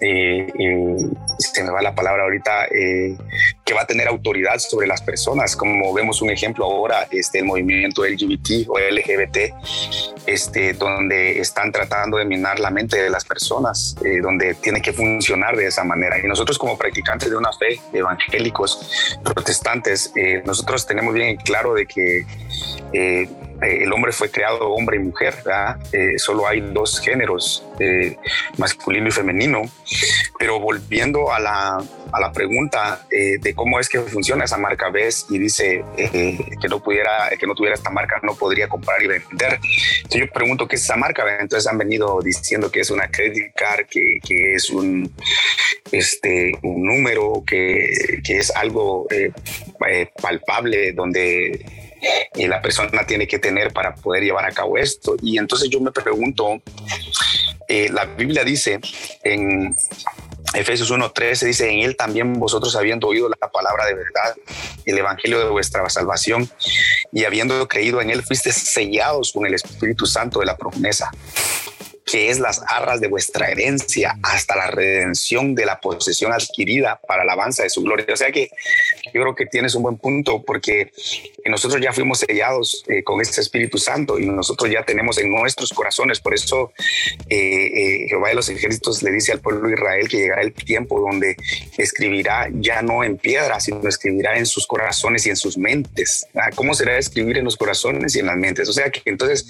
Eh, 0.00 0.46
eh, 0.58 0.96
se 1.38 1.62
me 1.62 1.70
va 1.70 1.80
la 1.82 1.94
palabra 1.94 2.24
ahorita, 2.24 2.66
eh, 2.66 3.16
que 3.64 3.74
va 3.74 3.82
a 3.82 3.86
tener 3.86 4.08
autoridad 4.08 4.58
sobre 4.58 4.86
las 4.86 5.00
personas, 5.00 5.54
como 5.56 5.92
vemos 5.94 6.22
un 6.22 6.30
ejemplo 6.30 6.64
ahora, 6.64 7.06
este, 7.10 7.38
el 7.38 7.44
movimiento 7.44 8.04
LGBT 8.04 8.68
o 8.68 8.78
LGBT, 8.78 9.54
este, 10.26 10.72
donde 10.72 11.38
están 11.40 11.70
tratando 11.70 12.16
de 12.18 12.24
minar 12.24 12.58
la 12.58 12.70
mente 12.70 13.00
de 13.00 13.10
las 13.10 13.24
personas, 13.24 13.96
donde 14.22 14.54
tiene 14.54 14.82
que 14.82 14.92
funcionar 14.92 15.56
de 15.56 15.66
esa 15.66 15.84
manera. 15.84 16.18
Y 16.18 16.26
nosotros 16.26 16.58
como 16.58 16.76
practicantes 16.76 17.30
de 17.30 17.36
una 17.36 17.52
fe, 17.52 17.80
evangélicos, 17.92 19.18
protestantes, 19.22 20.12
nosotros 20.44 20.86
tenemos 20.86 21.14
bien 21.14 21.36
claro 21.36 21.74
de 21.74 21.86
que 21.86 22.26
eh, 23.62 23.84
el 23.84 23.92
hombre 23.92 24.12
fue 24.12 24.30
creado 24.30 24.70
hombre 24.70 24.96
y 24.96 25.00
mujer, 25.00 25.34
eh, 25.92 26.18
solo 26.18 26.46
hay 26.46 26.60
dos 26.60 27.00
géneros, 27.00 27.64
eh, 27.78 28.16
masculino 28.58 29.08
y 29.08 29.10
femenino. 29.10 29.62
Pero 30.38 30.58
volviendo 30.58 31.32
a 31.32 31.38
la, 31.38 31.76
a 32.12 32.20
la 32.20 32.32
pregunta 32.32 33.06
de 33.08 33.54
cómo 33.54 33.78
es 33.78 33.88
que 33.88 34.00
funciona 34.00 34.44
esa 34.44 34.58
marca 34.58 34.90
ves 34.90 35.26
y 35.30 35.38
dice 35.38 35.84
que 35.96 36.68
no 36.68 36.82
pudiera, 36.82 37.30
que 37.38 37.46
no 37.46 37.54
tuviera 37.54 37.74
esta 37.74 37.90
marca, 37.90 38.18
no 38.22 38.34
podría 38.34 38.68
comprar 38.68 39.00
y 39.02 39.06
vender. 39.06 39.60
Entonces 39.96 40.20
yo 40.20 40.26
pregunto 40.32 40.66
qué 40.66 40.76
es 40.76 40.82
esa 40.82 40.96
marca, 40.96 41.24
entonces 41.38 41.70
han 41.70 41.78
venido 41.78 42.20
diciendo 42.22 42.70
que 42.72 42.80
es 42.80 42.90
una 42.90 43.08
credit 43.08 43.54
card, 43.54 43.86
que, 43.88 44.18
que 44.26 44.54
es 44.54 44.70
un 44.70 45.14
este, 45.92 46.58
un 46.62 46.84
número, 46.84 47.44
que, 47.46 48.20
que 48.24 48.38
es 48.38 48.50
algo 48.56 49.06
palpable 50.20 50.92
donde 50.92 51.81
la 52.34 52.60
persona 52.60 53.06
tiene 53.06 53.26
que 53.26 53.38
tener 53.38 53.72
para 53.72 53.94
poder 53.94 54.24
llevar 54.24 54.44
a 54.44 54.52
cabo 54.52 54.78
esto. 54.78 55.16
Y 55.22 55.38
entonces 55.38 55.68
yo 55.70 55.80
me 55.80 55.92
pregunto, 55.92 56.62
la 57.68 58.04
Biblia 58.04 58.44
dice 58.44 58.80
en 59.22 59.74
Efesios 60.54 60.92
1.13 60.92 61.46
dice, 61.46 61.70
en 61.70 61.80
él 61.80 61.96
también 61.96 62.34
vosotros 62.34 62.76
habiendo 62.76 63.08
oído 63.08 63.28
la 63.28 63.50
palabra 63.50 63.86
de 63.86 63.94
verdad, 63.94 64.34
el 64.84 64.98
evangelio 64.98 65.38
de 65.38 65.48
vuestra 65.48 65.88
salvación, 65.88 66.50
y 67.10 67.24
habiendo 67.24 67.66
creído 67.68 68.00
en 68.00 68.10
él, 68.10 68.22
fuiste 68.22 68.52
sellados 68.52 69.32
con 69.32 69.46
el 69.46 69.54
Espíritu 69.54 70.04
Santo 70.06 70.40
de 70.40 70.46
la 70.46 70.56
promesa 70.56 71.10
que 72.04 72.30
es 72.30 72.38
las 72.40 72.62
arras 72.66 73.00
de 73.00 73.08
vuestra 73.08 73.50
herencia 73.50 74.18
hasta 74.22 74.56
la 74.56 74.66
redención 74.68 75.54
de 75.54 75.66
la 75.66 75.80
posesión 75.80 76.32
adquirida 76.32 77.00
para 77.06 77.24
la 77.24 77.32
alabanza 77.32 77.62
de 77.62 77.70
su 77.70 77.82
gloria. 77.82 78.06
O 78.12 78.16
sea 78.16 78.30
que 78.32 78.50
yo 79.12 79.22
creo 79.22 79.34
que 79.34 79.46
tienes 79.46 79.74
un 79.74 79.82
buen 79.82 79.96
punto 79.98 80.42
porque 80.42 80.92
nosotros 81.44 81.80
ya 81.80 81.92
fuimos 81.92 82.20
sellados 82.20 82.84
eh, 82.88 83.02
con 83.02 83.20
este 83.20 83.40
Espíritu 83.40 83.78
Santo 83.78 84.18
y 84.18 84.26
nosotros 84.26 84.70
ya 84.70 84.84
tenemos 84.84 85.18
en 85.18 85.30
nuestros 85.30 85.70
corazones. 85.70 86.20
Por 86.20 86.34
eso 86.34 86.72
eh, 87.28 87.36
eh, 87.36 88.06
Jehová 88.08 88.28
de 88.28 88.34
los 88.34 88.48
ejércitos 88.48 89.02
le 89.02 89.12
dice 89.12 89.32
al 89.32 89.40
pueblo 89.40 89.68
de 89.68 89.74
Israel 89.74 90.08
que 90.08 90.18
llegará 90.18 90.42
el 90.42 90.52
tiempo 90.52 91.00
donde 91.00 91.36
escribirá 91.78 92.48
ya 92.52 92.82
no 92.82 93.04
en 93.04 93.16
piedra, 93.16 93.60
sino 93.60 93.86
escribirá 93.88 94.36
en 94.36 94.46
sus 94.46 94.66
corazones 94.66 95.26
y 95.26 95.30
en 95.30 95.36
sus 95.36 95.56
mentes. 95.56 96.26
Ah, 96.34 96.50
¿Cómo 96.54 96.74
será 96.74 96.98
escribir 96.98 97.38
en 97.38 97.44
los 97.44 97.56
corazones 97.56 98.14
y 98.16 98.20
en 98.20 98.26
las 98.26 98.36
mentes? 98.36 98.68
O 98.68 98.72
sea 98.72 98.90
que 98.90 99.02
entonces 99.04 99.46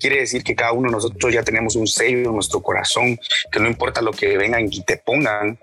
quiere 0.00 0.20
decir 0.20 0.42
que 0.42 0.54
cada 0.54 0.72
uno 0.72 0.88
de 0.88 0.92
nosotros 0.92 1.32
ya 1.32 1.42
tenemos 1.42 1.76
un 1.76 1.86
sello 1.96 2.32
nuestro 2.32 2.62
corazón, 2.62 3.18
que 3.50 3.60
no 3.60 3.68
importa 3.68 4.02
lo 4.02 4.12
que 4.12 4.36
vengan 4.36 4.68
y 4.70 4.82
te 4.82 4.96
pongan, 4.96 5.58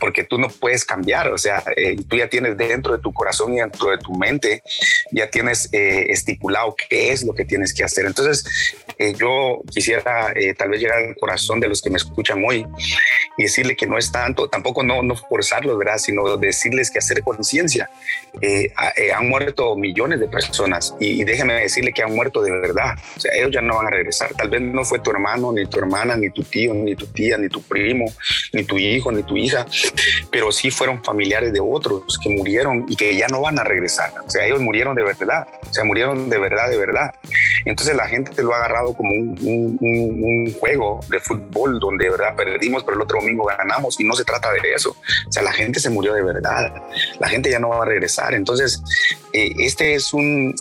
porque 0.00 0.24
tú 0.24 0.38
no 0.38 0.48
puedes 0.48 0.84
cambiar. 0.84 1.28
O 1.32 1.38
sea, 1.38 1.62
tú 2.08 2.16
ya 2.16 2.28
tienes 2.28 2.56
dentro 2.56 2.96
de 2.96 3.02
tu 3.02 3.12
corazón 3.12 3.54
y 3.54 3.58
dentro 3.58 3.90
de 3.90 3.98
tu 3.98 4.14
mente, 4.14 4.62
ya 5.10 5.30
tienes 5.30 5.68
eh, 5.72 6.06
estipulado 6.10 6.74
qué 6.88 7.12
es 7.12 7.24
lo 7.24 7.34
que 7.34 7.44
tienes 7.44 7.74
que 7.74 7.84
hacer. 7.84 8.06
Entonces, 8.06 8.44
eh, 8.98 9.14
yo 9.16 9.62
quisiera 9.72 10.32
eh, 10.34 10.54
tal 10.54 10.70
vez 10.70 10.80
llegar 10.80 10.98
al 10.98 11.16
corazón 11.16 11.60
de 11.60 11.68
los 11.68 11.82
que 11.82 11.90
me 11.90 11.96
escuchan 11.96 12.42
hoy 12.44 12.66
y 13.38 13.44
decirle 13.44 13.76
que 13.76 13.86
no 13.86 13.96
es 13.96 14.12
tanto, 14.12 14.48
tampoco 14.48 14.82
no, 14.82 15.02
no 15.02 15.16
forzarlos, 15.16 15.78
¿verdad? 15.78 15.98
Sino 15.98 16.36
decirles 16.36 16.90
que 16.90 16.98
hacer 16.98 17.22
conciencia. 17.22 17.88
han 19.14 19.28
muerto 19.28 19.76
millones 19.76 20.20
de 20.20 20.28
personas 20.28 20.94
y, 21.00 21.24
déjeme 21.24 21.54
decirle 21.54 21.92
que 21.92 22.02
han 22.02 22.14
muerto 22.14 22.42
de 22.42 22.50
verdad. 22.50 22.94
O 23.16 23.20
sea, 23.20 23.32
ellos 23.34 23.50
ya 23.52 23.62
no 23.62 23.76
van 23.76 23.86
a 23.86 23.90
regresar. 23.90 24.34
Tal 24.34 24.50
vez 24.50 24.60
no 24.60 24.84
fue 24.84 24.98
tu 24.98 25.10
hermano, 25.10 25.52
ni 25.52 25.66
tu 25.66 25.78
hermana, 25.78 26.16
ni 26.16 26.30
tu 26.30 26.42
tío, 26.42 26.74
ni 26.74 26.96
tu 26.96 27.06
tía, 27.06 27.38
ni 27.38 27.48
tu 27.48 27.62
primo, 27.62 28.06
ni 28.52 28.64
tu 28.64 28.76
hijo, 28.76 29.12
ni 29.12 29.22
tu 29.22 29.36
hija, 29.36 29.66
pero 30.30 30.50
sí 30.50 30.70
fueron 30.70 31.02
familiares 31.04 31.52
de 31.52 31.60
otros 31.60 32.18
que 32.22 32.30
murieron 32.30 32.86
y 32.88 32.96
que 32.96 33.16
ya 33.16 33.28
no 33.28 33.40
van 33.40 33.58
a 33.58 33.64
regresar. 33.64 34.12
O 34.26 34.30
sea, 34.30 34.46
ellos 34.46 34.60
murieron 34.60 34.96
de 34.96 35.04
verdad, 35.04 35.46
o 35.62 35.72
sea, 35.72 35.84
murieron 35.84 36.28
de 36.28 36.38
verdad, 36.38 36.68
de 36.68 36.76
verdad. 36.76 37.14
Entonces 37.64 37.94
la 37.94 38.08
gente 38.08 38.32
te 38.32 38.42
lo 38.42 38.52
ha 38.54 38.58
agarrado 38.58 38.94
como 38.94 39.12
un, 39.12 39.78
un, 39.80 40.54
juego 40.58 41.00
de 41.08 41.20
fútbol 41.20 41.78
donde 41.78 42.04
de 42.04 42.10
verdad 42.10 42.34
perdimos, 42.34 42.82
pero 42.84 42.96
el 42.96 43.02
otro 43.02 43.20
domingo 43.28 43.46
ganamos 43.46 43.98
y 44.00 44.04
no 44.04 44.14
se 44.14 44.24
trata 44.24 44.52
de 44.52 44.60
eso. 44.74 44.90
O 44.90 45.32
sea, 45.32 45.42
la 45.42 45.52
gente 45.52 45.80
se 45.80 45.90
murió 45.90 46.14
de 46.14 46.22
verdad, 46.22 46.72
la 47.18 47.28
gente 47.28 47.50
ya 47.50 47.58
no 47.58 47.70
va 47.70 47.82
a 47.82 47.86
regresar. 47.86 48.34
Entonces, 48.34 48.82
eh, 49.32 49.52
este 49.58 49.94
es 49.94 50.12
un, 50.12 50.54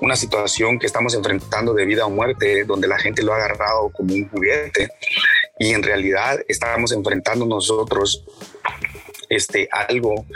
una 0.00 0.16
situación 0.16 0.78
que 0.78 0.86
estamos 0.86 1.14
enfrentando 1.14 1.74
de 1.74 1.84
vida 1.84 2.06
o 2.06 2.10
muerte, 2.10 2.64
donde 2.64 2.88
la 2.88 2.98
gente 2.98 3.22
lo 3.22 3.32
ha 3.32 3.36
agarrado 3.36 3.90
como 3.90 4.14
un 4.14 4.28
juguete 4.28 4.88
y 5.58 5.70
en 5.70 5.82
realidad 5.82 6.40
estamos 6.48 6.92
enfrentando 6.92 7.46
nosotros 7.46 8.24
este, 9.34 9.68
algo, 9.70 10.26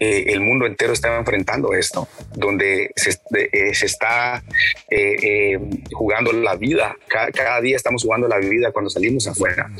eh, 0.00 0.24
el 0.28 0.40
mundo 0.40 0.66
entero 0.66 0.92
está 0.92 1.16
enfrentando 1.16 1.74
esto, 1.74 2.08
donde 2.34 2.90
se, 2.96 3.10
eh, 3.10 3.70
está 3.70 4.42
eh, 4.90 5.58
jugando 5.92 6.32
la 6.32 6.56
vida, 6.56 6.96
cada, 7.08 7.60
día 7.60 7.76
estamos 7.76 8.02
jugando 8.02 8.28
la 8.28 8.38
vida 8.38 8.72
cuando 8.72 8.90
salimos 8.90 9.26
afuera. 9.26 9.70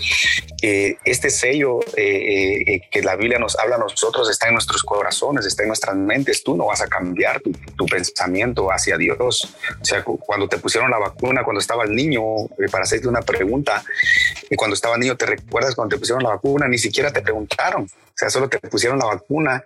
este 0.62 1.28
sello 1.28 1.80
que 1.94 3.02
la 3.02 3.16
Biblia 3.16 3.38
nos 3.38 3.58
habla 3.58 3.76
a 3.76 3.78
nosotros 3.78 4.30
está 4.30 4.46
en 4.48 4.54
nuestros 4.54 4.82
corazones, 4.82 5.44
está 5.44 5.62
en 5.62 5.68
nuestras 5.68 5.96
mentes, 5.96 6.42
tú 6.42 6.56
no 6.56 6.66
vas 6.66 6.80
a 6.80 6.86
cambiar 6.86 7.40
tu, 7.40 7.52
tu 7.76 7.86
pensamiento 7.86 8.70
hacia 8.70 8.96
Dios. 8.96 9.54
O 9.80 9.84
sea, 9.84 10.02
cuando 10.04 10.48
te 10.48 10.58
pusieron 10.58 10.90
la 10.90 10.98
vacuna, 10.98 11.44
cuando 11.44 11.60
estaba 11.60 11.84
el 11.84 11.94
niño, 11.94 12.22
para 12.70 12.84
hacerte 12.84 13.08
una 13.08 13.22
pregunta, 13.22 13.84
y 14.50 14.56
cuando 14.56 14.74
estaba 14.74 14.96
niño, 14.96 15.16
¿te 15.16 15.26
recuerdas 15.26 15.74
cuando 15.74 15.96
te 15.96 16.00
pusieron 16.00 16.22
la 16.22 16.30
vacuna? 16.30 16.68
Ni 16.68 16.78
siquiera 16.78 17.12
te 17.12 17.22
preguntaron. 17.22 17.84
O 17.84 18.16
sea, 18.16 18.30
solo 18.30 18.48
te 18.48 18.58
pusieron 18.68 18.98
la 18.98 19.06
vacuna 19.06 19.64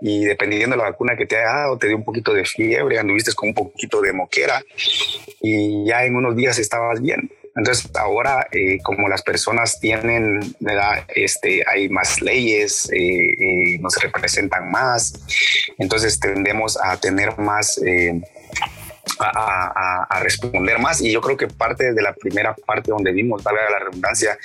y 0.00 0.24
dependiendo 0.24 0.76
de 0.76 0.82
la 0.82 0.90
vacuna 0.90 1.16
que 1.16 1.26
te 1.26 1.36
haya 1.36 1.52
dado, 1.52 1.78
te 1.78 1.88
dio 1.88 1.96
un 1.96 2.04
poquito 2.04 2.32
de 2.32 2.44
fiebre, 2.44 2.98
anduviste 2.98 3.32
con 3.34 3.50
un 3.50 3.54
poquito 3.54 4.00
de 4.00 4.12
moquera 4.12 4.62
y 5.40 5.86
ya 5.86 6.04
en 6.04 6.16
unos 6.16 6.36
días 6.36 6.58
estabas 6.58 7.00
bien. 7.00 7.30
Entonces 7.56 7.90
ahora, 7.94 8.46
eh, 8.52 8.78
como 8.82 9.08
las 9.08 9.22
personas 9.22 9.80
tienen, 9.80 10.54
¿verdad? 10.60 11.04
Este, 11.08 11.64
hay 11.66 11.88
más 11.88 12.22
leyes, 12.22 12.88
eh, 12.92 12.96
eh, 12.98 13.78
nos 13.80 13.96
representan 13.96 14.70
más, 14.70 15.14
entonces 15.78 16.20
tendemos 16.20 16.78
a 16.82 16.96
tener 16.98 17.36
más 17.38 17.80
a, 19.18 20.20
responder 20.20 20.78
más. 20.78 21.00
Y 21.00 21.12
yo 21.12 21.20
creo 21.20 21.36
que 21.36 21.46
parte 21.46 21.92
de 21.92 22.02
la 22.02 22.12
primera 22.12 22.54
parte 22.54 22.90
donde 22.90 23.12
vimos, 23.12 23.42
valga 23.42 23.70
la 23.70 23.78
redundancia, 23.78 24.38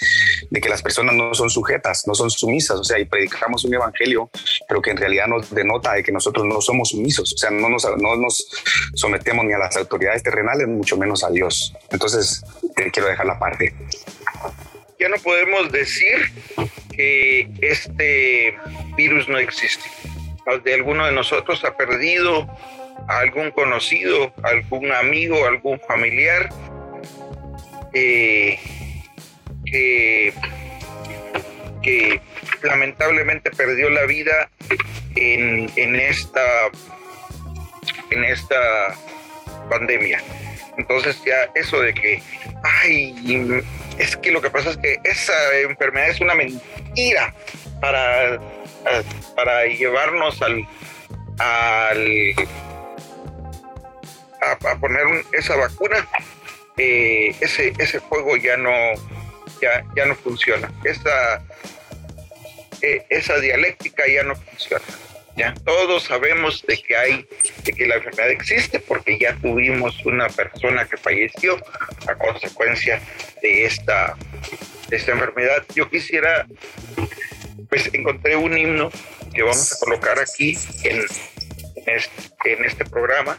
de 0.50 0.62
que 0.62 0.70
las 0.70 0.82
personas 0.82 1.16
no 1.16 1.34
son 1.34 1.50
sujetas, 1.50 2.08
no 2.08 2.16
son 2.16 2.30
sumisas, 2.30 2.80
o 2.80 2.84
sea, 2.84 3.00
y 3.00 3.06
predicamos 3.06 3.66
un 3.66 3.74
evangelio, 3.74 4.30
pero 4.68 4.82
que 4.82 4.92
en 4.92 4.98
realidad 4.98 5.28
nos 5.28 5.54
denota 5.54 5.94
de 5.94 6.04
que 6.04 6.12
nosotros 6.12 6.46
no 6.46 6.62
somos 6.62 6.90
sumisos, 6.90 7.34
o 7.34 7.38
sea, 7.38 7.50
no 7.50 7.70
nos, 7.70 7.86
no 7.98 8.16
nos 8.16 8.48
sometemos 8.94 9.46
ni 9.46 9.54
a 9.54 9.58
las 9.58 9.76
autoridades 9.78 10.24
terrenales, 10.24 10.68
mucho 10.68 10.98
menos 10.98 11.24
a 11.24 11.30
Dios. 11.30 11.74
Entonces, 11.92 12.44
te 12.76 12.92
quiero 12.92 13.10
dejar 13.10 13.26
la 13.26 13.40
parte. 13.40 13.74
Ya 15.00 15.10
no 15.10 15.18
podemos 15.18 15.72
decir 15.72 16.32
que 16.96 17.50
este 17.62 18.58
virus 18.96 19.28
no 19.28 19.38
existe. 19.38 19.84
De 20.64 20.74
alguno 20.74 21.06
de 21.06 21.12
nosotros 21.12 21.64
ha 21.66 21.76
perdido 21.76 22.48
algún 23.08 23.52
conocido, 23.52 24.34
algún 24.44 24.92
amigo, 24.92 25.46
algún 25.46 25.80
familiar 25.82 26.50
eh, 27.94 28.60
que, 29.66 30.34
lamentablemente 32.64 33.52
perdió 33.52 33.92
la 33.92 34.06
vida 34.06 34.50
en, 35.16 35.70
en, 35.76 35.96
esta 35.96 36.42
en 38.10 38.24
esta 38.24 38.96
pandemia. 39.70 40.20
Entonces 40.78 41.22
ya 41.26 41.50
eso 41.54 41.80
de 41.80 41.94
que, 41.94 42.22
ay, 42.64 43.64
es 44.00 44.18
que 44.18 44.32
lo 44.32 44.42
que 44.42 44.50
pasa 44.50 44.72
es 44.72 44.78
que 44.78 44.98
esa 45.04 45.34
enfermedad 45.60 46.10
es 46.10 46.22
una 46.22 46.34
mentira 46.34 47.34
para, 47.80 48.40
para 49.36 49.66
llevarnos 49.66 50.42
al, 50.42 50.68
al 51.38 52.34
a, 54.52 54.78
poner 54.80 55.26
esa 55.32 55.56
vacuna, 55.56 56.08
eh, 56.78 57.36
ese, 57.40 57.74
ese 57.78 58.00
juego 58.00 58.38
ya 58.38 58.58
no, 58.58 58.72
ya, 59.62 59.86
ya 59.96 60.06
no 60.06 60.16
funciona. 60.16 60.72
Esa, 60.84 61.44
eh, 62.82 63.06
esa 63.10 63.40
dialéctica 63.40 64.04
ya 64.08 64.24
no 64.24 64.36
funciona. 64.36 64.84
Ya 65.36 65.54
todos 65.66 66.04
sabemos 66.04 66.66
de 66.66 66.82
que 66.82 66.96
hay, 66.96 67.28
de 67.64 67.74
que 67.74 67.86
la 67.86 67.96
enfermedad 67.96 68.30
existe 68.30 68.80
porque 68.80 69.20
ya 69.20 69.36
tuvimos 69.36 70.06
una 70.06 70.30
persona 70.30 70.86
que 70.86 70.96
falleció 70.96 71.58
a 72.08 72.16
consecuencia 72.16 73.02
de 73.42 73.66
esta, 73.66 74.16
de 74.88 74.96
esta 74.96 75.12
enfermedad. 75.12 75.66
Yo 75.76 75.90
quisiera, 75.90 76.48
pues 77.70 77.94
encontré 77.94 78.38
un 78.38 78.58
himno 78.58 78.90
que 79.34 79.42
vamos 79.42 79.74
a 79.74 79.80
colocar 79.84 80.20
aquí 80.20 80.58
en, 80.84 81.04
en 81.86 82.66
este 82.66 82.86
programa 82.86 83.38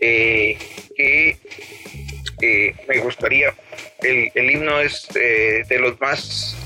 eh, 0.00 0.56
que 0.96 1.36
eh, 2.42 2.74
me 2.88 2.98
gustaría, 3.00 3.54
el, 4.02 4.50
himno 4.50 4.80
es 4.80 5.06
eh, 5.14 5.62
de 5.68 5.78
los 5.78 6.00
más 6.00 6.56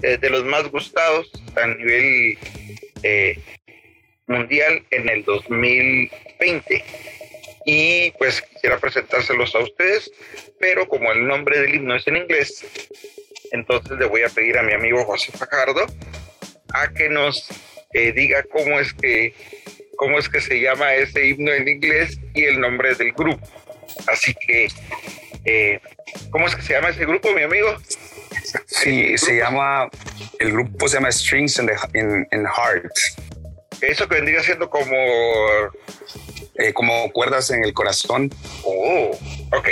de 0.00 0.30
los 0.30 0.44
más 0.44 0.70
gustados 0.70 1.32
a 1.56 1.66
nivel 1.66 2.38
mundial 4.28 4.84
en 4.90 5.08
el 5.08 5.24
2020 5.24 6.84
y 7.64 8.10
pues 8.12 8.42
quisiera 8.42 8.78
presentárselos 8.78 9.54
a 9.56 9.60
ustedes, 9.60 10.12
pero 10.60 10.86
como 10.86 11.10
el 11.10 11.26
nombre 11.26 11.58
del 11.58 11.74
himno 11.74 11.96
es 11.96 12.06
en 12.06 12.18
inglés, 12.18 12.64
entonces 13.50 13.98
le 13.98 14.06
voy 14.06 14.22
a 14.22 14.28
pedir 14.28 14.58
a 14.58 14.62
mi 14.62 14.74
amigo 14.74 15.04
José 15.04 15.32
Fajardo 15.32 15.86
a 16.72 16.92
que 16.92 17.08
nos 17.08 17.48
diga 17.92 18.44
cómo 18.44 18.78
es 18.78 18.92
que 18.92 19.34
cómo 19.96 20.18
es 20.18 20.28
que 20.28 20.40
se 20.40 20.60
llama 20.60 20.94
ese 20.94 21.26
himno 21.26 21.52
en 21.52 21.68
inglés 21.68 22.18
y 22.34 22.44
el 22.44 22.60
nombre 22.60 22.94
del 22.94 23.12
grupo. 23.12 23.46
Así 24.06 24.34
que, 24.34 24.68
eh, 25.44 25.80
¿cómo 26.30 26.46
es 26.46 26.54
que 26.54 26.62
se 26.62 26.74
llama 26.74 26.90
ese 26.90 27.04
grupo, 27.04 27.32
mi 27.32 27.42
amigo? 27.42 27.76
Sí, 28.66 29.18
se 29.18 29.36
llama, 29.36 29.88
el 30.38 30.52
grupo 30.52 30.88
se 30.88 30.96
llama 30.96 31.10
Strings 31.10 31.58
in, 31.58 31.66
the, 31.66 31.74
in, 32.32 32.46
Heart. 32.46 32.92
Eso 33.80 34.08
que 34.08 34.16
vendría 34.16 34.42
siendo 34.42 34.70
como... 34.70 34.96
Eh, 36.58 36.72
como 36.72 37.12
cuerdas 37.12 37.50
en 37.50 37.62
el 37.64 37.74
corazón. 37.74 38.32
Oh, 38.64 39.10
ok. 39.52 39.68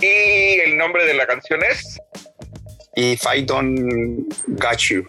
¿Y 0.00 0.58
el 0.60 0.76
nombre 0.76 1.06
de 1.06 1.14
la 1.14 1.28
canción 1.28 1.62
es? 1.62 2.00
If 2.96 3.22
I 3.32 3.42
Don't 3.42 4.34
Got 4.48 4.78
You. 4.78 5.06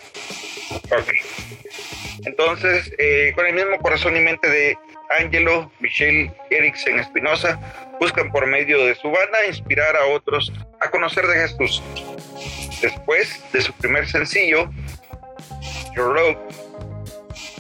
Ok. 0.92 1.14
Entonces, 2.26 2.92
eh, 2.98 3.34
con 3.36 3.46
el 3.46 3.54
mismo 3.54 3.78
corazón 3.80 4.18
y 4.18 4.20
mente 4.20 4.50
de 4.50 4.78
Angelo, 5.20 5.72
Michelle, 5.80 6.32
Eriksen 6.50 7.00
Espinosa, 7.00 7.60
buscan 8.00 8.32
por 8.32 8.46
medio 8.48 8.86
de 8.86 8.96
su 8.96 9.10
banda 9.10 9.46
inspirar 9.46 9.96
a 9.96 10.06
otros 10.08 10.52
a 10.82 10.90
conocer 10.90 11.26
de 11.28 11.48
Jesús. 11.48 11.84
Después 12.82 13.42
de 13.54 13.62
su 13.62 13.74
primer 13.74 14.08
sencillo, 14.08 14.70
Your 15.96 16.14
Love, 16.14 16.38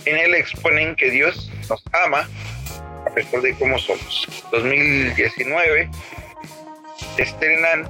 en 0.05 0.17
él 0.17 0.35
exponen 0.35 0.95
que 0.95 1.09
Dios 1.09 1.51
nos 1.69 1.83
ama 1.93 2.27
a 3.05 3.13
pesar 3.13 3.41
de 3.41 3.53
cómo 3.55 3.77
somos. 3.77 4.27
2019 4.51 5.89
estrenan. 7.17 7.89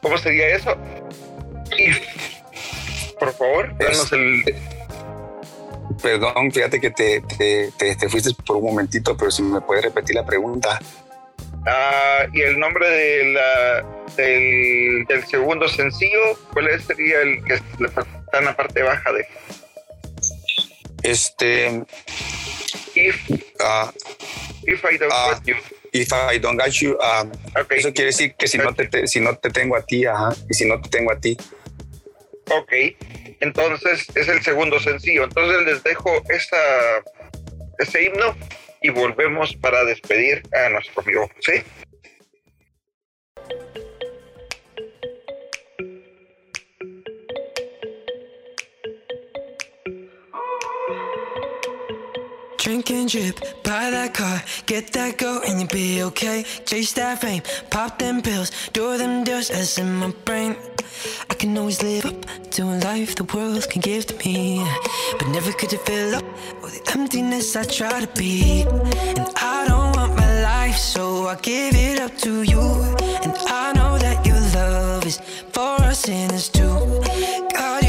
¿Cómo 0.00 0.16
sería 0.18 0.48
eso? 0.48 0.76
Por 3.18 3.32
favor, 3.32 3.76
danos 3.78 4.12
el 4.12 4.44
Perdón, 6.02 6.52
fíjate 6.52 6.80
que 6.80 6.90
te, 6.90 7.20
te, 7.22 8.08
fuiste 8.08 8.30
por 8.46 8.56
un 8.56 8.64
momentito, 8.64 9.16
pero 9.16 9.30
si 9.30 9.42
me 9.42 9.60
puedes 9.60 9.84
repetir 9.84 10.14
la 10.14 10.24
pregunta. 10.24 10.78
Ah, 11.66 12.26
y 12.32 12.42
el 12.42 12.58
nombre 12.58 12.88
de 12.88 13.32
la, 13.32 13.84
del, 14.16 15.06
segundo 15.28 15.66
sencillo, 15.68 16.38
¿cuál 16.52 16.68
sería 16.82 17.22
el 17.22 17.42
que 17.44 17.54
está 17.54 18.38
en 18.38 18.44
la 18.44 18.56
parte 18.56 18.82
baja 18.82 19.12
de? 19.12 19.26
Este. 21.02 21.82
If, 22.94 23.30
uh, 23.30 23.90
if 24.66 24.84
I 24.84 24.98
don't 24.98 25.12
uh, 25.12 25.40
you. 25.44 25.56
If 25.92 26.12
I 26.12 26.38
don't 26.38 26.58
got 26.58 26.72
you. 26.80 26.96
Eso 27.70 27.92
quiere 27.92 28.10
decir 28.10 28.34
que 28.34 28.46
si 28.46 28.58
no, 28.58 28.74
te, 28.74 29.06
si 29.06 29.20
no 29.20 29.36
te 29.36 29.50
tengo 29.50 29.76
a 29.76 29.82
ti, 29.82 30.04
ajá, 30.04 30.34
y 30.48 30.54
si 30.54 30.64
no 30.66 30.80
te 30.80 30.88
tengo 30.90 31.12
a 31.12 31.18
ti. 31.18 31.36
Ok, 32.50 32.72
entonces 33.40 34.06
es 34.14 34.28
el 34.28 34.42
segundo 34.42 34.80
sencillo. 34.80 35.24
Entonces 35.24 35.66
les 35.66 35.82
dejo 35.82 36.10
esta, 36.28 36.56
este 37.78 38.04
himno 38.04 38.34
y 38.82 38.90
volvemos 38.90 39.54
para 39.56 39.84
despedir 39.84 40.42
a 40.54 40.68
nuestro 40.70 41.02
amigo 41.02 41.28
¿sí? 41.40 41.62
Drink 52.58 52.90
and 52.90 53.08
drip, 53.08 53.40
buy 53.64 53.90
that 53.90 54.12
car, 54.12 54.42
get 54.66 54.92
that 54.92 55.16
go, 55.16 55.40
and 55.46 55.60
you'll 55.60 55.68
be 55.68 56.02
okay. 56.02 56.44
Chase 56.66 56.92
that 56.92 57.18
fame, 57.18 57.42
pop 57.70 57.98
them 57.98 58.20
pills, 58.20 58.50
do 58.74 58.98
them 58.98 59.24
deals 59.24 59.48
as 59.48 59.78
in 59.78 59.94
my 59.94 60.12
brain. 60.26 60.54
I 61.30 61.34
can 61.34 61.56
always 61.58 61.82
live 61.82 62.06
up 62.06 62.50
to 62.52 62.62
a 62.62 62.76
life 62.80 63.14
the 63.14 63.24
world 63.24 63.68
can 63.70 63.80
give 63.80 64.06
to 64.06 64.16
me, 64.24 64.64
but 65.18 65.28
never 65.28 65.52
could 65.52 65.72
it 65.72 65.80
fill 65.82 66.14
up 66.16 66.24
all 66.62 66.68
the 66.68 66.82
emptiness 66.94 67.56
I 67.56 67.64
try 67.64 68.00
to 68.00 68.10
be. 68.18 68.62
And 68.62 69.28
I 69.36 69.66
don't 69.68 69.96
want 69.96 70.16
my 70.16 70.42
life, 70.42 70.76
so 70.76 71.26
I 71.28 71.36
give 71.36 71.74
it 71.74 72.00
up 72.00 72.16
to 72.18 72.42
you. 72.42 72.60
And 73.24 73.34
I 73.46 73.72
know 73.74 73.98
that 73.98 74.24
your 74.26 74.40
love 74.54 75.06
is 75.06 75.18
for 75.52 75.80
us 75.82 76.00
sinners 76.00 76.48
too. 76.48 76.74
God, 77.54 77.84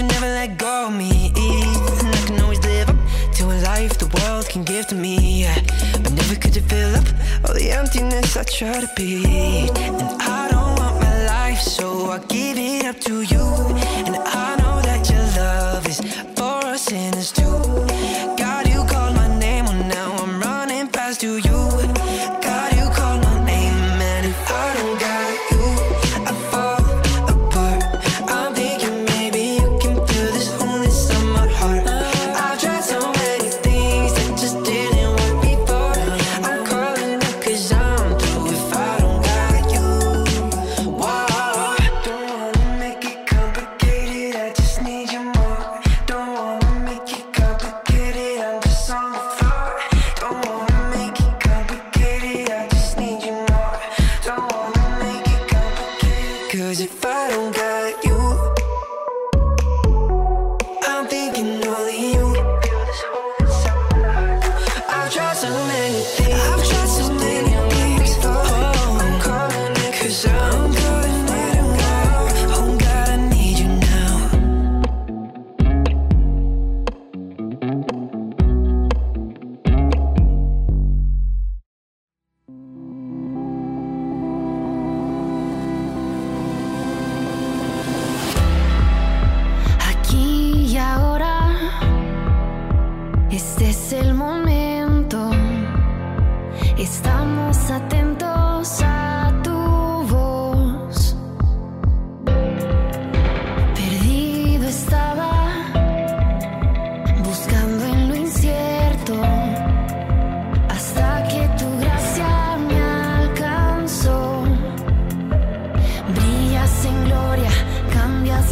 you 0.00 0.06
never 0.06 0.26
let 0.26 0.56
go 0.56 0.86
of 0.86 0.94
me. 0.94 1.32
And 1.36 2.14
I 2.14 2.22
can 2.26 2.40
always 2.40 2.60
live 2.64 2.88
up 2.88 2.96
to 3.34 3.44
a 3.44 3.56
life 3.70 3.98
the 3.98 4.08
world 4.16 4.48
can 4.48 4.64
give 4.64 4.86
to 4.88 4.94
me. 4.94 5.46
But 6.02 6.12
never 6.12 6.36
could 6.36 6.56
you 6.56 6.62
fill 6.62 6.96
up 6.96 7.06
all 7.44 7.54
the 7.54 7.70
emptiness 7.70 8.36
I 8.36 8.44
try 8.44 8.80
to 8.80 8.90
be. 8.96 9.24
And 9.76 10.00
I 10.22 10.48
don't 10.50 10.78
want 10.78 11.00
my 11.00 11.26
life, 11.26 11.60
so 11.60 12.10
I 12.10 12.18
give 12.18 12.56
it 12.58 12.86
up 12.86 12.98
to 13.00 13.22
you. 13.22 13.39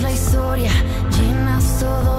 la 0.01 0.11
historia, 0.13 0.71
llenas 1.11 1.81
todo. 1.81 2.18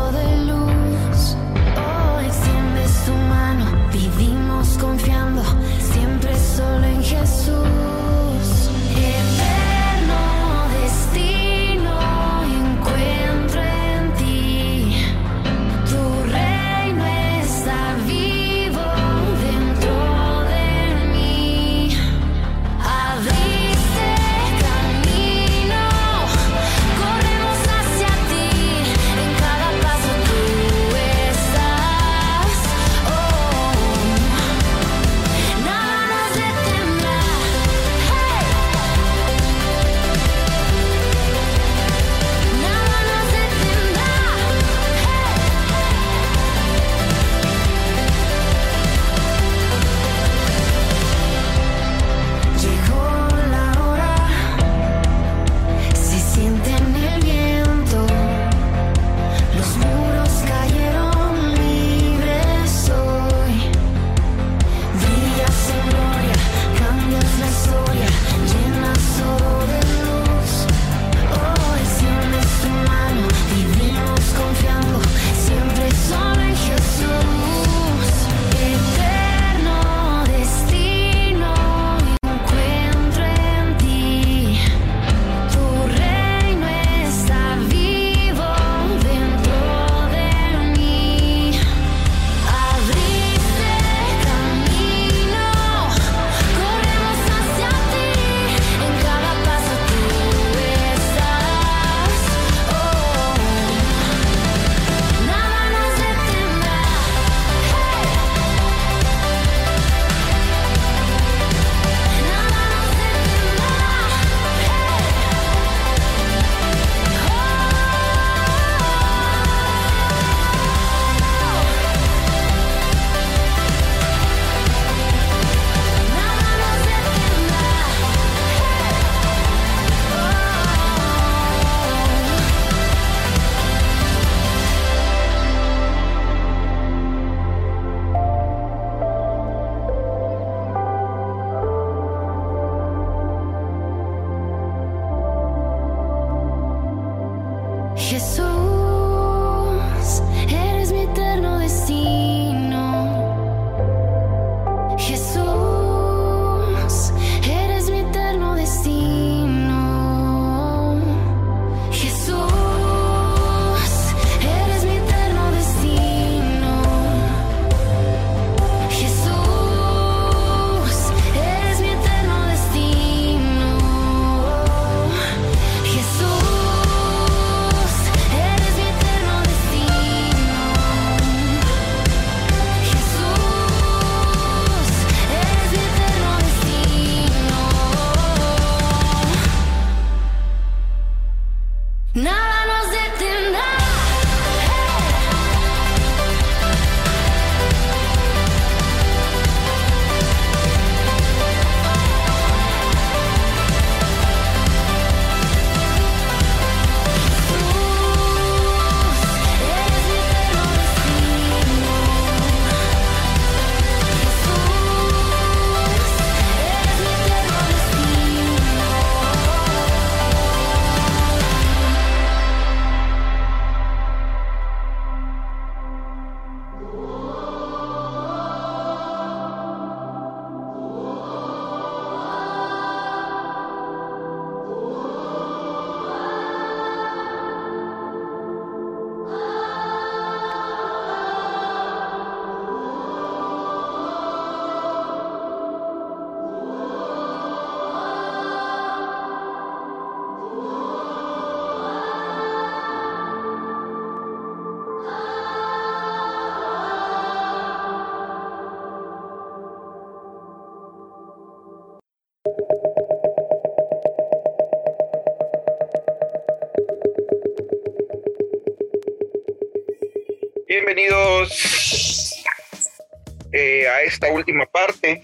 Eh, 273.59 273.89
a 273.89 274.03
esta 274.03 274.29
última 274.29 274.65
parte 274.65 275.21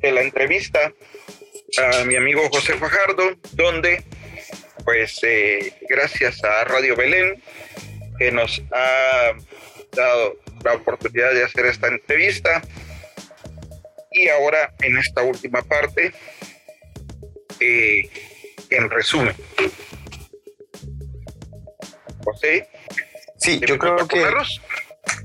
de 0.00 0.12
la 0.12 0.22
entrevista 0.22 0.92
a 1.78 2.04
mi 2.04 2.14
amigo 2.14 2.48
José 2.48 2.74
Fajardo, 2.74 3.34
donde 3.54 4.04
pues 4.84 5.18
eh, 5.24 5.74
gracias 5.88 6.44
a 6.44 6.62
Radio 6.62 6.94
Belén 6.94 7.42
que 8.18 8.30
nos 8.30 8.62
ha 8.72 9.32
dado 9.96 10.36
la 10.62 10.74
oportunidad 10.74 11.34
de 11.34 11.42
hacer 11.42 11.66
esta 11.66 11.88
entrevista. 11.88 12.62
Y 14.12 14.28
ahora 14.28 14.72
en 14.82 14.96
esta 14.98 15.22
última 15.22 15.62
parte 15.62 16.12
eh, 17.58 18.08
en 18.70 18.90
resumen. 18.90 19.34
José 22.24 22.68
Sí, 23.38 23.60
yo 23.66 23.76
creo 23.76 24.06
que 24.06 24.22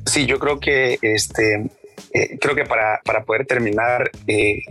Sí, 0.07 0.25
yo 0.25 0.39
creo 0.39 0.59
que 0.59 0.97
este, 1.03 1.69
eh, 2.17 2.37
creo 2.39 2.55
que 2.55 2.65
para, 2.65 2.99
para, 3.03 3.23
poder 3.23 3.45
terminar, 3.45 4.09
eh, 4.27 4.61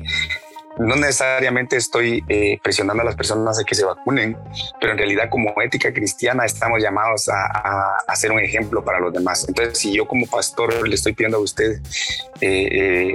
no 0.79 0.97
necesariamente 0.97 1.77
estoy 1.77 2.23
eh, 2.29 2.59
presionando 2.63 3.03
a 3.03 3.07
las 3.07 3.15
personas 3.15 3.59
a 3.61 3.65
que 3.65 3.75
se 3.75 3.85
vacunen, 3.85 4.37
pero 4.81 4.93
en 4.93 4.99
realidad 4.99 5.29
como 5.31 5.55
ética 5.63 5.93
cristiana 5.93 6.45
estamos 6.45 6.83
llamados 6.83 7.29
a, 7.29 7.99
a, 8.07 8.17
ser 8.17 8.33
un 8.33 8.41
ejemplo 8.41 8.85
para 8.85 8.99
los 8.99 9.13
demás. 9.13 9.47
Entonces, 9.49 9.79
si 9.79 9.95
yo 9.95 10.07
como 10.07 10.27
pastor 10.27 10.87
le 10.87 10.95
estoy 10.95 11.15
pidiendo 11.15 11.39
a 11.39 11.41
usted 11.41 11.81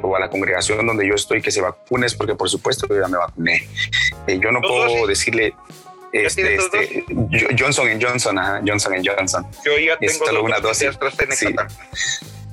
o 0.01 0.15
a 0.15 0.19
la 0.19 0.29
congregación 0.29 0.87
donde 0.87 1.07
yo 1.07 1.15
estoy 1.15 1.41
que 1.41 1.51
se 1.51 1.61
vacune, 1.61 2.07
es 2.07 2.15
porque 2.15 2.35
por 2.35 2.49
supuesto 2.49 2.87
yo 2.87 2.99
ya 2.99 3.07
me 3.07 3.17
vacuné. 3.17 3.67
yo 4.27 4.51
no 4.51 4.61
puedo 4.61 5.07
decirle... 5.07 5.53
Este, 6.13 6.55
este, 6.55 7.05
Johnson 7.57 7.87
Johnson, 8.01 8.37
Johnson 8.67 8.93
Johnson. 9.01 9.47
Yo 9.63 9.77
ya 9.77 9.97
tengo 9.97 10.43
una 10.43 10.59
dosis. 10.59 10.89
Sí. 11.29 11.55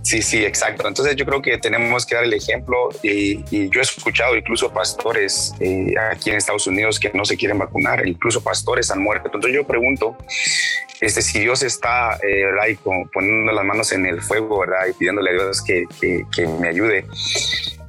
Sí, 0.09 0.23
sí, 0.23 0.43
exacto. 0.43 0.89
Entonces 0.89 1.17
yo 1.17 1.27
creo 1.27 1.43
que 1.43 1.59
tenemos 1.59 2.07
que 2.07 2.15
dar 2.15 2.25
el 2.25 2.33
ejemplo 2.33 2.89
y, 3.03 3.69
yo 3.69 3.81
he 3.81 3.83
escuchado 3.83 4.37
incluso 4.37 4.73
pastores 4.73 5.53
eh, 5.61 5.93
aquí 6.11 6.31
en 6.31 6.37
Estados 6.37 6.67
Unidos 6.67 6.99
que 6.99 7.11
no 7.13 7.27
se 7.27 7.37
quieren 7.37 7.59
vacunar, 7.59 8.09
incluso 8.09 8.43
pastores 8.43 8.91
han 8.91 9.03
muerto. 9.03 9.27
Entonces 9.27 9.53
yo 9.53 9.67
pregunto, 9.67 10.17
este, 11.03 11.21
si 11.21 11.41
Dios 11.41 11.63
está 11.63 12.19
eh, 12.23 12.47
poniendo 13.13 13.53
las 13.53 13.65
manos 13.67 13.93
en 13.93 14.07
el 14.07 14.23
fuego 14.23 14.61
¿verdad? 14.61 14.87
y 14.89 14.95
pidiéndole 14.95 15.29
a 15.29 15.35
Dios 15.35 15.63
que, 15.63 15.85
me 16.59 16.69
ayude, 16.69 17.05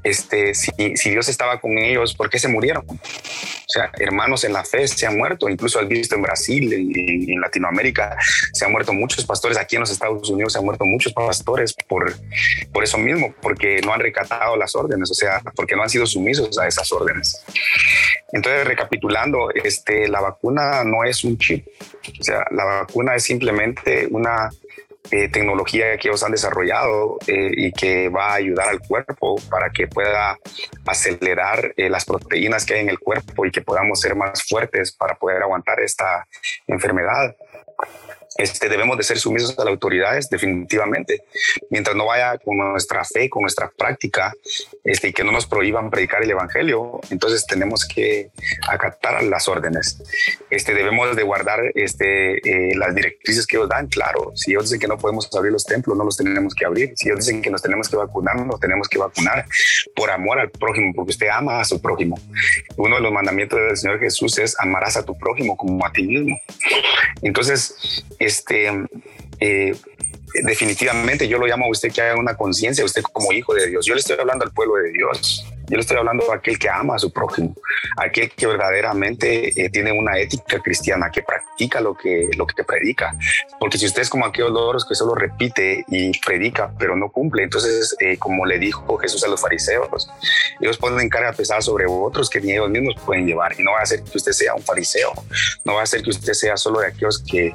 este, 0.09 0.53
si, 0.53 0.71
si, 0.95 1.09
Dios 1.09 1.29
estaba 1.29 1.59
con 1.59 1.77
ellos, 1.77 2.13
¿por 2.13 2.29
qué 2.29 2.39
se 2.39 2.47
murieron? 2.47 2.83
O 2.89 3.71
sea, 3.71 3.91
hermanos 3.99 4.43
en 4.43 4.53
la 4.53 4.63
fe 4.63 4.87
se 4.87 5.05
han 5.05 5.17
muerto, 5.17 5.47
incluso 5.47 5.79
has 5.79 5.87
visto 5.87 6.15
en 6.15 6.21
Brasil, 6.21 6.73
en, 6.73 7.29
en, 7.29 7.39
Latinoamérica, 7.39 8.17
se 8.53 8.65
han 8.65 8.71
muerto 8.71 8.93
muchos 8.93 9.25
pastores, 9.25 9.57
aquí 9.57 9.75
en 9.75 9.81
los 9.81 9.91
Estados 9.91 10.29
Unidos 10.29 10.53
se 10.53 10.59
han 10.59 10.65
muerto 10.65 10.85
muchos 10.85 11.13
pastores 11.13 11.73
por, 11.87 12.13
por 12.73 12.83
eso 12.83 12.97
mismo, 12.97 13.33
porque 13.41 13.81
no 13.81 13.93
han 13.93 13.99
recatado 13.99 14.55
las 14.55 14.75
órdenes, 14.75 15.11
o 15.11 15.13
sea, 15.13 15.41
porque 15.55 15.75
no 15.75 15.83
han 15.83 15.89
sido 15.89 16.05
sumisos 16.05 16.57
a 16.57 16.67
esas 16.67 16.91
órdenes. 16.91 17.43
Entonces, 18.31 18.65
recapitulando, 18.65 19.49
este, 19.51 20.07
la 20.07 20.21
vacuna 20.21 20.83
no 20.83 21.03
es 21.03 21.23
un 21.23 21.37
chip, 21.37 21.65
o 22.19 22.23
sea, 22.23 22.43
la 22.51 22.65
vacuna 22.65 23.15
es 23.15 23.23
simplemente 23.23 24.07
una 24.09 24.49
eh, 25.11 25.27
tecnología 25.29 25.97
que 25.97 26.07
ellos 26.07 26.23
han 26.23 26.31
desarrollado 26.31 27.17
eh, 27.25 27.51
y 27.55 27.71
que 27.71 28.09
va 28.09 28.31
a 28.31 28.33
ayudar 28.35 28.69
al 28.69 28.79
cuerpo 28.79 29.37
para 29.49 29.71
que 29.71 29.87
pueda 29.87 30.37
acelerar 30.85 31.73
eh, 31.77 31.89
las 31.89 32.05
proteínas 32.05 32.65
que 32.65 32.75
hay 32.75 32.81
en 32.81 32.89
el 32.89 32.99
cuerpo 32.99 33.45
y 33.45 33.51
que 33.51 33.61
podamos 33.61 33.99
ser 34.01 34.15
más 34.15 34.43
fuertes 34.47 34.91
para 34.91 35.15
poder 35.15 35.41
aguantar 35.41 35.79
esta 35.79 36.27
enfermedad. 36.67 37.35
Este, 38.37 38.69
debemos 38.69 38.97
de 38.97 39.03
ser 39.03 39.17
sumisos 39.17 39.57
a 39.57 39.63
las 39.63 39.71
autoridades 39.71 40.29
definitivamente, 40.29 41.23
mientras 41.69 41.95
no 41.95 42.05
vaya 42.05 42.37
con 42.37 42.57
nuestra 42.57 43.03
fe, 43.03 43.29
con 43.29 43.41
nuestra 43.41 43.69
práctica, 43.69 44.33
este, 44.83 45.09
y 45.09 45.13
que 45.13 45.23
no 45.23 45.31
nos 45.31 45.45
prohíban 45.45 45.89
predicar 45.89 46.23
el 46.23 46.31
evangelio, 46.31 46.99
entonces 47.09 47.45
tenemos 47.45 47.85
que 47.85 48.29
acatar 48.67 49.23
las 49.23 49.47
órdenes. 49.47 50.01
Este, 50.49 50.73
debemos 50.73 51.15
de 51.15 51.23
guardar 51.23 51.59
este, 51.75 52.37
eh, 52.37 52.75
las 52.75 52.93
directrices 52.95 53.47
que 53.47 53.57
ellos 53.57 53.69
dan, 53.69 53.87
claro, 53.87 54.31
si 54.35 54.51
ellos 54.51 54.65
dicen 54.65 54.79
que 54.79 54.87
no 54.87 54.97
podemos 54.97 55.29
abrir 55.35 55.51
los 55.51 55.65
templos, 55.65 55.97
no 55.97 56.03
los 56.03 56.17
tenemos 56.17 56.53
que 56.53 56.65
abrir, 56.65 56.93
si 56.95 57.09
ellos 57.09 57.25
dicen 57.25 57.41
que 57.41 57.49
nos 57.49 57.61
tenemos 57.61 57.89
que 57.89 57.95
vacunar, 57.95 58.35
nos 58.45 58.59
tenemos 58.59 58.87
que 58.87 58.97
vacunar 58.97 59.45
por 59.95 60.11
amor 60.11 60.39
al 60.39 60.49
prójimo, 60.49 60.93
porque 60.95 61.11
usted 61.11 61.27
ama 61.27 61.59
a 61.59 61.65
su 61.65 61.81
prójimo. 61.81 62.19
Uno 62.77 62.95
de 62.95 63.01
los 63.01 63.11
mandamientos 63.11 63.59
del 63.59 63.77
Señor 63.77 63.99
Jesús 63.99 64.37
es 64.37 64.59
amarás 64.59 64.97
a 64.97 65.03
tu 65.03 65.17
prójimo 65.17 65.57
como 65.57 65.85
a 65.85 65.91
ti 65.91 66.03
mismo. 66.03 66.37
Entonces, 67.21 68.03
este, 68.19 68.69
eh, 69.39 69.75
definitivamente 70.43 71.27
yo 71.27 71.37
lo 71.37 71.47
llamo 71.47 71.65
a 71.65 71.69
usted 71.69 71.91
que 71.91 72.01
haga 72.01 72.19
una 72.19 72.35
conciencia, 72.35 72.85
usted 72.85 73.01
como 73.01 73.31
hijo 73.31 73.53
de 73.53 73.67
Dios. 73.67 73.85
Yo 73.85 73.93
le 73.93 74.01
estoy 74.01 74.17
hablando 74.19 74.45
al 74.45 74.51
pueblo 74.51 74.75
de 74.75 74.91
Dios. 74.91 75.45
Yo 75.69 75.75
le 75.75 75.81
estoy 75.81 75.97
hablando 75.97 76.25
de 76.25 76.33
aquel 76.33 76.57
que 76.57 76.67
ama 76.67 76.95
a 76.95 76.99
su 76.99 77.11
prójimo, 77.11 77.55
aquel 77.97 78.31
que 78.31 78.47
verdaderamente 78.47 79.63
eh, 79.63 79.69
tiene 79.69 79.91
una 79.91 80.17
ética 80.17 80.59
cristiana, 80.59 81.11
que 81.11 81.21
practica 81.21 81.79
lo 81.79 81.93
que, 81.95 82.29
lo 82.35 82.47
que 82.47 82.63
predica. 82.63 83.15
Porque 83.59 83.77
si 83.77 83.85
usted 83.85 84.01
es 84.01 84.09
como 84.09 84.25
aquellos 84.25 84.51
loros 84.51 84.83
que 84.83 84.95
solo 84.95 85.13
repite 85.13 85.85
y 85.87 86.17
predica, 86.21 86.71
pero 86.79 86.95
no 86.95 87.09
cumple, 87.09 87.43
entonces, 87.43 87.95
eh, 87.99 88.17
como 88.17 88.47
le 88.47 88.57
dijo 88.57 88.97
Jesús 88.97 89.23
a 89.23 89.27
los 89.27 89.41
fariseos, 89.41 90.09
ellos 90.59 90.77
ponen 90.77 91.07
carga 91.07 91.33
pesada 91.33 91.61
sobre 91.61 91.85
otros 91.87 92.31
que 92.31 92.41
ni 92.41 92.53
ellos 92.53 92.69
mismos 92.69 92.95
pueden 93.05 93.27
llevar. 93.27 93.53
Y 93.59 93.63
no 93.63 93.73
va 93.73 93.79
a 93.79 93.83
hacer 93.83 94.03
que 94.03 94.17
usted 94.17 94.31
sea 94.31 94.55
un 94.55 94.63
fariseo, 94.63 95.13
no 95.65 95.75
va 95.75 95.81
a 95.81 95.83
hacer 95.83 96.01
que 96.01 96.09
usted 96.09 96.33
sea 96.33 96.57
solo 96.57 96.79
de 96.79 96.87
aquellos 96.87 97.23
que 97.29 97.53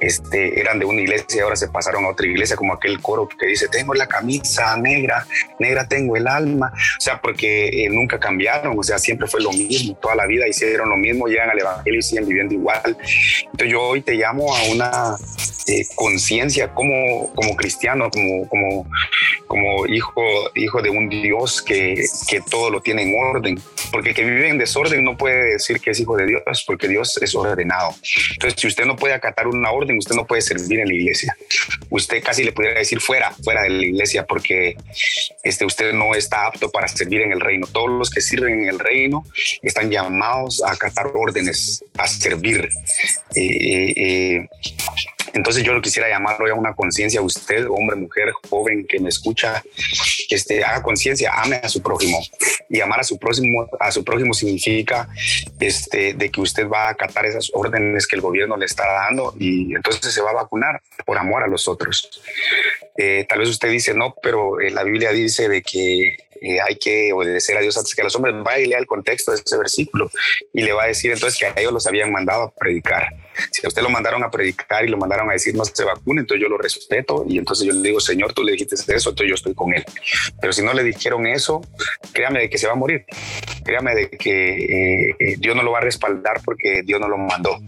este, 0.00 0.60
eran 0.60 0.78
de 0.78 0.84
una 0.84 1.00
iglesia 1.00 1.24
y 1.36 1.40
ahora 1.40 1.56
se 1.56 1.68
pasaron 1.68 2.04
a 2.04 2.10
otra 2.10 2.26
iglesia, 2.26 2.56
como 2.56 2.74
aquel 2.74 3.00
coro 3.00 3.26
que 3.26 3.46
dice, 3.46 3.68
tengo 3.68 3.94
la 3.94 4.06
camisa 4.06 4.76
negra, 4.76 5.26
negra 5.58 5.88
tengo 5.88 6.16
el 6.16 6.28
alma. 6.28 6.72
O 6.74 7.00
sea, 7.00 7.20
porque 7.22 7.53
eh, 7.68 7.88
nunca 7.90 8.18
cambiaron, 8.18 8.78
o 8.78 8.82
sea, 8.82 8.98
siempre 8.98 9.26
fue 9.26 9.40
lo 9.40 9.52
mismo, 9.52 9.96
toda 10.00 10.14
la 10.14 10.26
vida 10.26 10.46
hicieron 10.48 10.88
lo 10.88 10.96
mismo, 10.96 11.26
llegan 11.26 11.50
al 11.50 11.58
Evangelio 11.58 11.98
y 11.98 12.02
siguen 12.02 12.26
viviendo 12.26 12.54
igual. 12.54 12.96
Entonces 13.44 13.68
yo 13.68 13.82
hoy 13.82 14.02
te 14.02 14.14
llamo 14.14 14.54
a 14.54 14.62
una 14.64 15.16
eh, 15.66 15.86
conciencia 15.94 16.74
como, 16.74 17.32
como 17.34 17.56
cristiano, 17.56 18.10
como, 18.10 18.46
como, 18.48 18.86
como 19.46 19.86
hijo, 19.86 20.22
hijo 20.54 20.82
de 20.82 20.90
un 20.90 21.08
Dios 21.08 21.62
que, 21.62 22.04
que 22.28 22.40
todo 22.42 22.68
lo 22.68 22.82
tiene 22.82 23.02
en 23.02 23.14
orden, 23.18 23.58
porque 23.90 24.10
el 24.10 24.14
que 24.14 24.24
vive 24.24 24.48
en 24.48 24.58
desorden 24.58 25.02
no 25.02 25.16
puede 25.16 25.52
decir 25.54 25.80
que 25.80 25.90
es 25.90 26.00
hijo 26.00 26.16
de 26.16 26.26
Dios, 26.26 26.64
porque 26.66 26.86
Dios 26.86 27.16
es 27.22 27.34
ordenado. 27.34 27.94
Entonces, 28.32 28.60
si 28.60 28.66
usted 28.66 28.84
no 28.84 28.96
puede 28.96 29.14
acatar 29.14 29.46
una 29.46 29.70
orden, 29.70 29.96
usted 29.96 30.14
no 30.14 30.26
puede 30.26 30.42
servir 30.42 30.80
en 30.80 30.88
la 30.88 30.94
iglesia. 30.94 31.34
Usted 31.88 32.22
casi 32.22 32.44
le 32.44 32.52
pudiera 32.52 32.78
decir 32.78 33.00
fuera, 33.00 33.30
fuera 33.30 33.62
de 33.62 33.70
la 33.70 33.86
iglesia, 33.86 34.26
porque 34.26 34.76
este, 35.42 35.64
usted 35.64 35.94
no 35.94 36.14
está 36.14 36.46
apto 36.46 36.70
para 36.70 36.88
servir 36.88 37.22
en 37.22 37.32
el 37.32 37.40
reino. 37.44 37.66
Todos 37.66 37.90
los 37.90 38.10
que 38.10 38.20
sirven 38.20 38.62
en 38.62 38.68
el 38.68 38.78
reino 38.78 39.24
están 39.62 39.90
llamados 39.90 40.62
a 40.64 40.72
acatar 40.72 41.06
órdenes, 41.14 41.84
a 41.96 42.06
servir. 42.06 42.68
Eh, 43.34 43.92
eh, 43.96 44.48
entonces 45.34 45.64
yo 45.64 45.74
lo 45.74 45.82
quisiera 45.82 46.08
llamar 46.08 46.40
hoy 46.40 46.50
a 46.50 46.54
una 46.54 46.74
conciencia, 46.74 47.20
usted, 47.20 47.66
hombre, 47.68 47.96
mujer, 47.96 48.32
joven 48.48 48.86
que 48.86 49.00
me 49.00 49.08
escucha, 49.08 49.62
este, 50.30 50.62
haga 50.62 50.80
conciencia, 50.80 51.32
ame 51.34 51.56
a 51.56 51.68
su 51.68 51.82
prójimo. 51.82 52.20
Y 52.68 52.80
amar 52.80 53.00
a 53.00 53.04
su 53.04 53.18
próximo, 53.18 53.68
a 53.80 53.90
su 53.90 54.04
prójimo 54.04 54.32
significa 54.32 55.08
este, 55.58 56.14
de 56.14 56.30
que 56.30 56.40
usted 56.40 56.68
va 56.68 56.86
a 56.86 56.90
acatar 56.90 57.26
esas 57.26 57.50
órdenes 57.52 58.06
que 58.06 58.14
el 58.14 58.22
gobierno 58.22 58.56
le 58.56 58.66
está 58.66 58.86
dando 58.86 59.34
y 59.36 59.74
entonces 59.74 60.14
se 60.14 60.22
va 60.22 60.30
a 60.30 60.34
vacunar 60.34 60.80
por 61.04 61.18
amor 61.18 61.42
a 61.42 61.48
los 61.48 61.66
otros. 61.66 62.22
Eh, 62.96 63.26
tal 63.28 63.40
vez 63.40 63.48
usted 63.48 63.70
dice, 63.70 63.92
no, 63.92 64.14
pero 64.22 64.60
la 64.60 64.84
Biblia 64.84 65.10
dice 65.10 65.48
de 65.48 65.62
que 65.62 66.16
eh, 66.40 66.60
hay 66.60 66.76
que 66.76 67.12
obedecer 67.12 67.56
a 67.56 67.60
Dios 67.60 67.76
antes 67.76 67.94
que 67.94 68.00
a 68.00 68.04
los 68.04 68.14
hombres. 68.16 68.34
Va 68.46 68.58
y 68.58 68.66
lea 68.66 68.78
el 68.78 68.86
contexto 68.86 69.32
de 69.32 69.42
ese 69.44 69.56
versículo 69.56 70.10
y 70.52 70.62
le 70.62 70.72
va 70.72 70.84
a 70.84 70.86
decir 70.86 71.12
entonces 71.12 71.38
que 71.38 71.46
a 71.46 71.54
ellos 71.56 71.72
los 71.72 71.86
habían 71.86 72.12
mandado 72.12 72.42
a 72.44 72.50
predicar. 72.54 73.08
Si 73.50 73.64
a 73.64 73.68
usted 73.68 73.82
lo 73.82 73.90
mandaron 73.90 74.22
a 74.24 74.30
predicar 74.30 74.84
y 74.84 74.88
lo 74.88 74.96
mandaron 74.96 75.28
a 75.30 75.32
decir 75.32 75.54
no 75.54 75.64
se 75.64 75.84
vacune, 75.84 76.20
entonces 76.20 76.42
yo 76.42 76.48
lo 76.48 76.58
respeto 76.58 77.24
y 77.28 77.38
entonces 77.38 77.66
yo 77.66 77.72
le 77.72 77.88
digo, 77.88 78.00
Señor, 78.00 78.32
tú 78.32 78.42
le 78.42 78.52
dijiste 78.52 78.74
eso, 78.74 79.10
entonces 79.10 79.28
yo 79.28 79.34
estoy 79.34 79.54
con 79.54 79.72
él. 79.74 79.84
Pero 80.40 80.52
si 80.52 80.62
no 80.62 80.72
le 80.72 80.82
dijeron 80.82 81.26
eso, 81.26 81.62
créame 82.12 82.40
de 82.40 82.50
que 82.50 82.58
se 82.58 82.66
va 82.66 82.72
a 82.72 82.76
morir. 82.76 83.04
Créame 83.64 83.94
de 83.94 84.10
que 84.10 85.10
eh, 85.18 85.36
Dios 85.38 85.56
no 85.56 85.62
lo 85.62 85.72
va 85.72 85.78
a 85.78 85.82
respaldar 85.82 86.40
porque 86.44 86.82
Dios 86.84 87.00
no 87.00 87.08
lo 87.08 87.16
mandó. 87.16 87.58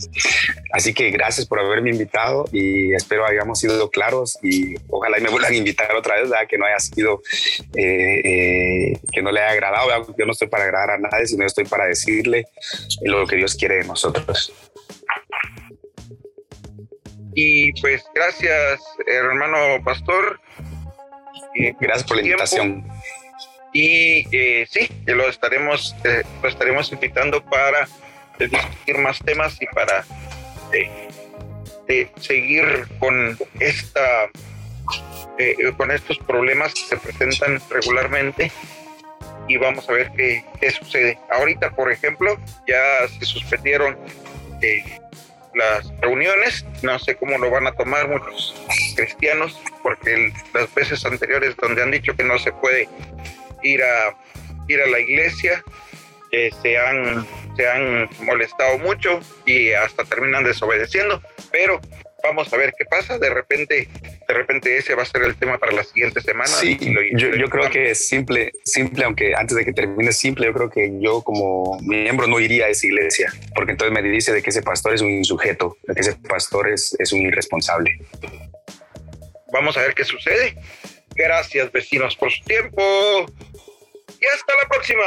Así 0.72 0.92
que 0.92 1.10
gracias 1.10 1.46
por 1.46 1.58
haberme 1.58 1.90
invitado 1.90 2.44
y 2.52 2.94
espero 2.94 3.26
hayamos 3.26 3.58
sido 3.58 3.88
claros 3.90 4.38
y 4.42 4.74
ojalá 4.88 5.18
y 5.18 5.22
me 5.22 5.30
vuelvan 5.30 5.52
a 5.52 5.56
invitar 5.56 5.94
otra 5.94 6.16
vez, 6.20 6.30
que 6.48 6.58
no 6.58 6.66
haya 6.66 6.78
sido, 6.78 7.22
eh, 7.74 8.20
eh, 8.24 9.00
que 9.12 9.22
no 9.22 9.32
le 9.32 9.40
haya 9.40 9.52
agradado. 9.52 10.14
Yo 10.18 10.26
no 10.26 10.32
estoy 10.32 10.48
para 10.48 10.64
agradar 10.64 10.90
a 10.90 10.98
nadie, 10.98 11.26
sino 11.26 11.46
estoy 11.46 11.64
para 11.64 11.86
decirle 11.86 12.48
lo 13.02 13.26
que 13.26 13.36
Dios 13.36 13.54
quiere 13.54 13.76
de 13.76 13.84
nosotros. 13.84 14.52
Y 17.38 17.70
pues 17.82 18.02
gracias, 18.14 18.80
hermano 19.06 19.84
pastor. 19.84 20.40
Gracias 21.78 22.04
por 22.04 22.16
la 22.16 22.22
invitación. 22.22 22.88
Y 23.74 24.26
eh, 24.34 24.66
sí, 24.70 24.88
lo 25.04 25.28
estaremos, 25.28 25.94
eh, 26.04 26.22
lo 26.42 26.48
estaremos 26.48 26.90
invitando 26.92 27.44
para 27.44 27.86
discutir 28.38 28.96
más 28.98 29.18
temas 29.18 29.60
y 29.60 29.66
para 29.66 30.02
eh, 30.72 32.08
seguir 32.20 32.88
con 32.98 33.38
esta 33.60 34.30
con 35.76 35.90
estos 35.90 36.16
problemas 36.20 36.72
que 36.72 36.80
se 36.80 36.96
presentan 36.96 37.60
regularmente 37.68 38.50
y 39.46 39.58
vamos 39.58 39.86
a 39.90 39.92
ver 39.92 40.10
qué, 40.16 40.42
qué 40.58 40.70
sucede. 40.70 41.18
Ahorita, 41.30 41.76
por 41.76 41.92
ejemplo, 41.92 42.38
ya 42.66 43.06
se 43.18 43.26
suspendieron 43.26 43.98
las 45.56 45.90
reuniones. 46.00 46.64
No 46.82 46.98
sé 46.98 47.16
cómo 47.16 47.38
lo 47.38 47.50
van 47.50 47.66
a 47.66 47.72
tomar 47.72 48.08
muchos 48.08 48.54
cristianos, 48.94 49.60
porque 49.82 50.32
las 50.54 50.72
veces 50.74 51.04
anteriores 51.04 51.56
donde 51.56 51.82
han 51.82 51.90
dicho 51.90 52.14
que 52.14 52.22
no 52.22 52.38
se 52.38 52.52
puede 52.52 52.88
ir 53.62 53.82
a 53.82 54.16
ir 54.68 54.80
a 54.80 54.86
la 54.86 55.00
iglesia, 55.00 55.62
eh, 56.32 56.50
se 56.62 56.78
han 56.78 57.26
se 57.56 57.68
han 57.68 58.08
molestado 58.20 58.78
mucho 58.78 59.20
y 59.46 59.72
hasta 59.72 60.04
terminan 60.04 60.44
desobedeciendo. 60.44 61.22
Pero 61.50 61.80
vamos 62.22 62.52
a 62.52 62.56
ver 62.56 62.74
qué 62.76 62.84
pasa. 62.84 63.18
De 63.18 63.30
repente, 63.30 63.88
de 64.26 64.34
repente 64.34 64.76
ese 64.76 64.94
va 64.94 65.02
a 65.02 65.06
ser 65.06 65.22
el 65.22 65.36
tema 65.36 65.58
para 65.58 65.72
la 65.72 65.84
siguiente 65.84 66.20
semana. 66.20 66.48
Sí, 66.48 66.78
yo, 67.12 67.48
creo 67.48 67.70
que 67.70 67.90
es 67.90 68.08
simple, 68.08 68.52
simple, 68.64 69.04
aunque 69.04 69.34
antes 69.34 69.56
de 69.56 69.64
que 69.64 69.72
termine 69.72 70.12
simple, 70.12 70.46
yo 70.46 70.52
creo 70.52 70.70
que 70.70 70.92
yo 71.00 71.22
como 71.22 71.78
miembro 71.80 72.26
no 72.26 72.40
iría 72.40 72.66
a 72.66 72.68
esa 72.68 72.86
iglesia, 72.86 73.32
porque 73.54 73.72
entonces 73.72 73.92
me 73.92 74.02
dice 74.02 74.32
de 74.32 74.42
que 74.42 74.50
ese 74.50 74.62
pastor 74.62 74.94
es 74.94 75.00
un 75.00 75.10
insujeto, 75.10 75.76
de 75.84 75.94
que 75.94 76.00
ese 76.00 76.14
pastor 76.16 76.68
es, 76.68 76.96
es 76.98 77.12
un 77.12 77.22
irresponsable. 77.22 77.98
Vamos 79.52 79.76
a 79.76 79.82
ver 79.82 79.94
qué 79.94 80.04
sucede. 80.04 80.56
Gracias 81.14 81.72
vecinos 81.72 82.16
por 82.16 82.30
su 82.30 82.42
tiempo 82.44 83.26
y 84.20 84.26
hasta 84.26 84.56
la 84.56 84.68
próxima. 84.68 85.02